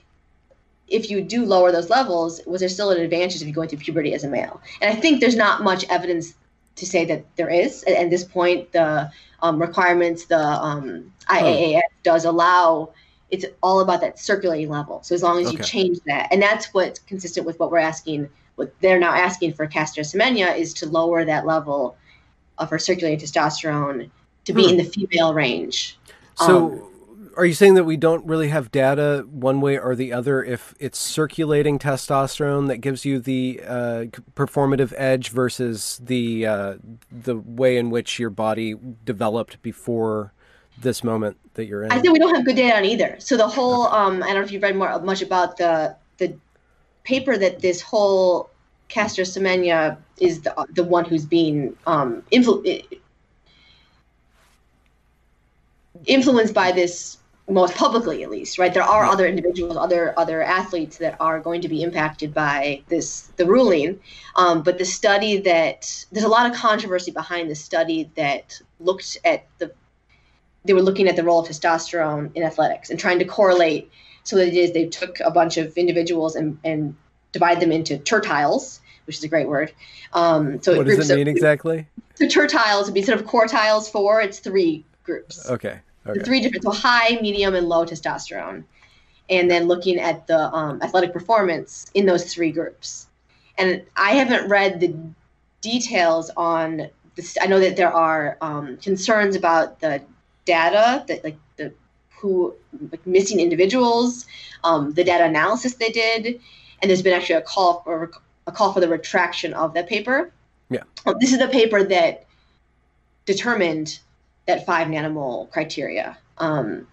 if 0.88 1.10
you 1.10 1.22
do 1.22 1.46
lower 1.46 1.72
those 1.72 1.90
levels, 1.90 2.42
was 2.46 2.62
there 2.62 2.70
still 2.70 2.92
an 2.92 3.02
advantage 3.02 3.42
if 3.42 3.48
you 3.48 3.54
go 3.54 3.62
into 3.62 3.78
puberty 3.78 4.14
as 4.14 4.24
a 4.24 4.30
male? 4.30 4.62
And 4.82 4.90
I 4.96 5.00
think 5.00 5.20
there's 5.20 5.36
not 5.36 5.64
much 5.64 5.86
evidence 5.90 6.34
to 6.78 6.86
say 6.86 7.04
that 7.06 7.26
there 7.36 7.50
is. 7.50 7.84
At, 7.84 7.94
at 7.94 8.10
this 8.10 8.24
point, 8.24 8.72
the 8.72 9.12
um, 9.42 9.60
requirements, 9.60 10.26
the 10.26 10.40
um, 10.40 11.12
IAAF 11.30 11.82
does 12.04 12.24
allow 12.24 12.94
it's 13.32 13.46
all 13.64 13.80
about 13.80 14.02
that 14.02 14.20
circulating 14.20 14.70
level. 14.70 15.02
So 15.04 15.16
as 15.16 15.24
long 15.24 15.40
as 15.40 15.48
okay. 15.48 15.58
you 15.58 15.64
change 15.64 16.00
that, 16.06 16.28
and 16.32 16.42
that's 16.42 16.74
what's 16.74 17.00
consistent 17.00 17.46
with 17.46 17.60
what 17.60 17.72
we're 17.72 17.80
asking, 17.80 18.30
what 18.56 18.74
they're 18.82 19.00
now 19.00 19.14
asking 19.14 19.54
for 19.54 19.66
Caster 19.66 20.02
Semenya 20.02 20.58
is 20.58 20.74
to 20.76 20.86
lower 20.86 21.24
that 21.26 21.46
level 21.46 21.96
of 22.58 22.70
her 22.70 22.78
circulating 22.78 23.26
testosterone 23.26 24.10
to 24.46 24.54
be 24.54 24.64
hmm. 24.64 24.70
in 24.72 24.78
the 24.78 24.84
female 24.84 25.34
range. 25.34 25.98
So, 26.36 26.72
um, 26.72 26.88
are 27.38 27.46
you 27.46 27.54
saying 27.54 27.76
that 27.76 27.86
we 27.86 27.96
don't 27.96 28.26
really 28.26 28.50
have 28.50 28.72
data 28.72 29.26
one 29.30 29.62
way 29.62 29.80
or 29.80 29.96
the 29.96 30.12
other 30.12 30.44
if 30.44 30.74
it's 30.80 31.00
circulating 31.00 31.80
testosterone 31.80 32.68
that 32.68 32.78
gives 32.78 33.06
you 33.06 33.20
the 33.20 33.62
uh, 33.66 34.06
performative 34.36 34.94
edge 34.98 35.30
versus 35.30 36.00
the 36.04 36.46
uh, 36.46 36.76
the 37.10 37.38
way 37.38 37.78
in 37.78 37.90
which 37.90 38.20
your 38.20 38.30
body 38.30 38.76
developed 39.06 39.62
before 39.62 40.34
this 40.82 41.04
moment 41.04 41.38
that 41.54 41.66
you're 41.66 41.84
in? 41.84 41.92
I 41.92 42.00
think 42.00 42.14
we 42.14 42.20
don't 42.20 42.36
have 42.36 42.46
good 42.46 42.56
data 42.56 42.78
on 42.78 42.86
either. 42.86 43.16
So 43.20 43.38
the 43.38 43.48
whole 43.48 43.84
um, 43.88 44.24
I 44.24 44.28
don't 44.28 44.36
know 44.36 44.42
if 44.42 44.52
you've 44.52 44.64
read 44.64 44.76
more 44.76 45.00
much 45.02 45.22
about 45.22 45.58
the 45.58 45.96
the 46.18 46.36
paper 47.04 47.38
that 47.38 47.62
this 47.62 47.82
whole 47.82 48.50
Caster 48.88 49.24
Semenya 49.24 49.98
is 50.20 50.42
the 50.42 50.54
the 50.74 50.84
one 50.84 51.06
who's 51.06 51.26
being 51.26 51.76
um, 51.88 52.24
influ- 52.32 52.86
influenced 56.06 56.54
by 56.54 56.72
this 56.72 57.18
most 57.50 57.76
publicly 57.76 58.24
at 58.24 58.30
least 58.30 58.58
right 58.58 58.74
there 58.74 58.84
are 58.84 59.04
other 59.04 59.28
individuals 59.28 59.76
other 59.76 60.18
other 60.18 60.42
athletes 60.42 60.98
that 60.98 61.18
are 61.20 61.40
going 61.40 61.60
to 61.60 61.68
be 61.68 61.84
impacted 61.84 62.34
by 62.34 62.82
this 62.88 63.32
the 63.36 63.46
ruling 63.46 64.00
um, 64.36 64.62
but 64.62 64.78
the 64.78 64.86
study 64.86 65.38
that 65.38 66.06
there's 66.12 66.24
a 66.24 66.30
lot 66.30 66.50
of 66.50 66.56
controversy 66.56 67.12
behind 67.12 67.50
the 67.50 67.56
study 67.56 68.10
that 68.16 68.60
looked 68.80 69.18
at 69.26 69.48
the 69.58 69.72
they 70.66 70.74
were 70.74 70.82
looking 70.82 71.08
at 71.08 71.16
the 71.16 71.24
role 71.24 71.40
of 71.40 71.48
testosterone 71.48 72.32
in 72.36 72.44
athletics 72.44 72.90
and 72.90 73.00
trying 73.00 73.20
to 73.20 73.26
correlate 73.26 73.92
so 74.24 74.38
what 74.38 74.46
they 74.46 74.52
did 74.52 74.64
is 74.66 74.72
they 74.74 74.86
took 74.86 75.20
a 75.22 75.32
bunch 75.32 75.58
of 75.58 75.76
individuals 75.78 76.36
and, 76.36 76.60
and 76.64 76.96
divide 77.32 77.60
them 77.60 77.72
into 77.72 77.98
tertiles 77.98 78.80
which 79.06 79.18
is 79.18 79.24
a 79.24 79.28
great 79.28 79.48
word 79.48 79.72
um, 80.14 80.62
so 80.62 80.78
what 80.78 80.86
does 80.86 81.10
it 81.10 81.16
mean 81.16 81.28
of, 81.28 81.36
exactly 81.36 81.88
so 82.16 82.26
tertiles 82.26 82.86
would 82.86 82.94
be 82.94 83.02
sort 83.02 83.20
of 83.20 83.26
quartiles 83.26 83.92
four 83.92 84.22
it's 84.22 84.40
three 84.40 84.86
groups 85.04 85.50
okay 85.50 85.80
Okay. 86.06 86.18
The 86.18 86.26
three 86.26 86.42
different, 86.42 86.64
so 86.64 86.72
high, 86.72 87.20
medium, 87.22 87.54
and 87.54 87.70
low 87.70 87.86
testosterone, 87.86 88.64
and 89.30 89.52
then 89.52 89.68
looking 89.68 90.00
at 90.00 90.26
the 90.28 90.54
um, 90.54 90.82
athletic 90.82 91.14
performance 91.14 91.86
in 91.94 92.06
those 92.06 92.34
three 92.34 92.52
groups. 92.52 93.08
And 93.58 93.84
I 93.96 94.12
haven't 94.12 94.50
read 94.50 94.80
the 94.80 94.96
details 95.62 96.32
on 96.36 96.90
this. 97.16 97.38
I 97.40 97.46
know 97.46 97.60
that 97.60 97.78
there 97.78 97.94
are 97.94 98.38
um, 98.42 98.78
concerns 98.78 99.36
about 99.36 99.80
the 99.80 100.02
data 100.46 101.04
that 101.08 101.24
like 101.24 101.38
the 101.58 101.74
who 102.22 102.54
like 102.92 103.06
missing 103.06 103.40
individuals, 103.40 104.26
um, 104.64 104.94
the 104.94 105.04
data 105.04 105.26
analysis 105.26 105.76
they 105.76 105.90
did, 105.90 106.40
and 106.82 106.90
there's 106.90 107.02
been 107.02 107.14
actually 107.14 107.36
a 107.36 107.42
call 107.42 107.82
for 107.84 108.12
a 108.48 108.52
call 108.52 108.74
for 108.74 108.80
the 108.80 108.88
retraction 108.88 109.54
of 109.54 109.74
that 109.74 109.88
paper. 109.88 110.32
Yeah, 110.70 110.84
this 111.20 111.34
is 111.34 111.40
the 111.40 111.48
paper 111.48 111.84
that 111.84 112.26
determined 113.26 114.00
that 114.48 114.66
five 114.66 114.88
nanomole 114.88 115.50
criteria. 115.52 116.18
Um, 116.38 116.88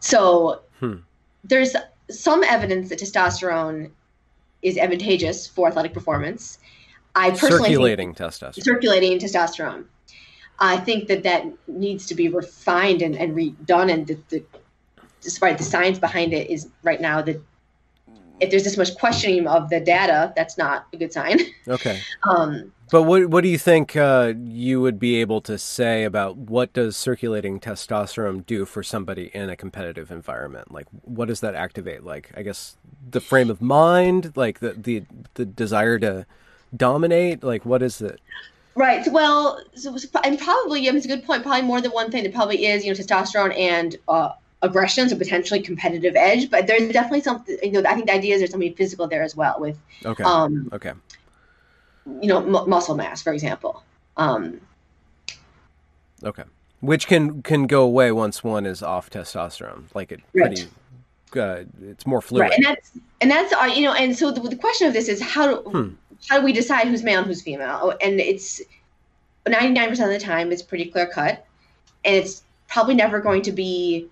so 0.00 0.62
hmm. 0.80 0.96
there's 1.44 1.74
some 2.10 2.44
evidence 2.44 2.88
that 2.90 2.98
testosterone 2.98 3.90
is 4.62 4.78
advantageous 4.78 5.46
for 5.46 5.68
athletic 5.68 5.92
performance. 5.92 6.58
I 7.14 7.30
personally 7.30 7.70
circulating 7.70 8.14
testosterone. 8.14 8.62
Circulating 8.62 9.18
testosterone. 9.18 9.84
I 10.58 10.76
think 10.78 11.08
that 11.08 11.22
that 11.24 11.44
needs 11.66 12.06
to 12.06 12.14
be 12.14 12.28
refined 12.28 13.02
and, 13.02 13.14
and 13.16 13.36
redone, 13.36 13.92
and 13.92 14.06
the, 14.06 14.18
the, 14.28 14.44
despite 15.20 15.58
the 15.58 15.64
science 15.64 15.98
behind 15.98 16.32
it 16.32 16.50
is 16.50 16.68
right 16.82 17.00
now 17.00 17.20
that 17.22 17.40
if 18.40 18.50
there's 18.50 18.64
this 18.64 18.76
much 18.76 18.96
questioning 18.96 19.46
of 19.46 19.70
the 19.70 19.80
data, 19.80 20.32
that's 20.36 20.58
not 20.58 20.86
a 20.92 20.96
good 20.96 21.12
sign. 21.12 21.40
Okay. 21.68 22.00
Um, 22.22 22.72
but 22.92 23.02
what 23.02 23.26
what 23.26 23.40
do 23.42 23.48
you 23.48 23.58
think 23.58 23.96
uh, 23.96 24.34
you 24.38 24.80
would 24.80 25.00
be 25.00 25.16
able 25.16 25.40
to 25.40 25.58
say 25.58 26.04
about 26.04 26.36
what 26.36 26.72
does 26.72 26.96
circulating 26.96 27.58
testosterone 27.58 28.46
do 28.46 28.64
for 28.64 28.84
somebody 28.84 29.32
in 29.34 29.50
a 29.50 29.56
competitive 29.56 30.12
environment? 30.12 30.70
Like, 30.70 30.86
what 31.02 31.26
does 31.26 31.40
that 31.40 31.56
activate? 31.56 32.04
Like, 32.04 32.30
I 32.36 32.42
guess 32.42 32.76
the 33.10 33.20
frame 33.20 33.50
of 33.50 33.60
mind, 33.60 34.32
like 34.36 34.60
the 34.60 34.74
the, 34.74 35.02
the 35.34 35.44
desire 35.44 35.98
to 35.98 36.26
dominate. 36.76 37.42
Like, 37.42 37.66
what 37.66 37.82
is 37.82 38.00
it? 38.00 38.20
Right. 38.76 39.06
Well, 39.10 39.60
so, 39.74 39.96
and 40.22 40.38
probably, 40.38 40.82
yeah, 40.82 40.92
it's 40.92 41.06
a 41.06 41.08
good 41.08 41.24
point. 41.24 41.42
Probably 41.42 41.62
more 41.62 41.80
than 41.80 41.92
one 41.92 42.10
thing. 42.10 42.24
It 42.24 42.34
probably 42.34 42.66
is, 42.66 42.84
you 42.84 42.92
know, 42.92 42.98
testosterone 42.98 43.56
and 43.58 43.96
uh, 44.06 44.32
aggression, 44.62 45.08
so 45.08 45.16
potentially 45.16 45.62
competitive 45.62 46.14
edge. 46.14 46.50
But 46.50 46.66
there's 46.66 46.92
definitely 46.92 47.22
something. 47.22 47.56
You 47.62 47.72
know, 47.72 47.88
I 47.88 47.94
think 47.94 48.06
the 48.06 48.12
idea 48.12 48.34
is 48.34 48.40
there's 48.40 48.50
something 48.50 48.74
physical 48.74 49.08
there 49.08 49.22
as 49.22 49.34
well 49.34 49.56
with. 49.58 49.78
Okay. 50.04 50.22
Um, 50.22 50.68
okay 50.72 50.92
you 52.20 52.28
know, 52.28 52.38
m- 52.38 52.68
muscle 52.68 52.94
mass, 52.94 53.22
for 53.22 53.32
example. 53.32 53.82
Um, 54.16 54.60
okay, 56.22 56.44
which 56.80 57.06
can 57.06 57.42
can 57.42 57.66
go 57.66 57.82
away 57.82 58.12
once 58.12 58.42
one 58.42 58.66
is 58.66 58.82
off 58.82 59.10
testosterone. 59.10 59.84
Like 59.94 60.12
it 60.12 60.20
pretty, 60.32 60.66
right. 61.34 61.42
uh, 61.42 61.64
it's 61.82 62.06
more 62.06 62.22
fluid. 62.22 62.42
Right, 62.42 62.52
and 62.54 62.64
that's 62.64 62.92
and 63.20 63.30
that's 63.30 63.52
uh, 63.52 63.72
you 63.74 63.82
know, 63.82 63.94
and 63.94 64.16
so 64.16 64.30
the, 64.30 64.40
the 64.40 64.56
question 64.56 64.86
of 64.86 64.94
this 64.94 65.08
is 65.08 65.20
how 65.20 65.46
do 65.46 65.70
hmm. 65.70 65.94
How 66.28 66.38
do 66.38 66.44
we 66.44 66.52
decide 66.52 66.86
who's 66.88 67.02
male 67.02 67.18
and 67.18 67.26
who's 67.26 67.42
female? 67.42 67.78
Oh, 67.82 67.90
and 68.02 68.20
it's 68.20 68.60
ninety 69.46 69.70
nine 69.70 69.88
percent 69.88 70.12
of 70.12 70.18
the 70.18 70.24
time 70.24 70.52
it's 70.52 70.62
pretty 70.62 70.86
clear 70.86 71.06
cut, 71.06 71.46
and 72.04 72.16
it's 72.16 72.42
probably 72.68 72.94
never 72.94 73.20
going 73.20 73.42
to 73.42 73.52
be 73.52 74.08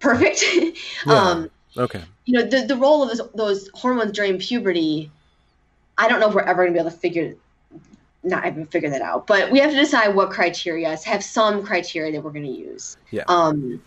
perfect. 0.00 0.44
yeah. 1.06 1.12
um, 1.12 1.50
okay. 1.76 2.02
You 2.24 2.38
know, 2.38 2.46
the 2.46 2.66
the 2.66 2.76
role 2.76 3.02
of 3.02 3.16
those, 3.16 3.28
those 3.34 3.70
hormones 3.74 4.12
during 4.12 4.38
puberty 4.38 5.10
I 5.98 6.08
don't 6.08 6.20
know 6.20 6.28
if 6.28 6.34
we're 6.34 6.42
ever 6.42 6.64
going 6.64 6.68
to 6.68 6.72
be 6.72 6.80
able 6.80 6.90
to 6.90 6.96
figure 6.96 7.34
not 8.22 8.46
even 8.46 8.64
figure 8.66 8.88
that 8.88 9.02
out, 9.02 9.26
but 9.26 9.50
we 9.50 9.58
have 9.58 9.70
to 9.70 9.76
decide 9.76 10.14
what 10.14 10.30
criteria 10.30 10.96
have 11.04 11.22
some 11.22 11.62
criteria 11.62 12.10
that 12.12 12.22
we're 12.22 12.30
going 12.30 12.46
to 12.46 12.50
use. 12.50 12.96
Yeah. 13.10 13.24
Um, 13.28 13.82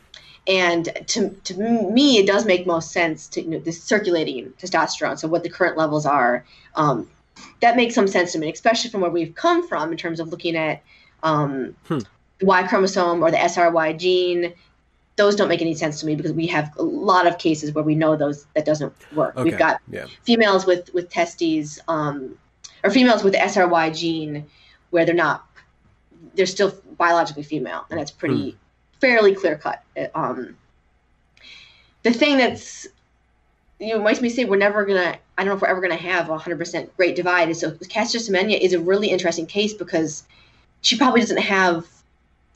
and 0.47 0.89
to, 1.07 1.29
to 1.29 1.53
me, 1.55 2.17
it 2.17 2.27
does 2.27 2.45
make 2.45 2.65
most 2.65 2.91
sense 2.91 3.27
to 3.29 3.41
you 3.41 3.49
know 3.49 3.59
the 3.59 3.71
circulating 3.71 4.53
testosterone. 4.59 5.19
So 5.19 5.27
what 5.27 5.43
the 5.43 5.49
current 5.49 5.77
levels 5.77 6.05
are, 6.05 6.45
um, 6.75 7.09
that 7.61 7.75
makes 7.75 7.95
some 7.95 8.07
sense 8.07 8.31
to 8.33 8.39
me, 8.39 8.51
especially 8.51 8.89
from 8.89 9.01
where 9.01 9.11
we've 9.11 9.35
come 9.35 9.67
from 9.67 9.91
in 9.91 9.97
terms 9.97 10.19
of 10.19 10.29
looking 10.29 10.55
at 10.55 10.81
um, 11.23 11.75
hmm. 11.87 11.99
the 12.39 12.45
Y 12.45 12.67
chromosome 12.67 13.23
or 13.23 13.31
the 13.31 13.37
SRY 13.37 13.97
gene 13.97 14.53
those 15.17 15.35
don't 15.35 15.49
make 15.49 15.61
any 15.61 15.73
sense 15.73 15.99
to 15.99 16.05
me 16.05 16.15
because 16.15 16.31
we 16.31 16.47
have 16.47 16.71
a 16.77 16.83
lot 16.83 17.27
of 17.27 17.39
cases 17.39 17.73
where 17.73 17.83
we 17.83 17.95
know 17.95 18.15
those 18.15 18.45
that 18.53 18.65
doesn't 18.65 18.93
work. 19.13 19.35
Okay. 19.35 19.49
We've 19.49 19.57
got 19.57 19.81
yeah. 19.89 20.05
females 20.23 20.65
with 20.65 20.93
with 20.93 21.09
testes 21.09 21.79
um, 21.87 22.37
or 22.83 22.91
females 22.91 23.23
with 23.23 23.33
the 23.33 23.39
SRY 23.39 23.89
gene 23.97 24.45
where 24.91 25.05
they're 25.05 25.15
not 25.15 25.45
they're 26.35 26.45
still 26.45 26.73
biologically 26.97 27.43
female, 27.43 27.85
and 27.89 27.99
that's 27.99 28.11
pretty 28.11 28.51
mm. 28.51 28.55
Fairly 28.99 29.35
clear 29.35 29.57
cut. 29.57 29.83
Um, 30.15 30.55
the 32.03 32.13
thing 32.13 32.37
that's 32.37 32.87
you 33.79 33.89
know 33.89 34.01
makes 34.01 34.21
me 34.21 34.29
say 34.29 34.45
we're 34.45 34.57
never 34.57 34.85
gonna 34.85 35.17
I 35.37 35.43
don't 35.43 35.47
know 35.47 35.55
if 35.55 35.61
we're 35.61 35.67
ever 35.67 35.81
gonna 35.81 35.95
have 35.95 36.29
a 36.29 36.37
hundred 36.37 36.57
percent 36.57 36.95
great 36.97 37.15
divide 37.15 37.49
is 37.49 37.59
so 37.59 37.71
Caster 37.89 38.17
Semenya 38.17 38.59
is 38.59 38.73
a 38.73 38.79
really 38.79 39.09
interesting 39.09 39.45
case 39.45 39.73
because 39.73 40.23
she 40.81 40.97
probably 40.97 41.21
doesn't 41.21 41.37
have 41.37 41.85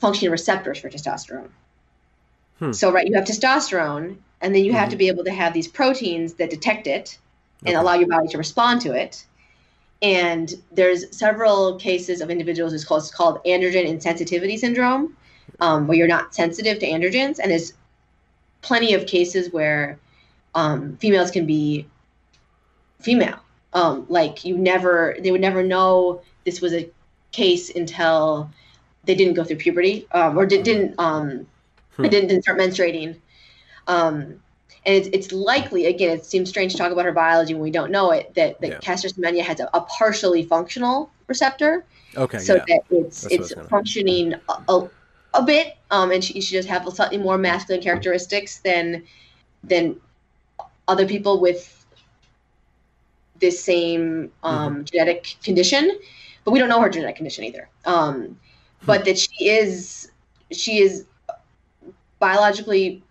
functioning 0.02 0.32
receptors 0.32 0.78
for 0.78 0.90
testosterone. 0.90 1.48
Hmm. 2.58 2.72
So, 2.72 2.92
right, 2.92 3.06
you 3.06 3.14
have 3.14 3.24
testosterone, 3.24 4.16
and 4.40 4.54
then 4.54 4.64
you 4.64 4.72
mm-hmm. 4.72 4.78
have 4.78 4.88
to 4.88 4.94
mm-hmm. 4.94 4.98
be 4.98 5.08
able 5.08 5.24
to 5.24 5.32
have 5.32 5.54
these 5.54 5.68
proteins 5.68 6.34
that 6.34 6.50
detect 6.50 6.86
it 6.86 7.18
and 7.64 7.76
okay. 7.76 7.80
allow 7.80 7.94
your 7.94 8.08
body 8.08 8.28
to 8.28 8.38
respond 8.38 8.80
to 8.82 8.92
it. 8.92 9.24
And 10.02 10.52
there's 10.72 11.16
several 11.16 11.76
cases 11.76 12.20
of 12.20 12.30
individuals 12.30 12.72
who's 12.72 12.84
called, 12.84 13.02
it's 13.02 13.14
called 13.14 13.38
androgen 13.46 13.86
insensitivity 13.88 14.58
syndrome, 14.58 15.16
um, 15.60 15.86
where 15.86 15.96
you're 15.96 16.08
not 16.08 16.34
sensitive 16.34 16.78
to 16.80 16.86
androgens. 16.88 17.38
And 17.38 17.50
there's 17.50 17.74
plenty 18.62 18.94
of 18.94 19.06
cases 19.06 19.52
where 19.52 19.98
um, 20.54 20.96
females 20.98 21.30
can 21.30 21.46
be 21.46 21.86
female. 23.00 23.38
Um, 23.74 24.06
like 24.08 24.44
you 24.44 24.58
never, 24.58 25.16
they 25.20 25.30
would 25.30 25.40
never 25.40 25.62
know 25.62 26.20
this 26.44 26.60
was 26.60 26.74
a 26.74 26.90
case 27.30 27.74
until 27.74 28.50
they 29.04 29.14
didn't 29.14 29.34
go 29.34 29.44
through 29.44 29.56
puberty 29.56 30.06
um, 30.12 30.38
or 30.38 30.44
did, 30.46 30.66
not 30.66 30.98
um, 30.98 31.46
Hmm. 31.96 32.04
Didn't, 32.04 32.28
didn't 32.28 32.42
start 32.42 32.58
menstruating. 32.58 33.16
Um, 33.86 34.40
and 34.84 34.96
it's, 34.96 35.08
it's 35.12 35.32
likely, 35.32 35.86
again, 35.86 36.10
it 36.10 36.24
seems 36.24 36.48
strange 36.48 36.72
to 36.72 36.78
talk 36.78 36.90
about 36.90 37.04
her 37.04 37.12
biology 37.12 37.54
when 37.54 37.62
we 37.62 37.70
don't 37.70 37.90
know 37.90 38.10
it, 38.10 38.34
that, 38.34 38.60
that 38.60 38.70
yeah. 38.70 38.78
Caster 38.78 39.08
Semenya 39.08 39.42
has 39.42 39.60
a, 39.60 39.68
a, 39.74 39.82
partially 39.82 40.42
functional 40.42 41.10
receptor. 41.28 41.84
Okay. 42.16 42.38
So 42.38 42.54
yeah. 42.54 42.64
that 42.68 42.80
it's 42.90 43.22
That's 43.22 43.52
it's 43.52 43.68
functioning 43.68 44.34
a, 44.34 44.72
a, 44.72 44.90
a, 45.34 45.42
bit, 45.42 45.76
um, 45.90 46.10
and 46.10 46.22
she, 46.22 46.40
she 46.40 46.54
just 46.54 46.68
have 46.68 46.86
slightly 46.92 47.18
more 47.18 47.38
masculine 47.38 47.82
characteristics 47.82 48.58
than 48.58 49.04
than 49.64 50.00
other 50.88 51.06
people 51.06 51.40
with 51.40 51.86
this 53.38 53.62
same 53.62 54.30
um, 54.42 54.74
mm-hmm. 54.74 54.84
genetic 54.84 55.36
condition. 55.42 55.98
But 56.44 56.50
we 56.50 56.58
don't 56.58 56.68
know 56.68 56.80
her 56.80 56.88
genetic 56.88 57.16
condition 57.16 57.44
either. 57.44 57.68
Um, 57.84 58.38
but 58.84 59.00
hmm. 59.00 59.04
that 59.06 59.18
she 59.18 59.48
is 59.48 60.10
she 60.50 60.80
is 60.80 61.06
biologically 62.18 63.02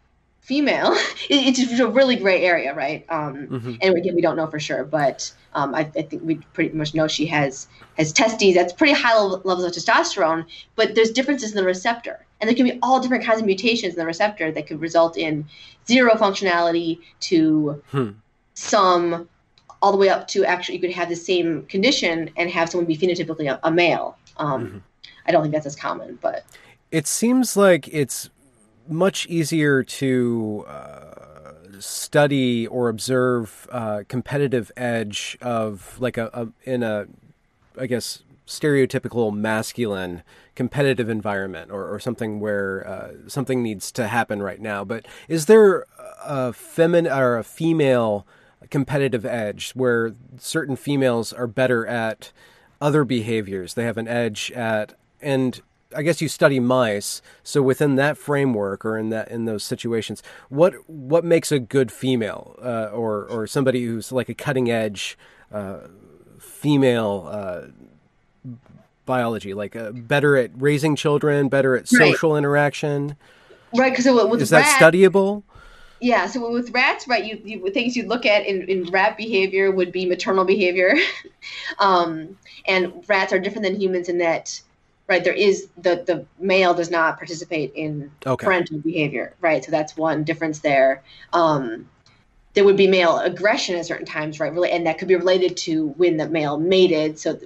female. 0.42 0.94
it's 1.30 1.80
a 1.80 1.88
really 1.88 2.16
gray 2.16 2.44
area, 2.44 2.74
right? 2.74 3.06
Um, 3.10 3.48
mm-hmm. 3.48 3.76
And 3.82 3.96
again, 3.96 4.16
we 4.16 4.22
don't 4.22 4.36
know 4.36 4.48
for 4.48 4.60
sure, 4.60 4.84
but 4.84 5.32
um, 5.54 5.74
I, 5.74 5.82
I, 5.96 6.02
think 6.02 6.24
we 6.24 6.36
pretty 6.54 6.76
much 6.76 6.94
know 6.94 7.08
she 7.08 7.26
has 7.28 7.68
has 7.98 8.12
testes. 8.12 8.56
That's 8.56 8.74
pretty 8.74 8.94
high 8.94 9.18
levels 9.18 9.64
of 9.64 9.72
testosterone, 9.72 10.46
but 10.76 10.96
there's 10.96 11.12
differences 11.12 11.52
in 11.52 11.58
the 11.58 11.64
receptor, 11.64 12.26
and 12.40 12.48
there 12.50 12.56
can 12.56 12.66
be 12.66 12.80
all 12.82 13.00
different 13.00 13.24
kinds 13.24 13.40
of 13.40 13.46
mutations 13.46 13.94
in 13.94 14.00
the 14.00 14.06
receptor 14.06 14.52
that 14.52 14.68
could 14.68 14.82
result 14.82 15.18
in 15.18 15.46
zero 15.88 16.16
functionality 16.16 17.00
to 17.22 17.82
hmm. 17.92 18.10
some, 18.54 19.30
all 19.82 19.92
the 19.92 19.98
way 19.98 20.10
up 20.10 20.28
to 20.30 20.44
actually 20.46 20.76
you 20.76 20.82
could 20.82 20.92
have 20.92 21.10
the 21.10 21.16
same 21.16 21.64
condition 21.68 22.30
and 22.38 22.50
have 22.50 22.70
someone 22.70 22.86
be 22.86 22.98
phenotypically 22.98 23.52
a, 23.52 23.60
a 23.64 23.72
male. 23.72 24.18
Um, 24.38 24.68
mm-hmm. 24.68 24.78
I 25.28 25.32
don't 25.32 25.44
think 25.44 25.54
that's 25.54 25.66
as 25.66 25.76
common, 25.76 26.18
but 26.22 26.46
it 26.92 27.08
seems 27.08 27.56
like 27.56 27.88
it's 27.90 28.30
much 28.92 29.26
easier 29.28 29.84
to 29.84 30.66
uh, 30.68 31.12
study 31.80 32.68
or 32.68 32.90
observe 32.90 33.68
uh, 33.72 34.04
competitive 34.08 34.72
edge 34.76 35.38
of 35.42 36.00
like 36.00 36.18
a, 36.18 36.30
a, 36.34 36.48
in 36.70 36.84
a 36.84 37.08
I 37.80 37.88
guess 37.88 38.24
stereotypical 38.46 39.34
masculine 39.34 40.24
competitive 40.56 41.10
environment 41.10 41.72
or, 41.72 41.92
or 41.92 42.00
something 42.00 42.40
where 42.40 42.86
uh, 42.88 43.30
something 43.30 43.64
needs 43.64 43.92
to 43.94 44.08
happen 44.08 44.44
right 44.44 44.60
now. 44.60 44.84
But 44.84 45.06
is 45.30 45.46
there 45.46 45.86
a 46.24 46.52
feminine 46.52 47.12
or 47.12 47.38
a 47.38 47.44
female 47.44 48.28
competitive 48.70 49.26
edge 49.26 49.72
where 49.72 50.14
certain 50.38 50.76
females 50.76 51.32
are 51.32 51.48
better 51.48 51.86
at 51.88 52.34
other 52.82 53.06
behaviors? 53.06 53.74
They 53.74 53.86
have 53.86 53.98
an 53.98 54.08
edge 54.08 54.52
at 54.52 54.96
and 55.22 55.62
I 55.96 56.02
guess 56.02 56.22
you 56.22 56.28
study 56.28 56.60
mice, 56.60 57.22
so 57.44 57.62
within 57.62 57.96
that 57.96 58.18
framework 58.18 58.86
or 58.86 58.98
in 58.98 59.10
that 59.10 59.30
in 59.30 59.46
those 59.46 59.64
situations, 59.64 60.24
what 60.50 60.74
what 60.90 61.24
makes 61.24 61.52
a 61.52 61.60
good 61.60 61.92
female 61.92 62.56
uh, 62.62 62.90
or 62.94 63.26
or 63.26 63.48
somebody 63.48 63.86
who's 63.86 64.12
like 64.12 64.30
a 64.30 64.34
cutting 64.34 64.70
edge 64.70 65.18
uh, 65.52 65.80
female 66.40 67.28
uh, 67.30 67.62
biology, 69.06 69.54
like 69.54 69.76
uh, 69.76 69.92
better 69.92 70.38
at 70.38 70.52
raising 70.56 70.96
children, 70.96 71.50
better 71.50 71.76
at 71.76 71.88
social 71.88 72.32
right. 72.32 72.38
interaction? 72.38 73.16
Right, 73.76 73.92
because 73.92 74.06
is 74.42 74.50
that 74.50 74.80
rat, 74.80 74.82
studyable? 74.82 75.44
Yeah, 76.02 76.26
so 76.26 76.52
with 76.52 76.72
rats, 76.72 77.08
right, 77.08 77.24
you, 77.24 77.42
you 77.44 77.72
things 77.72 77.96
you 77.96 78.08
look 78.08 78.26
at 78.26 78.46
in, 78.46 78.64
in 78.64 78.86
rat 78.92 79.18
behavior 79.18 79.72
would 79.72 79.92
be 79.92 80.06
maternal 80.06 80.46
behavior, 80.46 80.96
um, 81.80 82.38
and 82.66 83.04
rats 83.08 83.32
are 83.32 83.40
different 83.40 83.64
than 83.64 83.80
humans 83.80 84.10
in 84.10 84.18
that 84.18 84.62
right 85.12 85.26
there 85.26 85.34
is 85.34 85.68
the 85.78 86.04
the 86.08 86.26
male 86.40 86.74
does 86.74 86.90
not 86.90 87.18
participate 87.18 87.74
in 87.76 88.10
okay. 88.26 88.46
parental 88.46 88.80
behavior 88.80 89.36
right 89.42 89.64
so 89.66 89.70
that's 89.70 89.98
one 89.98 90.24
difference 90.24 90.60
there 90.60 91.04
um, 91.34 91.88
there 92.54 92.64
would 92.64 92.78
be 92.78 92.88
male 92.88 93.20
aggression 93.20 93.76
at 93.76 93.86
certain 93.86 94.06
times 94.06 94.40
right 94.40 94.54
really 94.54 94.72
and 94.72 94.88
that 94.88 94.98
could 94.98 95.10
be 95.10 95.16
related 95.16 95.58
to 95.58 95.90
when 95.90 96.16
the 96.16 96.28
male 96.30 96.58
mated 96.58 97.20
so 97.20 97.38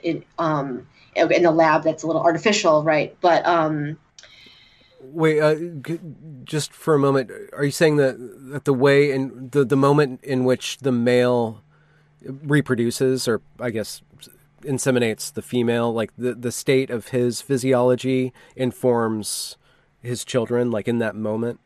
in 0.00 0.24
um 0.38 0.86
in 1.14 1.42
the 1.42 1.50
lab 1.50 1.84
that's 1.84 2.02
a 2.02 2.06
little 2.08 2.22
artificial 2.22 2.82
right 2.82 3.16
but 3.20 3.46
um 3.46 3.96
wait 5.00 5.40
uh, 5.40 5.54
just 6.44 6.72
for 6.72 6.94
a 6.94 6.98
moment 6.98 7.30
are 7.52 7.64
you 7.64 7.70
saying 7.70 7.96
that 7.96 8.16
that 8.50 8.64
the 8.64 8.74
way 8.74 9.12
and 9.12 9.52
the 9.52 9.64
the 9.64 9.76
moment 9.76 10.22
in 10.24 10.44
which 10.44 10.78
the 10.78 10.92
male 10.92 11.62
reproduces 12.22 13.28
or 13.28 13.40
i 13.60 13.70
guess 13.70 14.02
inseminates 14.62 15.32
the 15.32 15.42
female 15.42 15.92
like 15.92 16.12
the 16.16 16.34
the 16.34 16.52
state 16.52 16.90
of 16.90 17.08
his 17.08 17.40
physiology 17.40 18.32
informs 18.56 19.56
his 20.02 20.24
children 20.24 20.70
like 20.70 20.88
in 20.88 20.98
that 20.98 21.14
moment? 21.14 21.60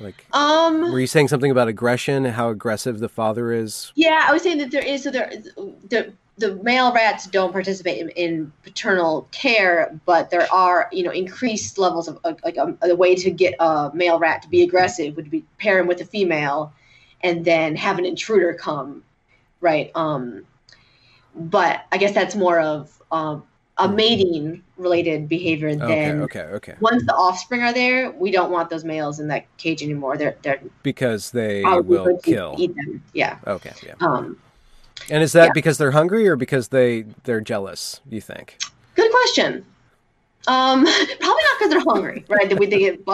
Like 0.00 0.26
um 0.32 0.92
were 0.92 1.00
you 1.00 1.06
saying 1.06 1.28
something 1.28 1.50
about 1.50 1.68
aggression 1.68 2.24
how 2.24 2.50
aggressive 2.50 2.98
the 2.98 3.08
father 3.08 3.52
is? 3.52 3.92
Yeah 3.94 4.26
i 4.28 4.32
was 4.32 4.42
saying 4.42 4.58
that 4.58 4.70
there 4.70 4.84
is 4.84 5.04
so 5.04 5.10
there 5.10 5.32
the 5.88 6.12
the 6.38 6.56
male 6.56 6.92
rats 6.92 7.26
don't 7.26 7.52
participate 7.52 8.00
in, 8.00 8.08
in 8.10 8.52
paternal 8.62 9.28
care 9.32 9.98
but 10.06 10.30
there 10.30 10.50
are 10.52 10.88
you 10.92 11.02
know 11.02 11.10
increased 11.10 11.78
levels 11.78 12.08
of 12.08 12.18
like 12.24 12.56
a, 12.56 12.62
um, 12.62 12.78
a 12.82 12.94
way 12.94 13.14
to 13.14 13.30
get 13.30 13.54
a 13.60 13.90
male 13.94 14.18
rat 14.18 14.42
to 14.42 14.48
be 14.48 14.62
aggressive 14.62 15.14
would 15.16 15.30
be 15.30 15.44
pair 15.58 15.78
him 15.78 15.86
with 15.86 16.00
a 16.00 16.04
female 16.04 16.72
and 17.22 17.44
then 17.44 17.76
have 17.76 17.98
an 17.98 18.06
intruder 18.06 18.54
come 18.54 19.02
right 19.60 19.90
um 19.94 20.44
but 21.34 21.84
I 21.92 21.98
guess 21.98 22.12
that's 22.12 22.34
more 22.34 22.60
of 22.60 23.02
um, 23.10 23.42
a 23.78 23.88
hmm. 23.88 23.94
mating 23.94 24.62
related 24.76 25.28
behavior 25.28 25.74
than 25.74 26.22
okay, 26.22 26.40
okay, 26.40 26.54
okay. 26.54 26.74
Once 26.80 27.04
the 27.06 27.14
offspring 27.14 27.62
are 27.62 27.72
there, 27.72 28.10
we 28.12 28.30
don't 28.30 28.50
want 28.50 28.70
those 28.70 28.84
males 28.84 29.20
in 29.20 29.28
that 29.28 29.44
cage 29.56 29.82
anymore. 29.82 30.16
They're 30.16 30.36
they're 30.42 30.60
because 30.82 31.30
they 31.30 31.62
will 31.62 32.18
kill. 32.18 32.56
Eat 32.58 32.74
them. 32.76 33.02
Yeah. 33.12 33.38
Okay. 33.46 33.72
Yeah. 33.84 33.94
Um, 34.00 34.38
and 35.10 35.22
is 35.22 35.32
that 35.32 35.46
yeah. 35.46 35.52
because 35.54 35.78
they're 35.78 35.90
hungry 35.90 36.28
or 36.28 36.36
because 36.36 36.68
they 36.68 37.02
they're 37.24 37.40
jealous? 37.40 38.00
You 38.08 38.20
think? 38.20 38.58
Good 38.94 39.10
question. 39.10 39.64
Um, 40.48 40.84
probably 41.20 41.42
not 41.44 41.58
because 41.58 41.70
they're 41.70 41.80
hungry, 41.80 42.24
right? 42.28 42.48
they, 42.48 42.66
they 42.66 42.78
get 42.78 43.06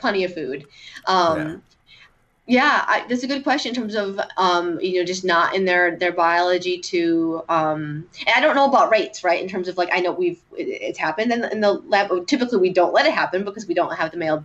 plenty 0.00 0.24
of 0.24 0.32
food. 0.32 0.66
Um, 1.06 1.38
yeah 1.38 1.56
yeah 2.48 2.84
I, 2.88 3.04
that's 3.08 3.22
a 3.22 3.26
good 3.26 3.44
question 3.44 3.68
in 3.68 3.74
terms 3.74 3.94
of 3.94 4.18
um, 4.38 4.80
you 4.80 4.98
know 4.98 5.04
just 5.04 5.24
not 5.24 5.54
in 5.54 5.66
their 5.66 5.96
their 5.96 6.12
biology 6.12 6.78
to 6.78 7.44
um, 7.48 8.08
and 8.26 8.34
i 8.34 8.40
don't 8.40 8.56
know 8.56 8.64
about 8.64 8.90
rates 8.90 9.22
right 9.22 9.40
in 9.40 9.48
terms 9.48 9.68
of 9.68 9.76
like 9.76 9.90
i 9.92 10.00
know 10.00 10.10
we've 10.10 10.40
it, 10.56 10.66
it's 10.66 10.98
happened 10.98 11.30
in, 11.30 11.44
in, 11.44 11.60
the 11.60 11.72
lab 11.72 12.26
typically 12.26 12.58
we 12.58 12.70
don't 12.70 12.92
let 12.92 13.06
it 13.06 13.12
happen 13.12 13.44
because 13.44 13.68
we 13.68 13.74
don't 13.74 13.94
have 13.94 14.10
the 14.10 14.16
male 14.16 14.44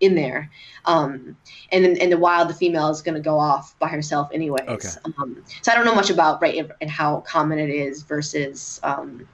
in 0.00 0.14
there 0.14 0.50
um, 0.86 1.36
and 1.72 1.84
in, 1.84 1.96
in 1.96 2.10
the 2.10 2.18
wild 2.18 2.48
the 2.48 2.54
female 2.54 2.88
is 2.88 3.00
going 3.02 3.14
to 3.14 3.20
go 3.20 3.38
off 3.38 3.78
by 3.78 3.88
herself 3.88 4.28
anyways 4.32 4.68
okay. 4.68 4.88
Um, 5.04 5.42
so 5.62 5.72
i 5.72 5.74
don't 5.74 5.84
know 5.84 5.94
much 5.94 6.10
about 6.10 6.40
right 6.40 6.68
and 6.80 6.90
how 6.90 7.20
common 7.20 7.58
it 7.58 7.70
is 7.70 8.02
versus 8.02 8.80
um, 8.82 9.28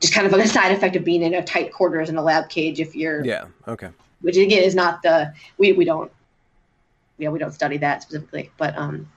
just 0.00 0.14
kind 0.14 0.26
of 0.26 0.32
like 0.32 0.44
a 0.44 0.48
side 0.48 0.72
effect 0.72 0.96
of 0.96 1.04
being 1.04 1.22
in 1.22 1.34
a 1.34 1.42
tight 1.42 1.72
quarters 1.72 2.10
in 2.10 2.16
a 2.16 2.22
lab 2.22 2.50
cage 2.50 2.78
if 2.78 2.94
you're 2.94 3.24
yeah 3.24 3.46
okay 3.66 3.88
which 4.20 4.36
again 4.36 4.62
is 4.62 4.74
not 4.74 5.02
the 5.02 5.32
we, 5.58 5.72
we 5.72 5.84
don't 5.84 6.10
yeah, 7.18 7.28
we 7.28 7.38
don't 7.38 7.52
study 7.52 7.76
that 7.78 8.02
specifically, 8.02 8.50
but 8.56 8.76
um, 8.76 9.10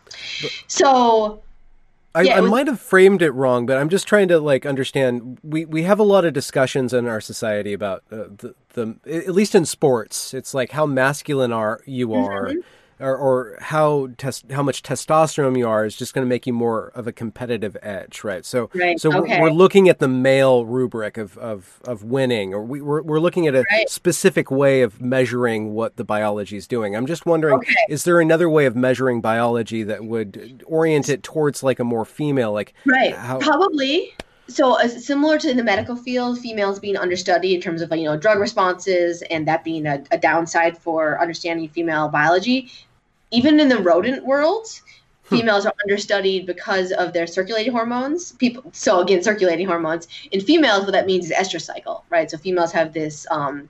so. 0.67 1.41
I, 2.13 2.23
yeah, 2.23 2.37
I 2.37 2.41
was, 2.41 2.51
might 2.51 2.67
have 2.67 2.81
framed 2.81 3.21
it 3.21 3.31
wrong, 3.31 3.65
but 3.65 3.77
I'm 3.77 3.87
just 3.87 4.05
trying 4.05 4.27
to 4.27 4.39
like 4.41 4.65
understand. 4.65 5.39
We 5.43 5.63
we 5.63 5.83
have 5.83 5.97
a 5.97 6.03
lot 6.03 6.25
of 6.25 6.33
discussions 6.33 6.93
in 6.93 7.07
our 7.07 7.21
society 7.21 7.71
about 7.71 8.03
uh, 8.11 8.25
the 8.35 8.53
the 8.73 8.97
at 9.05 9.29
least 9.29 9.55
in 9.55 9.63
sports. 9.63 10.33
It's 10.33 10.53
like 10.53 10.71
how 10.71 10.85
masculine 10.85 11.53
are 11.53 11.79
you 11.85 12.13
are. 12.13 12.47
Mm-hmm 12.47 12.59
or, 13.01 13.15
or 13.17 13.57
how 13.59 14.09
tes- 14.17 14.43
how 14.51 14.63
much 14.63 14.83
testosterone 14.83 15.57
you 15.57 15.67
are 15.67 15.85
is 15.85 15.95
just 15.95 16.13
going 16.13 16.25
to 16.25 16.29
make 16.29 16.45
you 16.45 16.53
more 16.53 16.91
of 16.95 17.07
a 17.07 17.11
competitive 17.11 17.75
edge, 17.81 18.23
right? 18.23 18.45
So 18.45 18.69
right. 18.73 18.99
so 18.99 19.13
okay. 19.19 19.41
we're 19.41 19.49
looking 19.51 19.89
at 19.89 19.99
the 19.99 20.07
male 20.07 20.65
rubric 20.65 21.17
of 21.17 21.37
of, 21.37 21.81
of 21.85 22.03
winning, 22.03 22.53
or 22.53 22.63
we, 22.63 22.81
we're 22.81 23.01
we're 23.01 23.19
looking 23.19 23.47
at 23.47 23.55
a 23.55 23.63
right. 23.71 23.89
specific 23.89 24.51
way 24.51 24.81
of 24.81 25.01
measuring 25.01 25.73
what 25.73 25.97
the 25.97 26.03
biology 26.03 26.57
is 26.57 26.67
doing. 26.67 26.95
I'm 26.95 27.07
just 27.07 27.25
wondering, 27.25 27.55
okay. 27.55 27.75
is 27.89 28.03
there 28.03 28.19
another 28.21 28.49
way 28.49 28.65
of 28.65 28.75
measuring 28.75 29.21
biology 29.21 29.83
that 29.83 30.05
would 30.05 30.63
orient 30.65 31.09
it 31.09 31.23
towards 31.23 31.63
like 31.63 31.79
a 31.79 31.83
more 31.83 32.05
female, 32.05 32.51
like 32.51 32.73
right? 32.85 33.15
How- 33.15 33.39
Probably 33.39 34.13
so 34.51 34.79
uh, 34.79 34.87
similar 34.87 35.37
to 35.39 35.49
in 35.49 35.57
the 35.57 35.63
medical 35.63 35.95
field, 35.95 36.39
females 36.39 36.79
being 36.79 36.97
understudied 36.97 37.55
in 37.55 37.61
terms 37.61 37.81
of 37.81 37.91
you 37.95 38.03
know 38.03 38.17
drug 38.17 38.39
responses, 38.39 39.21
and 39.23 39.47
that 39.47 39.63
being 39.63 39.85
a, 39.85 40.03
a 40.11 40.17
downside 40.17 40.77
for 40.77 41.19
understanding 41.21 41.69
female 41.69 42.09
biology 42.09 42.71
even 43.31 43.59
in 43.59 43.69
the 43.69 43.77
rodent 43.77 44.25
world, 44.25 44.67
hmm. 45.23 45.37
females 45.37 45.65
are 45.65 45.73
understudied 45.83 46.45
because 46.45 46.91
of 46.91 47.13
their 47.13 47.25
circulating 47.25 47.71
hormones. 47.71 48.33
People, 48.33 48.69
so 48.73 48.99
again, 48.99 49.23
circulating 49.23 49.67
hormones 49.67 50.07
in 50.31 50.41
females, 50.41 50.83
what 50.83 50.91
that 50.91 51.05
means 51.05 51.25
is 51.25 51.31
estrous 51.31 51.65
cycle, 51.65 52.03
right? 52.09 52.29
So 52.29 52.37
females 52.37 52.71
have 52.71 52.93
this 52.93 53.25
um, 53.31 53.69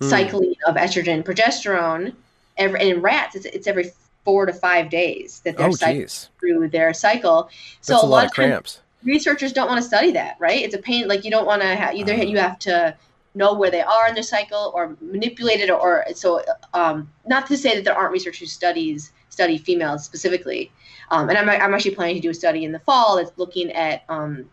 mm. 0.00 0.08
cycling 0.08 0.54
of 0.66 0.76
estrogen, 0.76 1.22
progesterone. 1.22 2.14
Every, 2.56 2.80
and 2.80 2.88
in 2.88 3.00
rats, 3.00 3.36
it's, 3.36 3.46
it's 3.46 3.66
every 3.66 3.92
four 4.24 4.46
to 4.46 4.52
five 4.52 4.90
days 4.90 5.40
that 5.44 5.56
they're 5.56 5.68
oh, 5.68 5.72
cycling 5.72 6.08
through 6.38 6.68
their 6.68 6.92
cycle. 6.92 7.48
So 7.80 7.94
That's 7.94 8.02
a, 8.04 8.06
lot, 8.06 8.16
lot 8.16 8.26
of 8.26 8.32
cramps. 8.32 8.80
Researchers 9.02 9.52
don't 9.52 9.68
want 9.68 9.80
to 9.80 9.86
study 9.86 10.12
that, 10.12 10.36
right? 10.38 10.62
It's 10.62 10.74
a 10.74 10.78
pain. 10.78 11.08
Like 11.08 11.24
you 11.24 11.30
don't 11.30 11.46
want 11.46 11.62
to 11.62 11.68
have 11.68 11.94
either. 11.94 12.14
You 12.14 12.38
have 12.38 12.58
to 12.60 12.94
know 13.34 13.54
where 13.54 13.70
they 13.70 13.82
are 13.82 14.08
in 14.08 14.14
their 14.14 14.22
cycle 14.22 14.72
or 14.74 14.96
manipulate 15.00 15.60
it 15.60 15.70
or, 15.70 16.04
so 16.14 16.42
um, 16.74 17.08
not 17.26 17.46
to 17.46 17.56
say 17.56 17.74
that 17.76 17.84
there 17.84 17.96
aren't 17.96 18.12
researchers 18.12 18.40
who 18.40 18.46
studies 18.46 19.12
study 19.28 19.56
females 19.56 20.04
specifically. 20.04 20.72
Um, 21.10 21.28
and 21.28 21.38
I'm, 21.38 21.48
I'm 21.48 21.74
actually 21.74 21.94
planning 21.94 22.16
to 22.16 22.20
do 22.20 22.30
a 22.30 22.34
study 22.34 22.64
in 22.64 22.72
the 22.72 22.80
fall 22.80 23.16
that's 23.16 23.32
looking 23.36 23.70
at 23.72 24.04
um, 24.08 24.48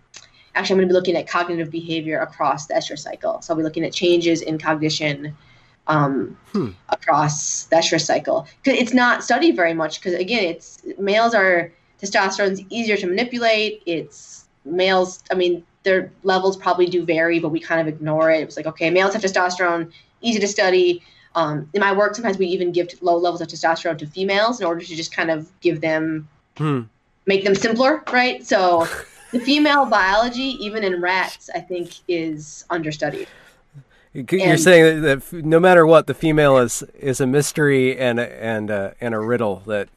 actually 0.55 0.73
i'm 0.73 0.77
going 0.77 0.87
to 0.87 0.93
be 0.93 0.93
looking 0.93 1.15
at 1.15 1.27
cognitive 1.27 1.69
behavior 1.69 2.19
across 2.19 2.67
the 2.67 2.75
estrous 2.75 2.99
cycle. 2.99 3.41
So 3.41 3.53
i'll 3.53 3.57
be 3.57 3.63
looking 3.63 3.83
at 3.83 3.93
changes 3.93 4.41
in 4.41 4.57
cognition 4.57 5.35
um, 5.87 6.37
hmm. 6.51 6.69
across 6.89 7.63
the 7.65 7.77
estrous 7.77 8.05
cycle. 8.05 8.47
It's 8.65 8.93
not 8.93 9.23
studied 9.23 9.55
very 9.55 9.73
much 9.73 9.99
because 9.99 10.13
again 10.13 10.43
it's 10.43 10.83
males 10.99 11.33
are 11.33 11.71
testosterone's 12.01 12.61
easier 12.69 12.97
to 12.97 13.07
manipulate. 13.07 13.81
It's 13.85 14.46
males 14.67 15.23
i 15.31 15.35
mean 15.35 15.63
their 15.87 16.11
levels 16.23 16.57
probably 16.57 16.85
do 16.85 17.05
vary, 17.05 17.39
but 17.39 17.49
we 17.49 17.61
kind 17.61 17.79
of 17.79 17.87
ignore 17.87 18.29
it. 18.29 18.41
It 18.41 18.45
was 18.45 18.57
like, 18.57 18.67
okay, 18.67 18.89
males 18.89 19.13
have 19.13 19.21
testosterone, 19.21 19.89
easy 20.21 20.37
to 20.39 20.47
study. 20.47 21.01
Um, 21.33 21.69
in 21.73 21.79
my 21.79 21.93
work, 21.93 22.13
sometimes 22.13 22.37
we 22.37 22.45
even 22.47 22.73
give 22.73 22.89
low 23.01 23.15
levels 23.15 23.39
of 23.39 23.47
testosterone 23.47 23.97
to 23.99 24.05
females 24.05 24.59
in 24.59 24.67
order 24.67 24.81
to 24.81 24.95
just 24.95 25.15
kind 25.15 25.31
of 25.31 25.49
give 25.61 25.79
them, 25.79 26.27
hmm. 26.57 26.81
make 27.25 27.45
them 27.45 27.55
simpler, 27.55 28.03
right? 28.11 28.45
So 28.45 28.85
the 29.31 29.39
female 29.39 29.85
biology, 29.85 30.57
even 30.59 30.83
in 30.83 31.01
rats, 31.01 31.49
I 31.55 31.61
think 31.61 31.93
is 32.09 32.65
understudied. 32.69 33.29
You're 34.13 34.41
and, 34.41 34.59
saying 34.59 35.01
that, 35.03 35.31
no 35.31 35.59
matter 35.59 35.85
what, 35.85 36.07
the 36.07 36.13
female 36.13 36.57
is 36.57 36.81
is 36.99 37.21
a 37.21 37.27
mystery 37.27 37.97
and 37.97 38.19
a, 38.19 38.43
and 38.43 38.69
a, 38.71 38.95
and 38.99 39.13
a 39.13 39.19
riddle 39.19 39.61
that 39.67 39.89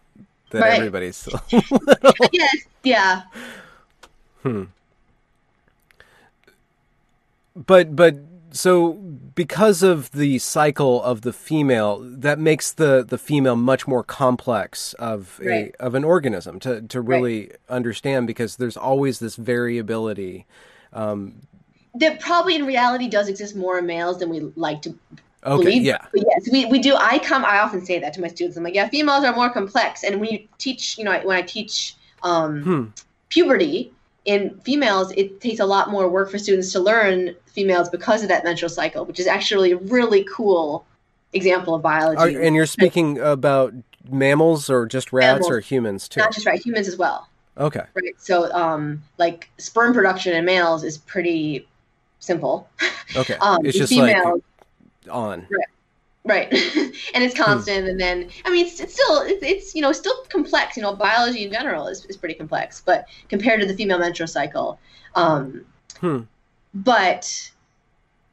that 0.51 0.61
right. 0.61 0.73
everybody's. 0.75 1.27
yes. 2.33 2.57
Yeah. 2.83 3.23
Hmm 4.43 4.65
but 7.55 7.95
but 7.97 8.17
so 8.53 8.93
because 8.93 9.83
of 9.83 10.11
the 10.11 10.39
cycle 10.39 11.03
of 11.03 11.23
the 11.23 11.33
female, 11.33 11.99
that 12.01 12.39
makes 12.39 12.73
the, 12.73 13.05
the 13.09 13.17
female 13.19 13.55
much 13.55 13.87
more 13.87 14.03
complex 14.03 14.93
of 14.95 15.41
a 15.45 15.71
of 15.79 15.95
an 15.95 16.05
organism 16.05 16.59
to 16.61 16.83
to 16.83 17.01
really 17.01 17.41
right. 17.43 17.57
understand 17.69 18.27
because 18.27 18.57
there's 18.57 18.77
always 18.77 19.19
this 19.19 19.37
variability 19.37 20.47
Um, 20.93 21.43
that 21.95 22.21
probably 22.21 22.55
in 22.57 22.65
reality 22.67 23.09
does 23.09 23.29
exist 23.29 23.57
more 23.57 23.79
in 23.79 23.87
males 23.87 24.19
than 24.19 24.29
we 24.31 24.41
like 24.57 24.83
to 24.83 24.97
okay, 25.45 25.65
believe. 25.65 25.83
yeah. 25.83 26.07
But 26.13 26.25
yes, 26.29 26.49
we, 26.53 26.67
we 26.67 26.79
do. 26.79 26.95
I 26.97 27.19
come. 27.19 27.45
I 27.45 27.59
often 27.61 27.85
say 27.85 27.99
that 27.99 28.13
to 28.15 28.21
my 28.21 28.29
students. 28.29 28.57
I'm 28.57 28.65
like, 28.65 28.75
yeah, 28.75 28.89
females 28.89 29.25
are 29.25 29.35
more 29.35 29.51
complex. 29.51 30.05
And 30.05 30.21
when 30.21 30.31
you 30.31 30.49
teach, 30.59 30.99
you 30.99 31.05
know, 31.05 31.19
when 31.25 31.37
I 31.37 31.43
teach 31.43 31.97
um, 32.23 32.63
Hmm. 32.63 32.85
puberty 33.29 33.93
in 34.25 34.59
females, 34.61 35.13
it 35.13 35.41
takes 35.41 35.61
a 35.61 35.65
lot 35.65 35.91
more 35.91 36.09
work 36.09 36.31
for 36.31 36.39
students 36.39 36.73
to 36.73 36.81
learn 36.81 37.35
females 37.47 37.89
because 37.89 38.23
of 38.23 38.29
that 38.29 38.45
menstrual 38.45 38.69
cycle, 38.69 39.05
which 39.05 39.19
is 39.19 39.27
actually 39.27 39.73
a 39.73 39.77
really 39.77 40.25
cool 40.25 40.85
example 41.33 41.75
of 41.75 41.83
biology. 41.83 42.37
Are, 42.37 42.41
and 42.41 42.55
you're 42.55 42.67
speaking 42.67 43.19
about 43.19 43.73
mammals 44.09 44.69
or 44.69 44.87
just 44.87 45.13
rats 45.13 45.43
Mammals. 45.43 45.51
or 45.51 45.61
humans 45.61 46.09
too? 46.09 46.21
not 46.21 46.33
just 46.33 46.47
right, 46.47 46.61
humans 46.65 46.89
as 46.89 46.97
well. 46.97 47.29
Okay. 47.59 47.83
Right. 47.95 48.15
So, 48.19 48.53
um, 48.53 49.03
like 49.19 49.51
sperm 49.59 49.93
production 49.93 50.35
in 50.35 50.45
males 50.45 50.85
is 50.85 50.99
pretty 50.99 51.67
simple. 52.19 52.69
Okay. 53.17 53.37
Um, 53.41 53.65
it's 53.65 53.77
just 53.77 53.93
like 53.93 54.17
on. 55.11 55.41
right, 55.41 55.67
and 56.29 57.25
it's 57.25 57.35
constant. 57.35 57.89
And 57.89 57.99
then, 57.99 58.29
I 58.45 58.51
mean, 58.51 58.67
it's, 58.67 58.79
it's 58.81 58.93
still 58.93 59.23
it's, 59.23 59.43
it's 59.43 59.75
you 59.75 59.83
know 59.83 59.93
still 59.93 60.15
complex. 60.29 60.77
You 60.77 60.83
know, 60.83 60.95
biology 60.95 61.45
in 61.45 61.53
general 61.53 61.87
is, 61.87 62.05
is 62.07 62.17
pretty 62.17 62.35
complex, 62.35 62.83
but 62.85 63.07
compared 63.29 63.61
to 63.61 63.67
the 63.67 63.75
female 63.75 63.99
menstrual 63.99 64.29
cycle, 64.29 64.79
um, 65.15 65.65
Hmm. 65.99 66.21
but. 66.75 67.51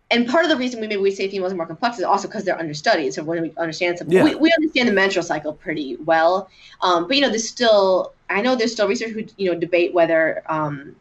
And 0.10 0.26
part 0.26 0.46
of 0.46 0.50
the 0.50 0.56
reason 0.56 0.80
we 0.80 0.88
maybe 0.88 1.02
we 1.02 1.12
say 1.12 1.30
females 1.30 1.52
are 1.52 1.58
more 1.58 1.66
complex 1.66 1.98
is 1.98 2.06
also 2.06 2.30
because 2.30 2.46
they're 2.46 2.58
understudied. 2.58 3.14
So 3.14 3.26
when 3.26 3.42
we 3.42 3.52
understand 3.58 3.98
something, 3.98 4.16
Yeah. 4.16 4.24
we, 4.24 4.36
we 4.36 4.54
understand 4.54 4.88
the 4.88 4.94
menstrual 4.94 5.24
cycle 5.24 5.52
pretty 5.52 5.98
well. 5.98 6.50
Um, 6.80 7.08
but 7.08 7.18
you 7.18 7.22
know, 7.22 7.28
there's 7.28 7.50
still 7.50 8.14
I 8.30 8.40
know 8.42 8.56
there's 8.56 8.72
still 8.72 8.88
research 8.88 9.12
who 9.12 9.26
you 9.36 9.52
know 9.52 9.60
debate 9.60 9.94
whether 9.94 10.44
um, 10.48 10.96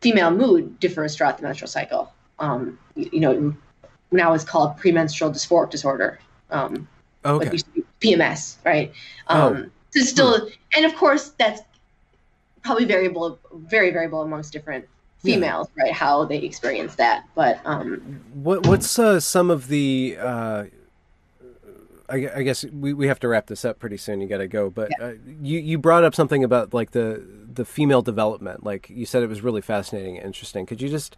female 0.00 0.32
mood 0.32 0.80
differs 0.80 1.16
throughout 1.16 1.36
the 1.38 1.44
menstrual 1.44 1.68
cycle. 1.68 2.12
Um, 2.40 2.80
you, 2.96 3.10
you 3.12 3.20
know, 3.20 3.54
now 4.12 4.32
it's 4.32 4.44
called 4.44 4.76
premenstrual 4.76 5.30
dysphoric 5.30 5.70
disorder. 5.70 6.18
Um, 6.50 6.88
Okay. 7.24 7.50
be 7.74 7.84
PMS, 8.00 8.56
right? 8.64 8.92
Oh. 9.28 9.48
Um, 9.48 9.72
so 9.90 10.00
it's 10.00 10.08
still, 10.08 10.48
and 10.74 10.86
of 10.86 10.94
course 10.96 11.32
that's 11.38 11.60
probably 12.62 12.86
variable, 12.86 13.38
very 13.52 13.90
variable 13.90 14.22
amongst 14.22 14.52
different 14.52 14.86
Yeah. 15.22 15.34
females, 15.34 15.68
right? 15.78 15.92
How 15.92 16.24
they 16.24 16.38
experience 16.38 16.94
that, 16.94 17.24
but 17.34 17.60
um, 17.66 18.22
What 18.32 18.62
what's 18.62 18.98
uh, 18.98 19.20
some 19.20 19.50
of 19.50 19.68
the 19.68 20.16
uh, 20.18 20.64
I, 22.08 22.28
I 22.36 22.42
guess 22.42 22.64
we, 22.64 22.92
we 22.92 23.06
have 23.06 23.20
to 23.20 23.28
wrap 23.28 23.46
this 23.46 23.64
up 23.64 23.78
pretty 23.78 23.96
soon. 23.96 24.20
You 24.20 24.28
got 24.28 24.38
to 24.38 24.48
go, 24.48 24.68
but 24.70 24.90
uh, 25.00 25.12
you 25.42 25.60
you 25.60 25.78
brought 25.78 26.04
up 26.04 26.14
something 26.14 26.42
about 26.42 26.74
like 26.74 26.90
the 26.90 27.22
the 27.52 27.64
female 27.64 28.02
development. 28.02 28.64
Like 28.64 28.90
you 28.90 29.06
said, 29.06 29.22
it 29.22 29.28
was 29.28 29.42
really 29.42 29.60
fascinating 29.60 30.16
and 30.16 30.26
interesting. 30.26 30.66
Could 30.66 30.80
you 30.82 30.88
just? 30.88 31.16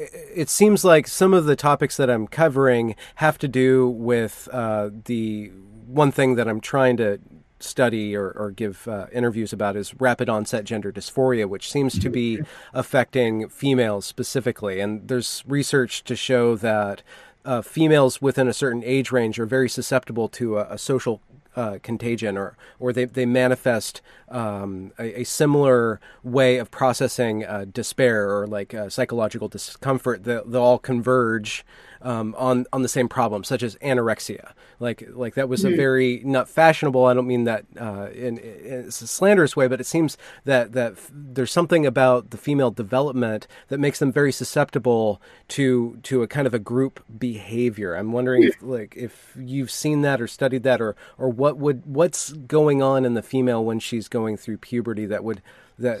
It 0.00 0.48
seems 0.48 0.84
like 0.84 1.06
some 1.06 1.34
of 1.34 1.44
the 1.44 1.56
topics 1.56 1.96
that 1.96 2.08
I'm 2.08 2.26
covering 2.26 2.94
have 3.16 3.36
to 3.38 3.48
do 3.48 3.88
with 3.88 4.48
uh, 4.52 4.90
the 5.04 5.52
one 5.86 6.10
thing 6.10 6.36
that 6.36 6.48
I'm 6.48 6.60
trying 6.60 6.96
to 6.98 7.18
study 7.62 8.16
or, 8.16 8.30
or 8.30 8.50
give 8.50 8.88
uh, 8.88 9.06
interviews 9.12 9.52
about 9.52 9.76
is 9.76 9.94
rapid 10.00 10.28
onset 10.28 10.64
gender 10.64 10.90
dysphoria, 10.90 11.46
which 11.46 11.70
seems 11.70 11.98
to 11.98 12.08
be 12.08 12.40
affecting 12.72 13.48
females 13.48 14.06
specifically. 14.06 14.80
And 14.80 15.06
there's 15.08 15.44
research 15.46 16.02
to 16.04 16.16
show 16.16 16.56
that 16.56 17.02
uh, 17.44 17.62
females 17.62 18.20
within 18.20 18.48
a 18.48 18.52
certain 18.52 18.82
age 18.84 19.12
range 19.12 19.38
are 19.38 19.46
very 19.46 19.68
susceptible 19.68 20.28
to 20.28 20.58
a, 20.58 20.74
a 20.74 20.78
social 20.78 21.20
uh, 21.56 21.78
contagion, 21.82 22.36
or 22.36 22.56
or 22.78 22.92
they 22.92 23.04
they 23.04 23.26
manifest 23.26 24.00
um, 24.28 24.92
a, 24.98 25.20
a 25.20 25.24
similar 25.24 26.00
way 26.22 26.58
of 26.58 26.70
processing 26.70 27.44
uh, 27.44 27.64
despair 27.72 28.30
or 28.30 28.46
like 28.46 28.74
uh, 28.74 28.88
psychological 28.88 29.48
discomfort. 29.48 30.24
They, 30.24 30.40
they'll 30.46 30.62
all 30.62 30.78
converge 30.78 31.64
um, 32.02 32.34
on 32.38 32.66
on 32.72 32.82
the 32.82 32.88
same 32.88 33.08
problem, 33.08 33.44
such 33.44 33.62
as 33.62 33.76
anorexia. 33.76 34.52
Like 34.78 35.06
like 35.10 35.34
that 35.34 35.48
was 35.48 35.64
a 35.64 35.74
very 35.76 36.22
not 36.24 36.48
fashionable. 36.48 37.04
I 37.04 37.14
don't 37.14 37.26
mean 37.26 37.44
that 37.44 37.66
uh, 37.78 38.08
in, 38.14 38.38
in 38.38 38.72
a 38.86 38.90
slanderous 38.90 39.54
way, 39.56 39.68
but 39.68 39.80
it 39.80 39.84
seems 39.84 40.16
that 40.44 40.72
that 40.72 40.92
f- 40.92 41.10
there's 41.12 41.52
something 41.52 41.84
about 41.84 42.30
the 42.30 42.38
female 42.38 42.70
development 42.70 43.46
that 43.68 43.78
makes 43.78 43.98
them 43.98 44.12
very 44.12 44.32
susceptible 44.32 45.20
to 45.48 45.98
to 46.04 46.22
a 46.22 46.26
kind 46.26 46.46
of 46.46 46.54
a 46.54 46.58
group 46.58 47.04
behavior. 47.18 47.94
I'm 47.94 48.12
wondering 48.12 48.44
if 48.44 48.62
like 48.62 48.96
if 48.96 49.36
you've 49.38 49.70
seen 49.70 50.02
that 50.02 50.20
or 50.20 50.26
studied 50.26 50.62
that, 50.62 50.80
or 50.80 50.96
or 51.18 51.28
what 51.28 51.58
would 51.58 51.84
what's 51.84 52.32
going 52.32 52.82
on 52.82 53.04
in 53.04 53.14
the 53.14 53.22
female 53.22 53.64
when 53.64 53.78
she's 53.78 54.08
going 54.08 54.36
through 54.36 54.58
puberty 54.58 55.06
that 55.06 55.22
would 55.24 55.42
that 55.78 56.00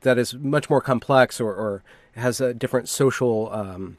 that 0.00 0.18
is 0.18 0.34
much 0.34 0.68
more 0.68 0.80
complex 0.80 1.40
or, 1.40 1.52
or 1.52 1.82
has 2.16 2.40
a 2.40 2.54
different 2.54 2.88
social 2.88 3.52
um, 3.52 3.98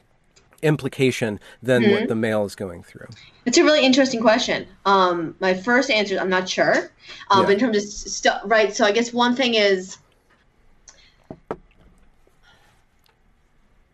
implication 0.62 1.38
than 1.62 1.90
what 1.90 2.08
the 2.08 2.14
male 2.14 2.44
is 2.44 2.54
going 2.54 2.82
through. 2.82 3.06
It's 3.44 3.58
a 3.58 3.64
really 3.64 3.84
interesting 3.84 4.20
question. 4.20 4.66
Um, 4.84 5.36
my 5.40 5.54
first 5.54 5.90
answer 5.90 6.14
is 6.14 6.20
I'm 6.20 6.30
not 6.30 6.48
sure. 6.48 6.90
Um, 7.30 7.40
Yeah. 7.40 7.44
but 7.44 7.50
in 7.52 7.58
terms 7.58 7.76
of 7.76 7.82
st- 7.84 8.34
right, 8.44 8.74
so 8.74 8.84
I 8.84 8.90
guess 8.92 9.12
one 9.12 9.36
thing 9.36 9.54
is 9.54 9.98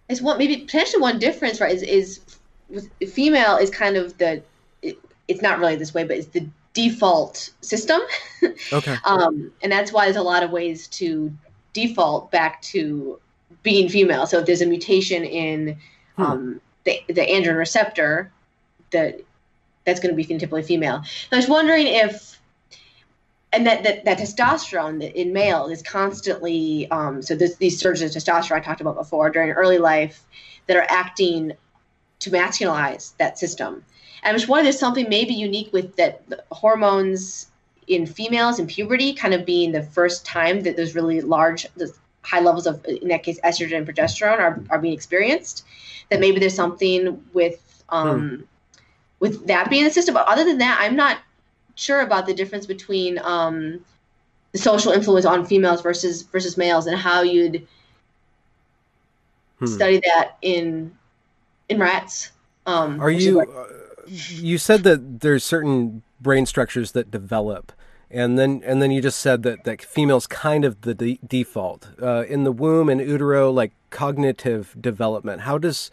is 0.08 0.22
one 0.22 0.38
maybe 0.38 0.56
potentially 0.58 1.00
one 1.00 1.18
difference, 1.18 1.60
right? 1.60 1.74
Is 1.74 1.82
is 1.82 2.20
female 3.12 3.56
is 3.56 3.70
kind 3.70 3.96
of 3.96 4.16
the 4.18 4.42
it, 4.82 4.98
it's 5.28 5.42
not 5.42 5.58
really 5.58 5.76
this 5.76 5.92
way, 5.94 6.04
but 6.04 6.16
it's 6.16 6.28
the 6.28 6.46
default 6.74 7.50
system, 7.60 8.00
Okay. 8.72 8.96
um, 9.04 9.52
and 9.62 9.70
that's 9.70 9.92
why 9.92 10.06
there's 10.06 10.16
a 10.16 10.22
lot 10.22 10.42
of 10.42 10.50
ways 10.50 10.88
to 10.88 11.30
default 11.74 12.30
back 12.30 12.62
to 12.62 13.20
being 13.62 13.88
female. 13.88 14.26
So 14.26 14.38
if 14.38 14.46
there's 14.46 14.62
a 14.62 14.66
mutation 14.66 15.22
in 15.24 15.76
Hmm. 16.16 16.22
um, 16.22 16.60
the 16.84 17.00
the 17.08 17.22
androgen 17.22 17.56
receptor, 17.56 18.30
that 18.90 19.20
that's 19.84 20.00
going 20.00 20.14
to 20.14 20.16
be 20.16 20.24
phenotypically 20.24 20.64
female. 20.64 20.96
And 20.96 21.06
I 21.32 21.36
was 21.36 21.48
wondering 21.48 21.86
if, 21.86 22.40
and 23.52 23.66
that 23.66 23.82
that, 23.84 24.04
that 24.04 24.18
testosterone 24.18 25.12
in 25.12 25.32
males 25.32 25.70
is 25.70 25.82
constantly 25.82 26.90
um, 26.90 27.22
so 27.22 27.34
there's 27.34 27.56
these 27.56 27.78
surges 27.78 28.14
of 28.14 28.22
testosterone 28.22 28.56
I 28.56 28.60
talked 28.60 28.80
about 28.80 28.96
before 28.96 29.30
during 29.30 29.50
early 29.50 29.78
life 29.78 30.24
that 30.66 30.76
are 30.76 30.86
acting 30.88 31.52
to 32.20 32.30
masculinize 32.30 33.16
that 33.18 33.38
system. 33.38 33.84
And 34.22 34.30
I 34.30 34.32
was 34.32 34.46
wondering 34.46 34.68
if 34.68 34.74
there's 34.74 34.80
something 34.80 35.08
maybe 35.08 35.34
unique 35.34 35.72
with 35.72 35.96
that 35.96 36.22
hormones 36.52 37.48
in 37.88 38.06
females 38.06 38.60
in 38.60 38.66
puberty 38.66 39.12
kind 39.12 39.34
of 39.34 39.44
being 39.44 39.72
the 39.72 39.82
first 39.82 40.24
time 40.24 40.62
that 40.62 40.76
those 40.76 40.94
really 40.94 41.20
large 41.20 41.66
high 42.22 42.40
levels 42.40 42.66
of 42.66 42.84
in 42.86 43.08
that 43.08 43.22
case 43.22 43.38
estrogen 43.42 43.76
and 43.78 43.86
progesterone 43.86 44.38
are, 44.38 44.62
are 44.70 44.78
being 44.78 44.94
experienced 44.94 45.64
that 46.10 46.20
maybe 46.20 46.38
there's 46.38 46.54
something 46.54 47.22
with 47.32 47.84
um, 47.88 48.44
with 49.20 49.46
that 49.46 49.68
being 49.70 49.84
the 49.84 49.90
system. 49.90 50.14
But 50.14 50.26
other 50.28 50.44
than 50.44 50.58
that, 50.58 50.78
I'm 50.80 50.96
not 50.96 51.18
sure 51.74 52.00
about 52.00 52.26
the 52.26 52.34
difference 52.34 52.66
between 52.66 53.18
um, 53.18 53.84
the 54.52 54.58
social 54.58 54.92
influence 54.92 55.24
on 55.24 55.44
females 55.46 55.82
versus 55.82 56.22
versus 56.22 56.56
males 56.56 56.86
and 56.86 56.96
how 56.96 57.22
you'd 57.22 57.66
Hmm. 59.58 59.66
study 59.66 60.00
that 60.04 60.36
in 60.42 60.96
in 61.68 61.78
rats. 61.78 62.30
Um, 62.66 63.00
Are 63.00 63.10
you? 63.10 63.36
what- 63.36 63.48
Uh, 63.48 63.66
you 64.08 64.58
said 64.58 64.82
that 64.82 65.20
there's 65.20 65.44
certain 65.44 66.02
brain 66.20 66.44
structures 66.46 66.90
that 66.92 67.10
develop, 67.10 67.72
and 68.12 68.38
then 68.38 68.62
and 68.64 68.80
then 68.82 68.90
you 68.90 69.00
just 69.00 69.18
said 69.20 69.42
that 69.44 69.64
that 69.64 69.82
females 69.82 70.26
kind 70.26 70.64
of 70.64 70.80
the 70.82 70.94
de- 70.94 71.18
default 71.26 71.88
uh, 72.00 72.24
in 72.28 72.44
the 72.44 72.52
womb 72.52 72.88
and 72.88 73.00
utero, 73.00 73.50
like 73.50 73.72
cognitive 73.90 74.74
development. 74.80 75.42
How 75.42 75.58
does 75.58 75.90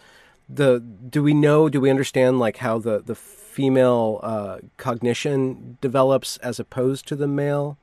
the 0.47 0.79
do 0.79 1.23
we 1.23 1.33
know? 1.33 1.69
Do 1.69 1.79
we 1.81 1.89
understand 1.89 2.39
like 2.39 2.57
how 2.57 2.77
the 2.79 2.99
the 2.99 3.15
female 3.15 4.19
uh, 4.23 4.59
cognition 4.77 5.77
develops 5.81 6.37
as 6.37 6.59
opposed 6.59 7.07
to 7.07 7.15
the 7.15 7.27
male? 7.27 7.77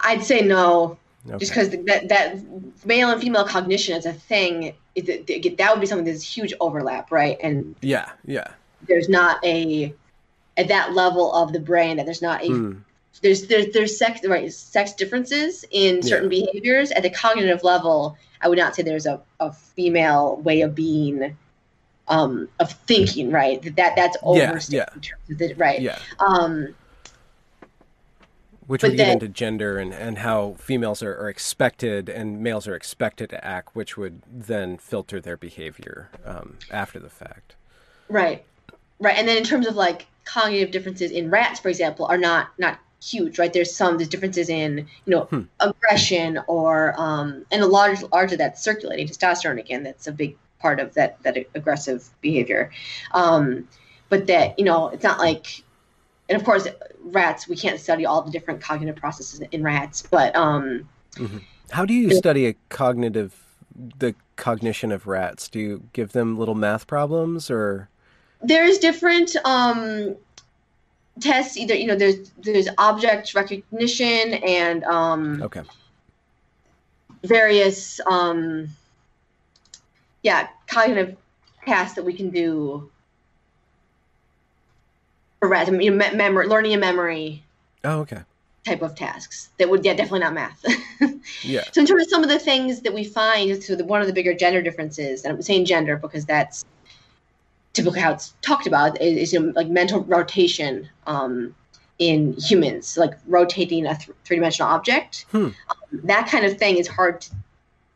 I'd 0.00 0.22
say 0.22 0.40
no, 0.42 0.98
Okay. 1.28 1.38
just 1.38 1.52
because 1.52 1.70
that 1.86 2.08
that 2.08 2.36
male 2.84 3.10
and 3.10 3.20
female 3.20 3.44
cognition 3.46 3.96
is 3.96 4.06
a 4.06 4.12
thing. 4.12 4.74
It, 4.94 5.08
it- 5.28 5.56
that 5.58 5.70
would 5.72 5.80
be 5.80 5.86
something 5.86 6.06
that's 6.06 6.22
huge 6.22 6.54
overlap, 6.60 7.10
right? 7.12 7.36
And 7.42 7.74
yeah, 7.82 8.10
yeah. 8.24 8.48
there's 8.88 9.08
not 9.08 9.44
a 9.44 9.94
at 10.56 10.68
that 10.68 10.94
level 10.94 11.34
of 11.34 11.52
the 11.52 11.60
brain 11.60 11.98
that 11.98 12.06
there's 12.06 12.22
not 12.22 12.42
a 12.42 12.46
Hmm. 12.48 12.72
There's 13.22 13.46
there's 13.46 13.72
there's 13.72 13.96
sex 13.98 14.20
right 14.26 14.52
sex 14.52 14.92
differences 14.92 15.64
in 15.70 16.02
certain 16.02 16.28
behaviors 16.28 16.90
at 16.92 17.02
the 17.02 17.10
cognitive 17.10 17.62
level 17.64 18.16
i 18.42 18.48
would 18.48 18.58
not 18.58 18.74
say 18.74 18.82
there's 18.82 19.06
a, 19.06 19.20
a 19.40 19.52
female 19.52 20.36
way 20.36 20.60
of 20.60 20.74
being 20.74 21.36
um 22.08 22.48
of 22.60 22.70
thinking 22.72 23.30
right 23.30 23.62
that, 23.62 23.76
that 23.76 23.96
that's 23.96 24.16
Yeah, 24.22 24.28
overstated 24.50 25.06
yeah. 25.06 25.10
in 25.28 25.36
the, 25.38 25.54
right 25.54 25.80
Yeah. 25.80 25.98
um 26.18 26.74
Which 28.66 28.80
But 28.80 28.90
would 28.90 28.96
get 28.96 29.04
then- 29.04 29.12
into 29.14 29.28
gender 29.28 29.78
and, 29.78 29.94
and 29.94 30.18
how 30.18 30.56
females 30.58 31.00
are, 31.02 31.16
are 31.16 31.28
expected 31.28 32.08
and 32.08 32.42
males 32.42 32.66
are 32.66 32.74
expected 32.74 33.30
to 33.30 33.44
act, 33.44 33.76
which 33.76 33.96
would 33.96 34.22
then 34.28 34.76
filter 34.76 35.20
their 35.20 35.36
behavior 35.36 36.10
um, 36.24 36.58
after 36.70 36.98
the 36.98 37.08
fact. 37.08 37.54
right 38.08 38.44
right 38.98 39.16
and 39.18 39.28
then 39.28 39.36
in 39.36 39.44
terms 39.44 39.66
of 39.68 39.76
like 39.76 40.06
cognitive 40.24 40.70
differences 40.72 41.10
in 41.12 41.30
rats 41.30 41.60
for 41.60 41.68
example 41.68 42.06
are 42.06 42.18
not 42.18 42.48
not 42.58 42.78
huge, 43.02 43.38
right? 43.38 43.52
There's 43.52 43.74
some 43.74 43.98
there's 43.98 44.08
differences 44.08 44.48
in 44.48 44.78
you 45.04 45.10
know 45.10 45.22
hmm. 45.24 45.42
aggression 45.60 46.40
or 46.46 46.94
um, 46.98 47.44
and 47.50 47.62
a 47.62 47.66
large 47.66 48.02
large 48.12 48.32
of 48.32 48.38
that 48.38 48.58
circulating 48.58 49.06
testosterone 49.06 49.58
again. 49.58 49.82
That's 49.82 50.06
a 50.06 50.12
big 50.12 50.36
part 50.58 50.80
of 50.80 50.94
that 50.94 51.22
that 51.22 51.36
aggressive 51.54 52.08
behavior. 52.20 52.70
Um, 53.12 53.68
but 54.08 54.26
that 54.26 54.58
you 54.58 54.64
know 54.64 54.88
it's 54.88 55.04
not 55.04 55.18
like, 55.18 55.62
and 56.28 56.38
of 56.38 56.44
course 56.44 56.66
rats 57.02 57.46
we 57.46 57.56
can't 57.56 57.78
study 57.78 58.04
all 58.04 58.22
the 58.22 58.30
different 58.30 58.60
cognitive 58.60 58.96
processes 58.96 59.40
in 59.52 59.62
rats, 59.62 60.02
but 60.10 60.34
um, 60.34 60.88
mm-hmm. 61.14 61.38
how 61.70 61.84
do 61.84 61.94
you 61.94 62.14
study 62.14 62.46
a 62.46 62.54
cognitive 62.68 63.46
the 63.98 64.14
cognition 64.36 64.92
of 64.92 65.06
rats? 65.06 65.48
Do 65.48 65.58
you 65.58 65.82
give 65.92 66.12
them 66.12 66.38
little 66.38 66.54
math 66.54 66.86
problems 66.86 67.50
or? 67.50 67.88
There's 68.42 68.78
different 68.78 69.34
um, 69.44 70.14
tests. 71.20 71.56
Either 71.56 71.74
you 71.74 71.86
know, 71.86 71.96
there's 71.96 72.30
there's 72.42 72.68
object 72.78 73.34
recognition 73.34 74.34
and 74.34 74.84
um, 74.84 75.42
okay, 75.42 75.62
various 77.22 78.00
um, 78.06 78.68
yeah 80.22 80.48
cognitive 80.66 81.16
tasks 81.64 81.94
that 81.94 82.04
we 82.04 82.12
can 82.12 82.30
do 82.30 82.90
for 85.40 85.48
rats. 85.48 85.68
I 85.68 85.72
mean, 85.72 85.96
memory, 85.96 86.46
learning 86.46 86.72
and 86.72 86.80
memory. 86.80 87.42
Oh, 87.84 88.00
okay 88.00 88.22
type 88.66 88.82
of 88.82 88.96
tasks 88.96 89.50
that 89.58 89.70
would 89.70 89.84
yeah 89.84 89.94
definitely 89.94 90.18
not 90.18 90.34
math 90.34 90.64
yeah 91.44 91.62
so 91.70 91.80
in 91.80 91.86
terms 91.86 92.02
of 92.02 92.10
some 92.10 92.24
of 92.24 92.28
the 92.28 92.38
things 92.38 92.80
that 92.80 92.92
we 92.92 93.04
find 93.04 93.62
so 93.62 93.76
the, 93.76 93.84
one 93.84 94.00
of 94.00 94.08
the 94.08 94.12
bigger 94.12 94.34
gender 94.34 94.60
differences 94.60 95.24
and 95.24 95.32
i'm 95.32 95.40
saying 95.40 95.64
gender 95.64 95.96
because 95.96 96.26
that's 96.26 96.64
typically 97.76 98.00
how 98.00 98.12
it's 98.12 98.34
talked 98.42 98.66
about 98.66 99.00
is, 99.00 99.16
is 99.18 99.32
you 99.32 99.40
know, 99.40 99.52
like 99.54 99.68
mental 99.68 100.02
rotation 100.04 100.88
um, 101.06 101.54
in 101.98 102.34
humans 102.34 102.96
like 102.96 103.14
rotating 103.26 103.86
a 103.86 103.94
th- 103.94 104.10
three-dimensional 104.24 104.70
object 104.70 105.26
hmm. 105.30 105.46
um, 105.46 105.52
that 105.92 106.28
kind 106.28 106.44
of 106.44 106.58
thing 106.58 106.76
is 106.76 106.88
hard 106.88 107.20
to, 107.20 107.30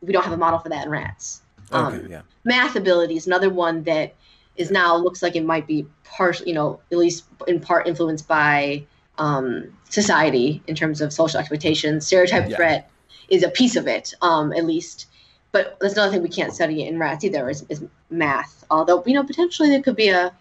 we 0.02 0.12
don't 0.12 0.24
have 0.24 0.32
a 0.32 0.36
model 0.36 0.58
for 0.58 0.68
that 0.68 0.84
in 0.86 0.90
rats 0.90 1.42
um, 1.72 1.94
okay, 1.94 2.06
yeah. 2.10 2.22
math 2.44 2.76
ability 2.76 3.16
is 3.16 3.26
another 3.26 3.50
one 3.50 3.82
that 3.82 4.14
is 4.56 4.70
now 4.70 4.96
looks 4.96 5.22
like 5.22 5.36
it 5.36 5.44
might 5.44 5.66
be 5.66 5.86
partially 6.04 6.48
you 6.48 6.54
know 6.54 6.80
at 6.92 6.98
least 6.98 7.24
in 7.46 7.60
part 7.60 7.86
influenced 7.86 8.26
by 8.28 8.84
um, 9.20 9.70
society 9.88 10.62
in 10.66 10.74
terms 10.74 11.00
of 11.00 11.12
social 11.12 11.38
expectations. 11.38 12.06
Stereotype 12.06 12.48
yeah. 12.48 12.56
threat 12.56 12.90
is 13.28 13.44
a 13.44 13.50
piece 13.50 13.76
of 13.76 13.86
it, 13.86 14.14
um, 14.22 14.52
at 14.52 14.64
least. 14.64 15.06
But 15.52 15.78
that's 15.80 15.94
another 15.94 16.12
thing 16.12 16.22
we 16.22 16.28
can't 16.28 16.54
study 16.54 16.86
in 16.86 16.98
rats 16.98 17.24
either 17.24 17.48
is, 17.50 17.64
is 17.68 17.84
math. 18.08 18.64
Although 18.70 19.02
you 19.06 19.14
know 19.14 19.24
potentially 19.24 19.68
there 19.68 19.82
could 19.82 19.96
be 19.96 20.08
a 20.08 20.32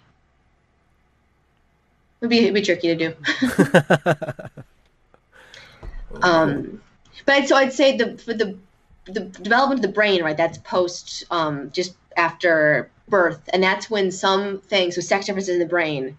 would 2.21 2.29
be, 2.29 2.39
it'd 2.39 2.53
be 2.53 2.61
tricky 2.61 2.95
to 2.95 2.95
do. 2.95 3.15
um, 6.21 6.81
but 7.25 7.47
so 7.47 7.55
I'd 7.55 7.73
say 7.73 7.95
the 7.97 8.17
for 8.17 8.33
the 8.33 8.57
the 9.05 9.21
development 9.21 9.79
of 9.79 9.81
the 9.81 9.93
brain, 9.93 10.21
right? 10.23 10.37
That's 10.37 10.57
post 10.59 11.23
um, 11.31 11.71
just 11.71 11.95
after 12.17 12.89
birth, 13.07 13.49
and 13.53 13.63
that's 13.63 13.89
when 13.89 14.11
some 14.11 14.59
things 14.59 14.95
with 14.95 15.05
sex 15.05 15.25
differences 15.25 15.53
in 15.55 15.59
the 15.59 15.65
brain, 15.65 16.17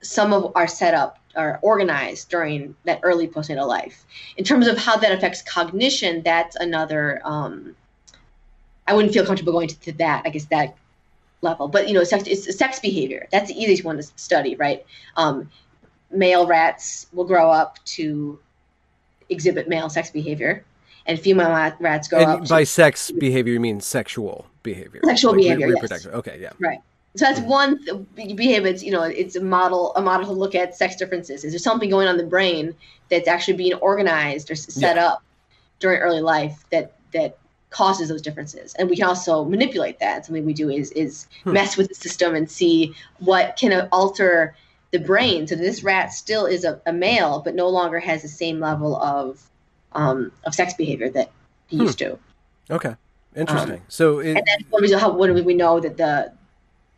some 0.00 0.32
of 0.32 0.52
are 0.54 0.66
set 0.66 0.94
up 0.94 1.18
are 1.36 1.58
organized 1.62 2.30
during 2.30 2.74
that 2.84 3.00
early 3.02 3.28
postnatal 3.28 3.68
life. 3.68 4.04
In 4.36 4.44
terms 4.44 4.66
of 4.66 4.78
how 4.78 4.96
that 4.96 5.12
affects 5.12 5.42
cognition, 5.42 6.22
that's 6.22 6.56
another. 6.56 7.20
Um, 7.24 7.76
I 8.86 8.94
wouldn't 8.94 9.12
feel 9.12 9.26
comfortable 9.26 9.52
going 9.52 9.68
to, 9.68 9.80
to, 9.80 9.92
that. 9.94 10.22
I 10.24 10.30
guess 10.30 10.44
that 10.46 10.76
level, 11.42 11.68
but 11.68 11.88
you 11.88 11.94
know, 11.94 12.04
sex, 12.04 12.24
it's 12.26 12.56
sex 12.56 12.78
behavior. 12.78 13.26
That's 13.32 13.48
the 13.48 13.60
easiest 13.60 13.84
one 13.84 13.96
to 13.96 14.02
study, 14.02 14.54
right? 14.56 14.84
Um, 15.16 15.50
male 16.10 16.46
rats 16.46 17.06
will 17.12 17.24
grow 17.24 17.50
up 17.50 17.78
to 17.96 18.38
exhibit 19.28 19.68
male 19.68 19.88
sex 19.88 20.10
behavior, 20.10 20.64
and 21.06 21.18
female 21.18 21.50
rats 21.80 22.08
grow 22.08 22.20
and 22.20 22.30
up. 22.42 22.48
By 22.48 22.62
to, 22.62 22.66
sex 22.66 23.10
behavior, 23.10 23.52
you 23.52 23.60
mean 23.60 23.80
sexual 23.80 24.46
behavior? 24.62 25.00
Sexual 25.04 25.32
like 25.32 25.42
behavior, 25.42 25.68
re- 25.68 25.76
yes. 25.80 26.06
Okay, 26.06 26.38
yeah. 26.40 26.52
Right. 26.58 26.80
So 27.16 27.24
that's 27.24 27.40
one 27.40 27.82
th- 27.84 27.98
behavior. 28.14 28.68
It's 28.68 28.82
you 28.82 28.92
know 28.92 29.02
it's 29.02 29.36
a 29.36 29.42
model 29.42 29.94
a 29.96 30.02
model 30.02 30.26
to 30.26 30.32
look 30.32 30.54
at 30.54 30.74
sex 30.74 30.96
differences. 30.96 31.44
Is 31.44 31.52
there 31.52 31.58
something 31.58 31.88
going 31.88 32.08
on 32.08 32.18
in 32.18 32.24
the 32.24 32.30
brain 32.30 32.74
that's 33.10 33.26
actually 33.26 33.56
being 33.56 33.74
organized 33.74 34.50
or 34.50 34.54
set 34.54 34.96
yeah. 34.96 35.06
up 35.06 35.22
during 35.78 36.00
early 36.00 36.20
life 36.20 36.64
that 36.70 36.92
that 37.12 37.38
causes 37.70 38.08
those 38.08 38.22
differences? 38.22 38.74
And 38.74 38.90
we 38.90 38.96
can 38.96 39.06
also 39.06 39.44
manipulate 39.44 39.98
that. 40.00 40.26
Something 40.26 40.44
we 40.44 40.52
do 40.52 40.68
is 40.68 40.90
is 40.92 41.26
hmm. 41.44 41.52
mess 41.52 41.76
with 41.76 41.88
the 41.88 41.94
system 41.94 42.34
and 42.34 42.50
see 42.50 42.94
what 43.18 43.56
can 43.56 43.88
alter 43.92 44.54
the 44.90 44.98
brain. 44.98 45.46
So 45.46 45.54
this 45.54 45.82
rat 45.82 46.12
still 46.12 46.46
is 46.46 46.64
a, 46.64 46.80
a 46.86 46.92
male, 46.92 47.40
but 47.40 47.54
no 47.54 47.68
longer 47.68 47.98
has 47.98 48.22
the 48.22 48.28
same 48.28 48.60
level 48.60 48.96
of 48.96 49.42
um, 49.92 50.32
of 50.44 50.54
sex 50.54 50.74
behavior 50.74 51.08
that 51.10 51.30
he 51.66 51.78
hmm. 51.78 51.84
used 51.84 51.98
to. 52.00 52.18
Okay, 52.70 52.94
interesting. 53.34 53.76
Um, 53.76 53.82
so 53.88 54.18
it, 54.18 54.36
and 54.36 54.42
that's 54.46 54.70
one 54.70 54.82
reason 54.82 54.98
how 54.98 55.12
when 55.12 55.44
we 55.44 55.54
know 55.54 55.80
that 55.80 55.96
the 55.96 56.35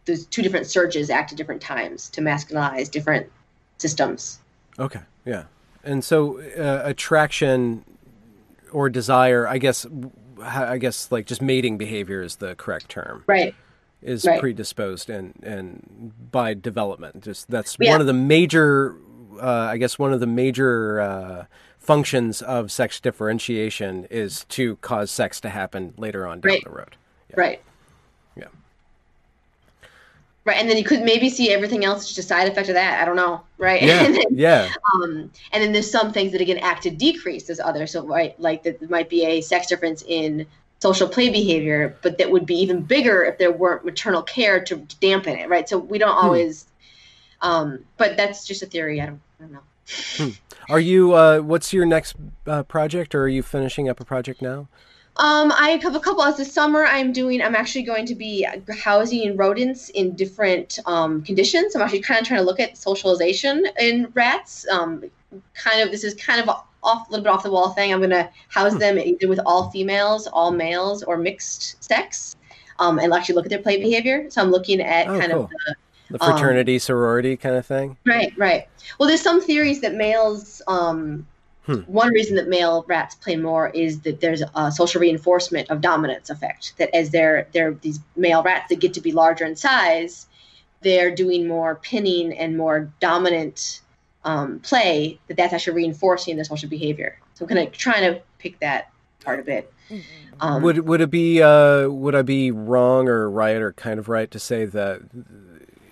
those 0.09 0.27
two 0.27 0.43
different 0.43 0.67
surges 0.67 1.11
act 1.11 1.31
at 1.31 1.39
different 1.39 1.63
times 1.63 2.09
to 2.11 2.21
masculinize 2.21 2.91
different 2.91 3.31
systems. 3.77 4.41
Okay, 4.79 5.01
yeah, 5.25 5.45
and 5.85 6.05
so 6.05 6.41
uh, 6.41 6.83
attraction 6.85 7.85
or 8.73 8.91
desire, 8.91 9.47
I 9.47 9.59
guess, 9.59 9.87
I 10.43 10.79
guess 10.79 11.13
like 11.13 11.27
just 11.27 11.41
mating 11.41 11.79
behavior 11.79 12.23
is 12.23 12.37
the 12.37 12.57
correct 12.57 12.89
term, 12.89 13.23
right? 13.27 13.55
Is 14.03 14.25
right. 14.25 14.41
predisposed 14.41 15.11
and 15.11 15.35
and 15.43 16.13
by 16.33 16.55
development. 16.55 17.23
Just 17.23 17.49
that's 17.49 17.77
yeah. 17.79 17.93
one 17.93 18.01
of 18.01 18.07
the 18.07 18.13
major, 18.13 18.97
uh, 19.41 19.47
I 19.47 19.77
guess, 19.77 19.99
one 19.99 20.13
of 20.13 20.21
the 20.21 20.27
major. 20.27 21.01
Uh, 21.01 21.45
functions 21.79 22.43
of 22.43 22.71
sex 22.71 23.01
differentiation 23.01 24.05
is 24.11 24.45
to 24.51 24.77
cause 24.77 25.11
sex 25.11 25.41
to 25.41 25.49
happen 25.49 25.95
later 25.97 26.27
on 26.27 26.39
down 26.39 26.53
right. 26.53 26.65
the 26.65 26.69
road. 26.69 26.97
Yeah. 27.31 27.41
Right. 27.41 27.63
Right, 30.49 30.57
and 30.57 30.71
then 30.71 30.79
you 30.79 30.85
could 30.85 31.03
maybe 31.03 31.29
see 31.29 31.53
everything 31.53 31.85
else 31.85 32.07
just 32.07 32.17
a 32.17 32.23
side 32.23 32.49
effect 32.49 32.71
of 32.71 32.75
that. 32.75 33.03
I 33.03 33.05
don't 33.05 33.17
know, 33.17 33.43
right? 33.59 33.83
Yeah, 33.83 34.03
and 34.07 34.15
then, 34.15 34.25
yeah. 34.31 34.73
Um, 34.95 35.31
and 35.53 35.63
then 35.63 35.73
there's 35.73 35.91
some 35.91 36.11
things 36.11 36.33
that 36.33 36.41
again 36.41 36.57
act 36.57 36.85
to 36.85 36.91
decrease 36.91 37.47
There's 37.47 37.61
others. 37.61 37.91
So 37.91 38.07
right, 38.07 38.35
like 38.41 38.63
there 38.63 38.75
might 38.89 39.11
be 39.11 39.27
a 39.27 39.43
sex 39.43 39.67
difference 39.67 40.03
in 40.09 40.47
social 40.79 41.07
play 41.07 41.29
behavior, 41.29 41.99
but 42.01 42.17
that 42.17 42.31
would 42.31 42.47
be 42.47 42.55
even 42.61 42.81
bigger 42.81 43.25
if 43.25 43.37
there 43.37 43.53
weren't 43.53 43.85
maternal 43.85 44.23
care 44.23 44.65
to 44.65 44.77
dampen 45.01 45.37
it, 45.37 45.51
right? 45.51 45.69
So 45.69 45.77
we 45.77 45.99
don't 45.99 46.19
hmm. 46.19 46.25
always. 46.25 46.65
Hmm. 47.43 47.51
Um, 47.51 47.85
but 47.99 48.17
that's 48.17 48.47
just 48.47 48.63
a 48.63 48.67
theory. 48.67 49.03
I 49.03 49.07
don't, 49.07 49.21
I 49.39 49.43
don't 49.43 49.53
know. 49.53 49.61
Hmm. 50.17 50.31
Are 50.71 50.81
you? 50.81 51.13
Uh, 51.13 51.41
what's 51.41 51.75
your 51.75 51.85
next 51.85 52.17
uh, 52.47 52.63
project, 52.63 53.15
or 53.15 53.25
are 53.25 53.29
you 53.29 53.43
finishing 53.43 53.87
up 53.87 54.01
a 54.01 54.05
project 54.07 54.41
now? 54.41 54.69
Um, 55.19 55.51
I 55.53 55.81
have 55.83 55.97
a 55.97 56.01
couple. 56.01 56.23
As 56.23 56.37
the 56.37 56.45
summer, 56.45 56.85
I'm 56.85 57.13
doing. 57.13 57.43
I'm 57.43 57.57
actually 57.57 57.83
going 57.83 58.07
to 58.07 58.15
be 58.15 58.47
housing 58.83 59.37
rodents 59.37 59.89
in 59.91 60.15
different 60.15 60.79
um, 60.87 61.23
conditions. 61.23 61.75
I'm 61.75 61.83
actually 61.83 62.03
kind 62.03 62.21
of 62.21 62.27
trying 62.27 62.41
to 62.41 62.47
look 62.47 62.61
at 62.61 62.77
socialization 62.77 63.67
in 63.81 64.11
rats. 64.15 64.67
Um, 64.69 65.05
kind 65.55 65.81
of. 65.81 65.91
This 65.91 66.05
is 66.05 66.15
kind 66.15 66.41
of 66.41 66.49
off 66.85 67.09
a 67.09 67.11
little 67.11 67.25
bit 67.25 67.31
off 67.31 67.43
the 67.43 67.51
wall 67.51 67.71
thing. 67.71 67.93
I'm 67.93 67.99
going 67.99 68.11
to 68.11 68.31
house 68.49 68.75
hmm. 68.75 68.79
them 68.79 68.99
either 68.99 69.29
with 69.29 69.41
all 69.45 69.71
females, 69.71 70.29
all 70.29 70.53
males, 70.53 71.03
or 71.03 71.17
mixed 71.17 71.83
sex, 71.83 72.37
um, 72.79 73.01
and 73.01 73.13
actually 73.13 73.35
look 73.35 73.47
at 73.47 73.51
their 73.51 73.63
play 73.63 73.77
behavior. 73.79 74.31
So 74.31 74.41
I'm 74.41 74.51
looking 74.51 74.81
at 74.81 75.09
oh, 75.09 75.19
kind 75.19 75.33
cool. 75.33 75.45
of 75.45 75.51
the 75.51 75.75
the 76.11 76.19
fraternity 76.19 76.77
um, 76.77 76.81
sorority 76.81 77.37
kind 77.37 77.57
of 77.57 77.67
thing. 77.67 77.97
Right, 78.07 78.33
right. 78.37 78.67
Well, 78.99 79.09
there's 79.09 79.21
some 79.21 79.41
theories 79.41 79.81
that 79.83 79.95
males 79.95 80.63
um, 80.67 81.27
Hmm. 81.69 81.81
One 81.81 82.15
reason 82.15 82.35
that 82.37 82.49
male 82.49 82.83
rats 82.89 83.15
play 83.15 83.37
more 83.37 83.69
is 83.69 84.01
that 84.01 84.23
there's 84.23 84.43
a 84.55 84.73
social 84.73 85.03
reinforcement 85.03 85.69
of 85.69 85.83
dominance 85.83 86.31
effect. 86.31 86.73
That 86.79 86.89
as 86.95 87.11
they're 87.11 87.47
they're 87.53 87.75
these 87.75 88.01
male 88.17 88.43
rats 88.43 88.71
that 88.71 88.81
get 88.81 88.95
to 88.95 89.03
be 89.03 89.13
larger 89.13 89.45
in 89.45 89.55
size, 89.55 90.27
they're 90.81 91.15
doing 91.15 91.47
more 91.47 91.75
pinning 91.75 92.33
and 92.39 92.57
more 92.57 92.91
dominant 93.01 93.83
um, 94.25 94.61
play. 94.61 95.21
That 95.29 95.37
that's 95.37 95.53
actually 95.53 95.75
reinforcing 95.75 96.39
the 96.39 96.45
social 96.47 96.71
behavior. 96.71 97.21
So 97.35 97.45
I'm 97.45 97.51
kind 97.51 97.69
of 97.69 97.75
trying 97.75 98.15
to 98.15 98.23
pick 98.39 98.59
that 98.61 98.91
part 99.23 99.39
of 99.39 99.47
it. 99.51 99.71
Um, 100.41 100.63
would 100.63 100.89
would 100.89 101.03
it 101.03 101.11
be 101.11 101.43
uh, 101.43 101.89
would 101.89 102.15
I 102.15 102.23
be 102.23 102.51
wrong 102.51 103.09
or 103.09 103.29
right 103.29 103.57
or 103.57 103.75
kind 103.75 103.99
of 103.99 104.09
right 104.09 104.31
to 104.31 104.39
say 104.39 104.65
that 104.65 105.03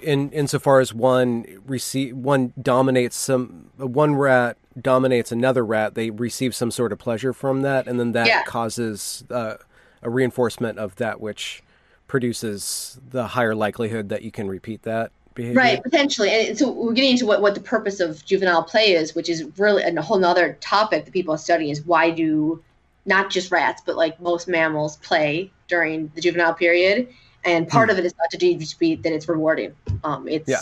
in 0.01 0.31
insofar 0.31 0.81
as 0.81 0.95
one 0.95 1.45
receive 1.67 2.17
one 2.17 2.55
dominates 2.63 3.17
some 3.17 3.73
one 3.77 4.15
rat 4.15 4.57
dominates 4.81 5.33
another 5.33 5.65
rat, 5.65 5.95
they 5.95 6.11
receive 6.11 6.55
some 6.55 6.71
sort 6.71 6.93
of 6.93 6.99
pleasure 6.99 7.33
from 7.33 7.63
that, 7.63 7.87
and 7.87 7.99
then 7.99 8.13
that 8.13 8.27
yeah. 8.27 8.43
causes 8.45 9.25
uh, 9.31 9.57
a 10.03 10.11
reinforcement 10.11 10.79
of 10.79 10.97
that 10.97 11.21
which 11.21 11.63
produces 12.07 12.99
the 13.11 13.27
higher 13.27 13.55
likelihood 13.55 14.09
that 14.09 14.23
you 14.23 14.31
can 14.31 14.49
repeat 14.49 14.83
that 14.83 15.11
behavior. 15.35 15.61
Right, 15.61 15.83
potentially. 15.83 16.31
And 16.31 16.59
so 16.59 16.71
we're 16.71 16.93
getting 16.93 17.13
into 17.13 17.27
what, 17.27 17.41
what 17.43 17.55
the 17.55 17.61
purpose 17.61 18.01
of 18.01 18.25
juvenile 18.25 18.63
play 18.63 18.93
is, 18.93 19.15
which 19.15 19.29
is 19.29 19.45
really 19.59 19.83
a 19.83 20.03
whole 20.03 20.25
other 20.25 20.57
topic 20.61 21.05
that 21.05 21.13
people 21.13 21.35
are 21.35 21.39
studying 21.39 21.71
is 21.71 21.85
why 21.85 22.11
do 22.11 22.63
not 23.05 23.31
just 23.31 23.53
rats, 23.53 23.83
but 23.85 23.97
like 23.97 24.21
most 24.21 24.49
mammals 24.49 24.97
play 24.99 25.51
during 25.69 26.11
the 26.15 26.21
juvenile 26.21 26.55
period. 26.55 27.09
And 27.45 27.69
part 27.69 27.89
hmm. 27.89 27.93
of 27.93 27.99
it 27.99 28.05
is 28.05 28.15
not 28.19 28.31
to 28.31 28.37
do 28.37 28.59
that 28.59 29.13
it's 29.13 29.29
rewarding. 29.29 29.73
Um, 30.03 30.27
it's 30.27 30.49
yeah. 30.49 30.61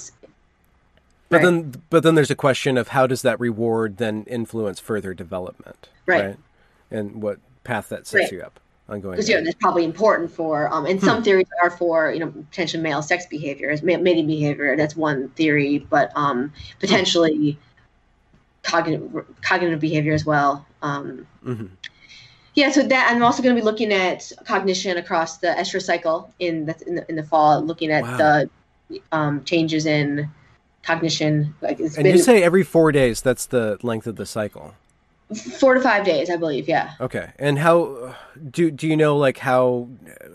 But 1.31 1.37
Right. 1.39 1.45
then, 1.45 1.83
but 1.91 2.03
then 2.03 2.15
there's 2.15 2.31
a 2.31 2.37
question 2.37 2.77
of 2.79 2.89
how 2.89 3.07
does 3.07 3.23
that 3.23 3.41
reward 3.41 3.97
then 3.97 4.25
influence 4.25 4.79
further 4.79 5.15
development, 5.15 5.89
Right. 6.07 6.37
And 6.91 7.23
what 7.23 7.39
path 7.65 7.89
that 7.89 8.07
sets 8.07 8.25
Right. 8.25 8.33
you 8.33 8.43
up 8.43 8.61
on 8.89 9.01
going. 9.01 9.13
because 9.17 9.29
you 9.29 9.35
know, 9.37 9.43
that's 9.43 9.57
probably 9.61 9.85
important 9.85 10.31
for 10.31 10.73
um, 10.73 10.85
and 10.85 11.01
Hmm. 11.01 11.05
some 11.07 11.23
theories 11.23 11.47
are 11.63 11.71
for 11.71 12.13
you 12.13 12.21
know 12.21 12.27
potential 12.31 12.81
male 12.83 13.01
sex 13.01 13.25
behavior 13.25 13.75
mating 13.83 14.27
behavior 14.27 14.77
that's 14.77 14.95
one 14.95 15.31
theory 15.31 15.79
but 15.79 16.13
um, 16.15 16.53
potentially 16.81 17.59
cognitive 18.63 19.25
cognitive 19.41 19.81
behavior 19.81 20.13
as 20.13 20.27
well 20.27 20.67
um, 20.83 21.27
Mhm. 21.43 21.71
yeah 22.55 22.71
so 22.71 22.83
that 22.83 23.11
i'm 23.11 23.23
also 23.23 23.43
going 23.43 23.57
to 23.57 23.61
be 23.61 23.65
looking 23.65 23.91
at 23.93 24.31
cognition 24.45 24.99
across 24.99 25.39
the 25.39 25.49
estrous 25.49 25.87
cycle 25.87 26.31
in 26.39 26.67
the 26.67 26.77
in 26.87 26.95
the, 26.97 27.09
in 27.09 27.17
the 27.17 27.23
fall 27.25 27.63
looking 27.63 27.91
at 27.91 28.03
Wow. 28.03 28.17
the 28.19 28.51
um, 29.13 29.43
changes 29.45 29.87
in 29.87 30.29
cognition 30.85 31.55
like 31.61 31.81
it's 31.81 31.97
And 31.97 32.05
been 32.05 32.17
you 32.17 32.23
say 32.23 32.43
every 32.43 32.63
four 32.63 32.93
days. 32.93 33.21
That's 33.23 33.47
the 33.47 33.79
length 33.83 34.07
of 34.07 34.17
the 34.17 34.27
cycle. 34.27 34.75
four 35.59 35.73
to 35.75 35.81
five 35.81 36.05
days 36.05 36.29
i 36.31 36.37
believe 36.37 36.69
yeah 36.69 36.93
Okay. 37.01 37.33
And 37.39 37.59
how 37.59 38.15
do 38.51 38.71
do 38.71 38.87
you 38.87 38.97
know 38.97 39.17
like 39.17 39.39
how 39.39 39.89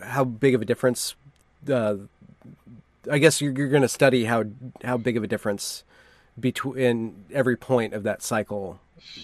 how 0.03 0.23
big 0.23 0.55
of 0.55 0.61
a 0.61 0.65
difference? 0.65 1.15
Uh, 1.69 1.95
I 3.09 3.17
guess 3.19 3.39
you're, 3.41 3.53
you're 3.53 3.69
going 3.69 3.83
to 3.83 3.87
study 3.87 4.25
how 4.25 4.45
how 4.83 4.97
big 4.97 5.15
of 5.15 5.23
a 5.23 5.27
difference 5.27 5.83
between 6.39 7.25
every 7.31 7.55
point 7.55 7.93
of 7.93 8.03
that 8.03 8.21
cycle. 8.23 8.79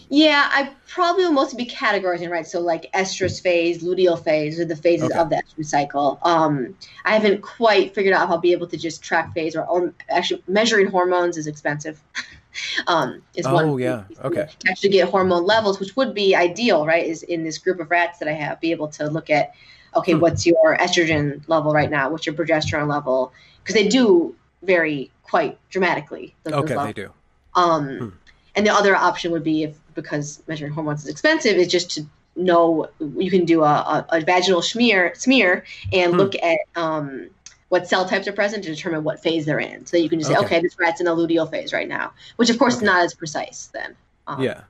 Yeah, 0.10 0.48
I 0.52 0.72
probably 0.88 1.26
will 1.26 1.32
mostly 1.32 1.64
be 1.64 1.70
categorizing, 1.70 2.30
right? 2.30 2.46
So 2.46 2.60
like 2.60 2.90
estrus 2.94 3.42
phase, 3.42 3.84
luteal 3.84 4.22
phase 4.24 4.60
or 4.60 4.66
the 4.66 4.76
phases 4.76 5.12
Okay. 5.12 5.20
of 5.20 5.30
the 5.30 5.38
estrous 5.38 5.66
cycle. 5.70 6.20
Um, 6.24 6.76
I 7.06 7.14
haven't 7.14 7.42
quite 7.42 7.94
figured 7.96 8.14
out 8.14 8.26
if 8.26 8.30
I'll 8.30 8.38
be 8.38 8.52
able 8.52 8.68
to 8.68 8.78
just 8.78 9.02
track 9.04 9.34
phase 9.34 9.56
or, 9.56 9.64
or 9.66 9.94
actually 10.10 10.44
measuring 10.48 10.88
hormones 10.88 11.38
is 11.38 11.48
expensive. 11.48 12.02
um, 12.88 13.22
is 13.36 13.46
one. 13.46 13.66
Oh, 13.66 13.78
yeah. 13.78 14.04
Okay. 14.24 14.48
To 14.60 14.70
actually 14.70 14.90
get 14.90 15.10
hormone 15.10 15.46
levels, 15.46 15.80
which 15.80 15.96
would 15.96 16.14
be 16.14 16.36
ideal, 16.36 16.86
right? 16.86 17.06
Is 17.06 17.24
in 17.24 17.44
this 17.44 17.58
group 17.58 17.80
of 17.80 17.92
rats 17.92 18.20
that 18.20 18.28
I 18.28 18.34
have, 18.34 18.60
be 18.62 18.72
able 18.72 18.88
to 18.90 19.08
look 19.10 19.30
at, 19.30 19.54
okay, 19.96 20.14
Hmm. 20.14 20.20
what's 20.20 20.46
your 20.46 20.78
estrogen 20.78 21.42
level 21.48 21.74
right 21.74 21.90
now? 21.90 22.10
What's 22.10 22.26
your 22.26 22.36
progesterone 22.36 22.88
level? 22.90 23.34
Because 23.62 23.76
they 23.76 23.88
do 23.88 24.36
vary 24.64 25.12
quite 25.24 25.58
dramatically. 25.70 26.34
those- 26.44 26.54
Okay, 26.54 26.76
they 26.76 26.94
do. 26.94 27.12
Um, 27.56 27.98
Hmm. 27.98 28.10
And 28.56 28.66
the 28.66 28.74
other 28.74 28.96
option 28.96 29.32
would 29.32 29.44
be 29.44 29.64
if 29.64 29.78
because 29.96 30.42
measuring 30.48 30.72
hormones 30.74 31.04
is 31.04 31.10
expensive, 31.10 31.58
is 31.58 31.68
just 31.68 31.92
to 31.92 32.06
know 32.36 32.88
you 33.18 33.32
can 33.32 33.46
do 33.46 33.64
a, 33.64 33.66
a, 33.66 34.06
a 34.10 34.22
vaginal 34.22 34.62
smear 34.62 35.14
smear 35.16 35.64
and 35.94 36.12
Hmm. 36.14 36.18
look 36.20 36.36
at 36.36 36.60
um, 36.76 37.30
what 37.70 37.88
cell 37.88 38.06
types 38.06 38.28
are 38.28 38.34
present 38.34 38.64
to 38.66 38.70
determine 38.74 39.04
what 39.04 39.22
phase 39.22 39.46
they're 39.46 39.60
in. 39.60 39.86
So 39.86 39.98
you 39.98 40.10
can 40.10 40.20
just 40.20 40.30
say, 40.32 40.38
Okay. 40.38 40.46
okay, 40.46 40.62
this 40.62 40.78
rat's 40.80 41.00
in 41.02 41.08
a 41.08 41.16
luteal 41.16 41.50
phase 41.50 41.72
right 41.74 41.88
now, 41.88 42.14
which 42.36 42.50
of 42.50 42.60
course 42.60 42.76
Okay. 42.76 42.86
is 42.86 42.92
not 42.92 43.04
as 43.04 43.14
precise 43.14 43.70
then. 43.74 43.96
Um, 44.28 44.42
Yeah. 44.42 44.62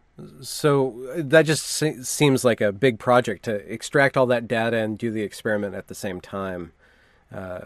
So 0.41 1.07
uh, 1.17 1.21
that 1.25 1.45
just 1.45 1.65
se- 1.65 2.03
seems 2.03 2.45
like 2.45 2.61
a 2.61 2.71
big 2.71 2.99
project 2.99 3.43
to 3.45 3.55
extract 3.71 4.15
all 4.15 4.25
that 4.27 4.47
data 4.47 4.77
and 4.77 4.97
do 4.97 5.11
the 5.11 5.21
experiment 5.23 5.75
at 5.75 5.87
the 5.87 5.95
same 5.95 6.21
time. 6.21 6.71
Uh, 7.35 7.59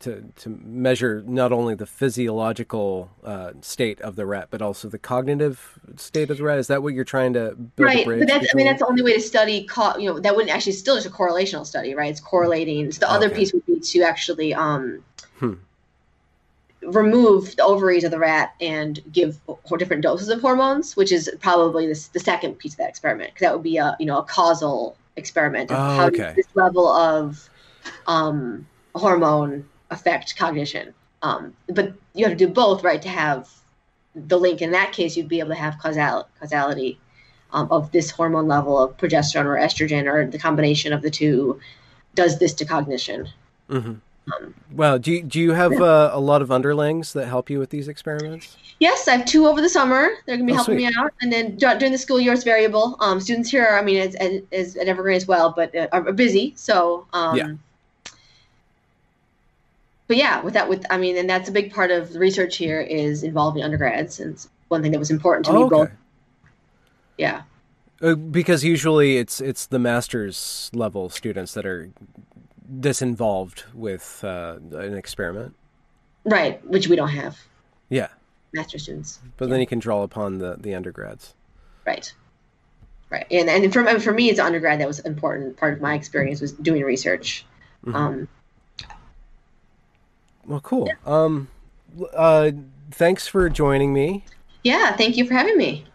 to 0.00 0.22
to 0.36 0.50
measure 0.62 1.22
not 1.26 1.50
only 1.50 1.74
the 1.74 1.86
physiological 1.86 3.10
uh, 3.24 3.52
state 3.62 3.98
of 4.02 4.16
the 4.16 4.26
rat, 4.26 4.48
but 4.50 4.60
also 4.60 4.86
the 4.86 4.98
cognitive 4.98 5.78
state 5.96 6.28
of 6.28 6.36
the 6.36 6.42
rat. 6.42 6.58
Is 6.58 6.66
that 6.66 6.82
what 6.82 6.92
you're 6.92 7.04
trying 7.04 7.32
to 7.32 7.54
build 7.54 7.86
Right, 7.86 8.04
but 8.04 8.26
that's 8.26 8.52
I 8.52 8.54
mean 8.54 8.66
that's 8.66 8.80
the 8.80 8.86
only 8.86 9.02
way 9.02 9.14
to 9.14 9.20
study. 9.22 9.64
Co- 9.64 9.96
you 9.96 10.12
know 10.12 10.20
that 10.20 10.36
wouldn't 10.36 10.54
actually 10.54 10.72
still 10.72 10.96
just 10.96 11.06
a 11.06 11.10
correlational 11.10 11.64
study, 11.64 11.94
right? 11.94 12.10
It's 12.10 12.20
correlating. 12.20 12.92
So 12.92 12.98
the 13.00 13.10
other 13.10 13.30
piece 13.30 13.54
would 13.54 13.64
be 13.64 13.80
to 13.80 14.02
actually 14.02 14.52
um, 14.52 15.02
Hmm. 15.38 15.54
remove 16.82 17.56
the 17.56 17.62
ovaries 17.62 18.04
of 18.04 18.10
the 18.10 18.18
rat 18.18 18.52
and 18.60 19.00
give 19.10 19.40
different 19.78 20.02
doses 20.02 20.28
of 20.28 20.42
hormones, 20.42 20.96
which 20.96 21.12
is 21.12 21.30
probably 21.40 21.86
this, 21.86 22.08
the 22.08 22.20
second 22.20 22.58
piece 22.58 22.72
of 22.72 22.78
that 22.78 22.90
experiment 22.90 23.32
because 23.32 23.46
that 23.46 23.54
would 23.54 23.62
be 23.62 23.78
a 23.78 23.96
you 23.98 24.04
know 24.04 24.18
a 24.18 24.24
causal 24.24 24.98
experiment 25.16 25.70
of 25.70 25.78
Oh, 25.78 25.96
how 25.96 26.06
okay. 26.08 26.34
this 26.36 26.48
level 26.54 26.86
of 26.88 27.48
um, 28.06 28.66
hormone 28.94 29.68
affect 29.90 30.36
cognition. 30.36 30.94
Um, 31.22 31.54
but 31.68 31.92
you 32.14 32.24
have 32.26 32.36
to 32.36 32.46
do 32.46 32.52
both, 32.52 32.84
right, 32.84 33.00
to 33.02 33.08
have 33.08 33.48
the 34.14 34.38
link. 34.38 34.60
In 34.62 34.70
that 34.72 34.92
case, 34.92 35.16
you'd 35.16 35.28
be 35.28 35.38
able 35.40 35.50
to 35.50 35.54
have 35.56 35.78
causal- 35.78 36.28
causality 36.38 36.98
um, 37.52 37.68
of 37.70 37.90
this 37.92 38.10
hormone 38.10 38.46
level 38.48 38.78
of 38.78 38.96
progesterone 38.96 39.44
or 39.46 39.56
estrogen 39.56 40.06
or 40.12 40.26
the 40.30 40.38
combination 40.38 40.92
of 40.92 41.02
the 41.02 41.10
two 41.10 41.60
does 42.14 42.38
this 42.38 42.52
to 42.54 42.64
cognition. 42.64 43.28
Mhm. 43.70 44.00
Um, 44.32 44.54
Well, 44.72 44.98
do 44.98 45.12
you, 45.12 45.22
do 45.22 45.38
you 45.40 45.52
have 45.52 45.72
uh, 45.80 46.10
a 46.12 46.20
lot 46.20 46.40
of 46.42 46.50
underlings 46.50 47.12
that 47.12 47.26
help 47.26 47.50
you 47.50 47.58
with 47.58 47.70
these 47.70 47.88
experiments? 47.88 48.56
Yes, 48.80 49.06
I 49.08 49.16
have 49.16 49.26
two 49.26 49.46
over 49.46 49.60
the 49.60 49.68
summer. 49.68 50.08
They're 50.26 50.36
going 50.36 50.46
to 50.46 50.52
be 50.52 50.52
Oh, 50.52 50.56
helping 50.56 50.78
sweet. 50.78 50.86
me 50.88 50.94
out, 50.98 51.12
and 51.20 51.32
then 51.32 51.56
during 51.56 51.92
the 51.92 51.98
school 51.98 52.18
year, 52.20 52.32
it's 52.32 52.42
variable. 52.44 52.96
Um, 53.00 53.20
students 53.20 53.50
here, 53.50 53.64
are, 53.66 53.78
I 53.78 53.82
mean, 53.82 53.96
it's, 53.96 54.16
it's 54.50 54.76
at 54.76 54.88
Evergreen 54.88 55.16
as 55.16 55.26
well, 55.26 55.52
but 55.54 55.74
uh, 55.74 55.88
are 55.92 56.12
busy. 56.12 56.52
So, 56.56 57.06
um, 57.12 57.36
Yeah. 57.36 57.52
But 60.06 60.16
yeah, 60.18 60.42
with 60.42 60.54
that, 60.54 60.68
with 60.68 60.84
I 60.90 60.98
mean, 60.98 61.16
and 61.16 61.28
that's 61.28 61.48
a 61.48 61.52
big 61.52 61.72
part 61.72 61.90
of 61.90 62.12
the 62.12 62.18
research 62.18 62.56
here 62.56 62.80
is 62.80 63.22
involving 63.22 63.62
undergrads, 63.62 64.20
and 64.20 64.32
it's 64.34 64.48
one 64.68 64.82
thing 64.82 64.92
that 64.92 64.98
was 64.98 65.10
important 65.10 65.46
to 65.46 65.52
me. 65.52 65.58
Oh, 65.60 65.68
Both, 65.68 65.88
okay. 65.88 65.92
yeah, 67.18 67.42
Uh, 68.02 68.14
because 68.14 68.64
usually 68.64 69.16
it's 69.16 69.40
it's 69.40 69.66
the 69.66 69.78
master's 69.78 70.70
level 70.74 71.08
students 71.08 71.54
that 71.54 71.64
are 71.64 71.90
disinvolved 72.80 73.64
with 73.74 74.20
uh, 74.24 74.56
an 74.72 74.94
experiment. 74.94 75.54
right, 76.24 76.64
which 76.66 76.88
we 76.88 76.96
don't 76.96 77.08
have 77.08 77.38
Yeah, 77.88 78.08
master 78.52 78.78
students. 78.78 79.20
but 79.36 79.48
then 79.48 79.60
you 79.60 79.66
can 79.66 79.78
draw 79.78 80.02
upon 80.02 80.38
the 80.38 80.56
the 80.58 80.74
undergrads. 80.74 81.34
Right. 81.86 82.12
Right. 83.10 83.26
And 83.30 83.48
and 83.48 83.72
for, 83.72 83.84
for 84.00 84.12
me 84.12 84.30
as 84.30 84.38
an 84.38 84.46
undergrad, 84.46 84.80
that 84.80 84.88
was 84.88 84.98
an 84.98 85.06
important 85.06 85.56
part 85.56 85.74
of 85.74 85.80
my 85.80 85.94
experience 85.94 86.40
was 86.40 86.52
doing 86.52 86.82
research. 86.82 87.44
Mhm. 87.86 87.94
Um, 87.94 88.28
Well, 90.46 90.60
cool. 90.60 90.90
Um, 91.06 91.48
uh, 92.14 92.50
thanks 92.90 93.26
for 93.26 93.48
joining 93.48 93.92
me. 93.92 94.24
yeah. 94.62 94.96
Thank 94.96 95.16
you 95.16 95.26
for 95.26 95.34
having 95.34 95.56
me. 95.56 95.86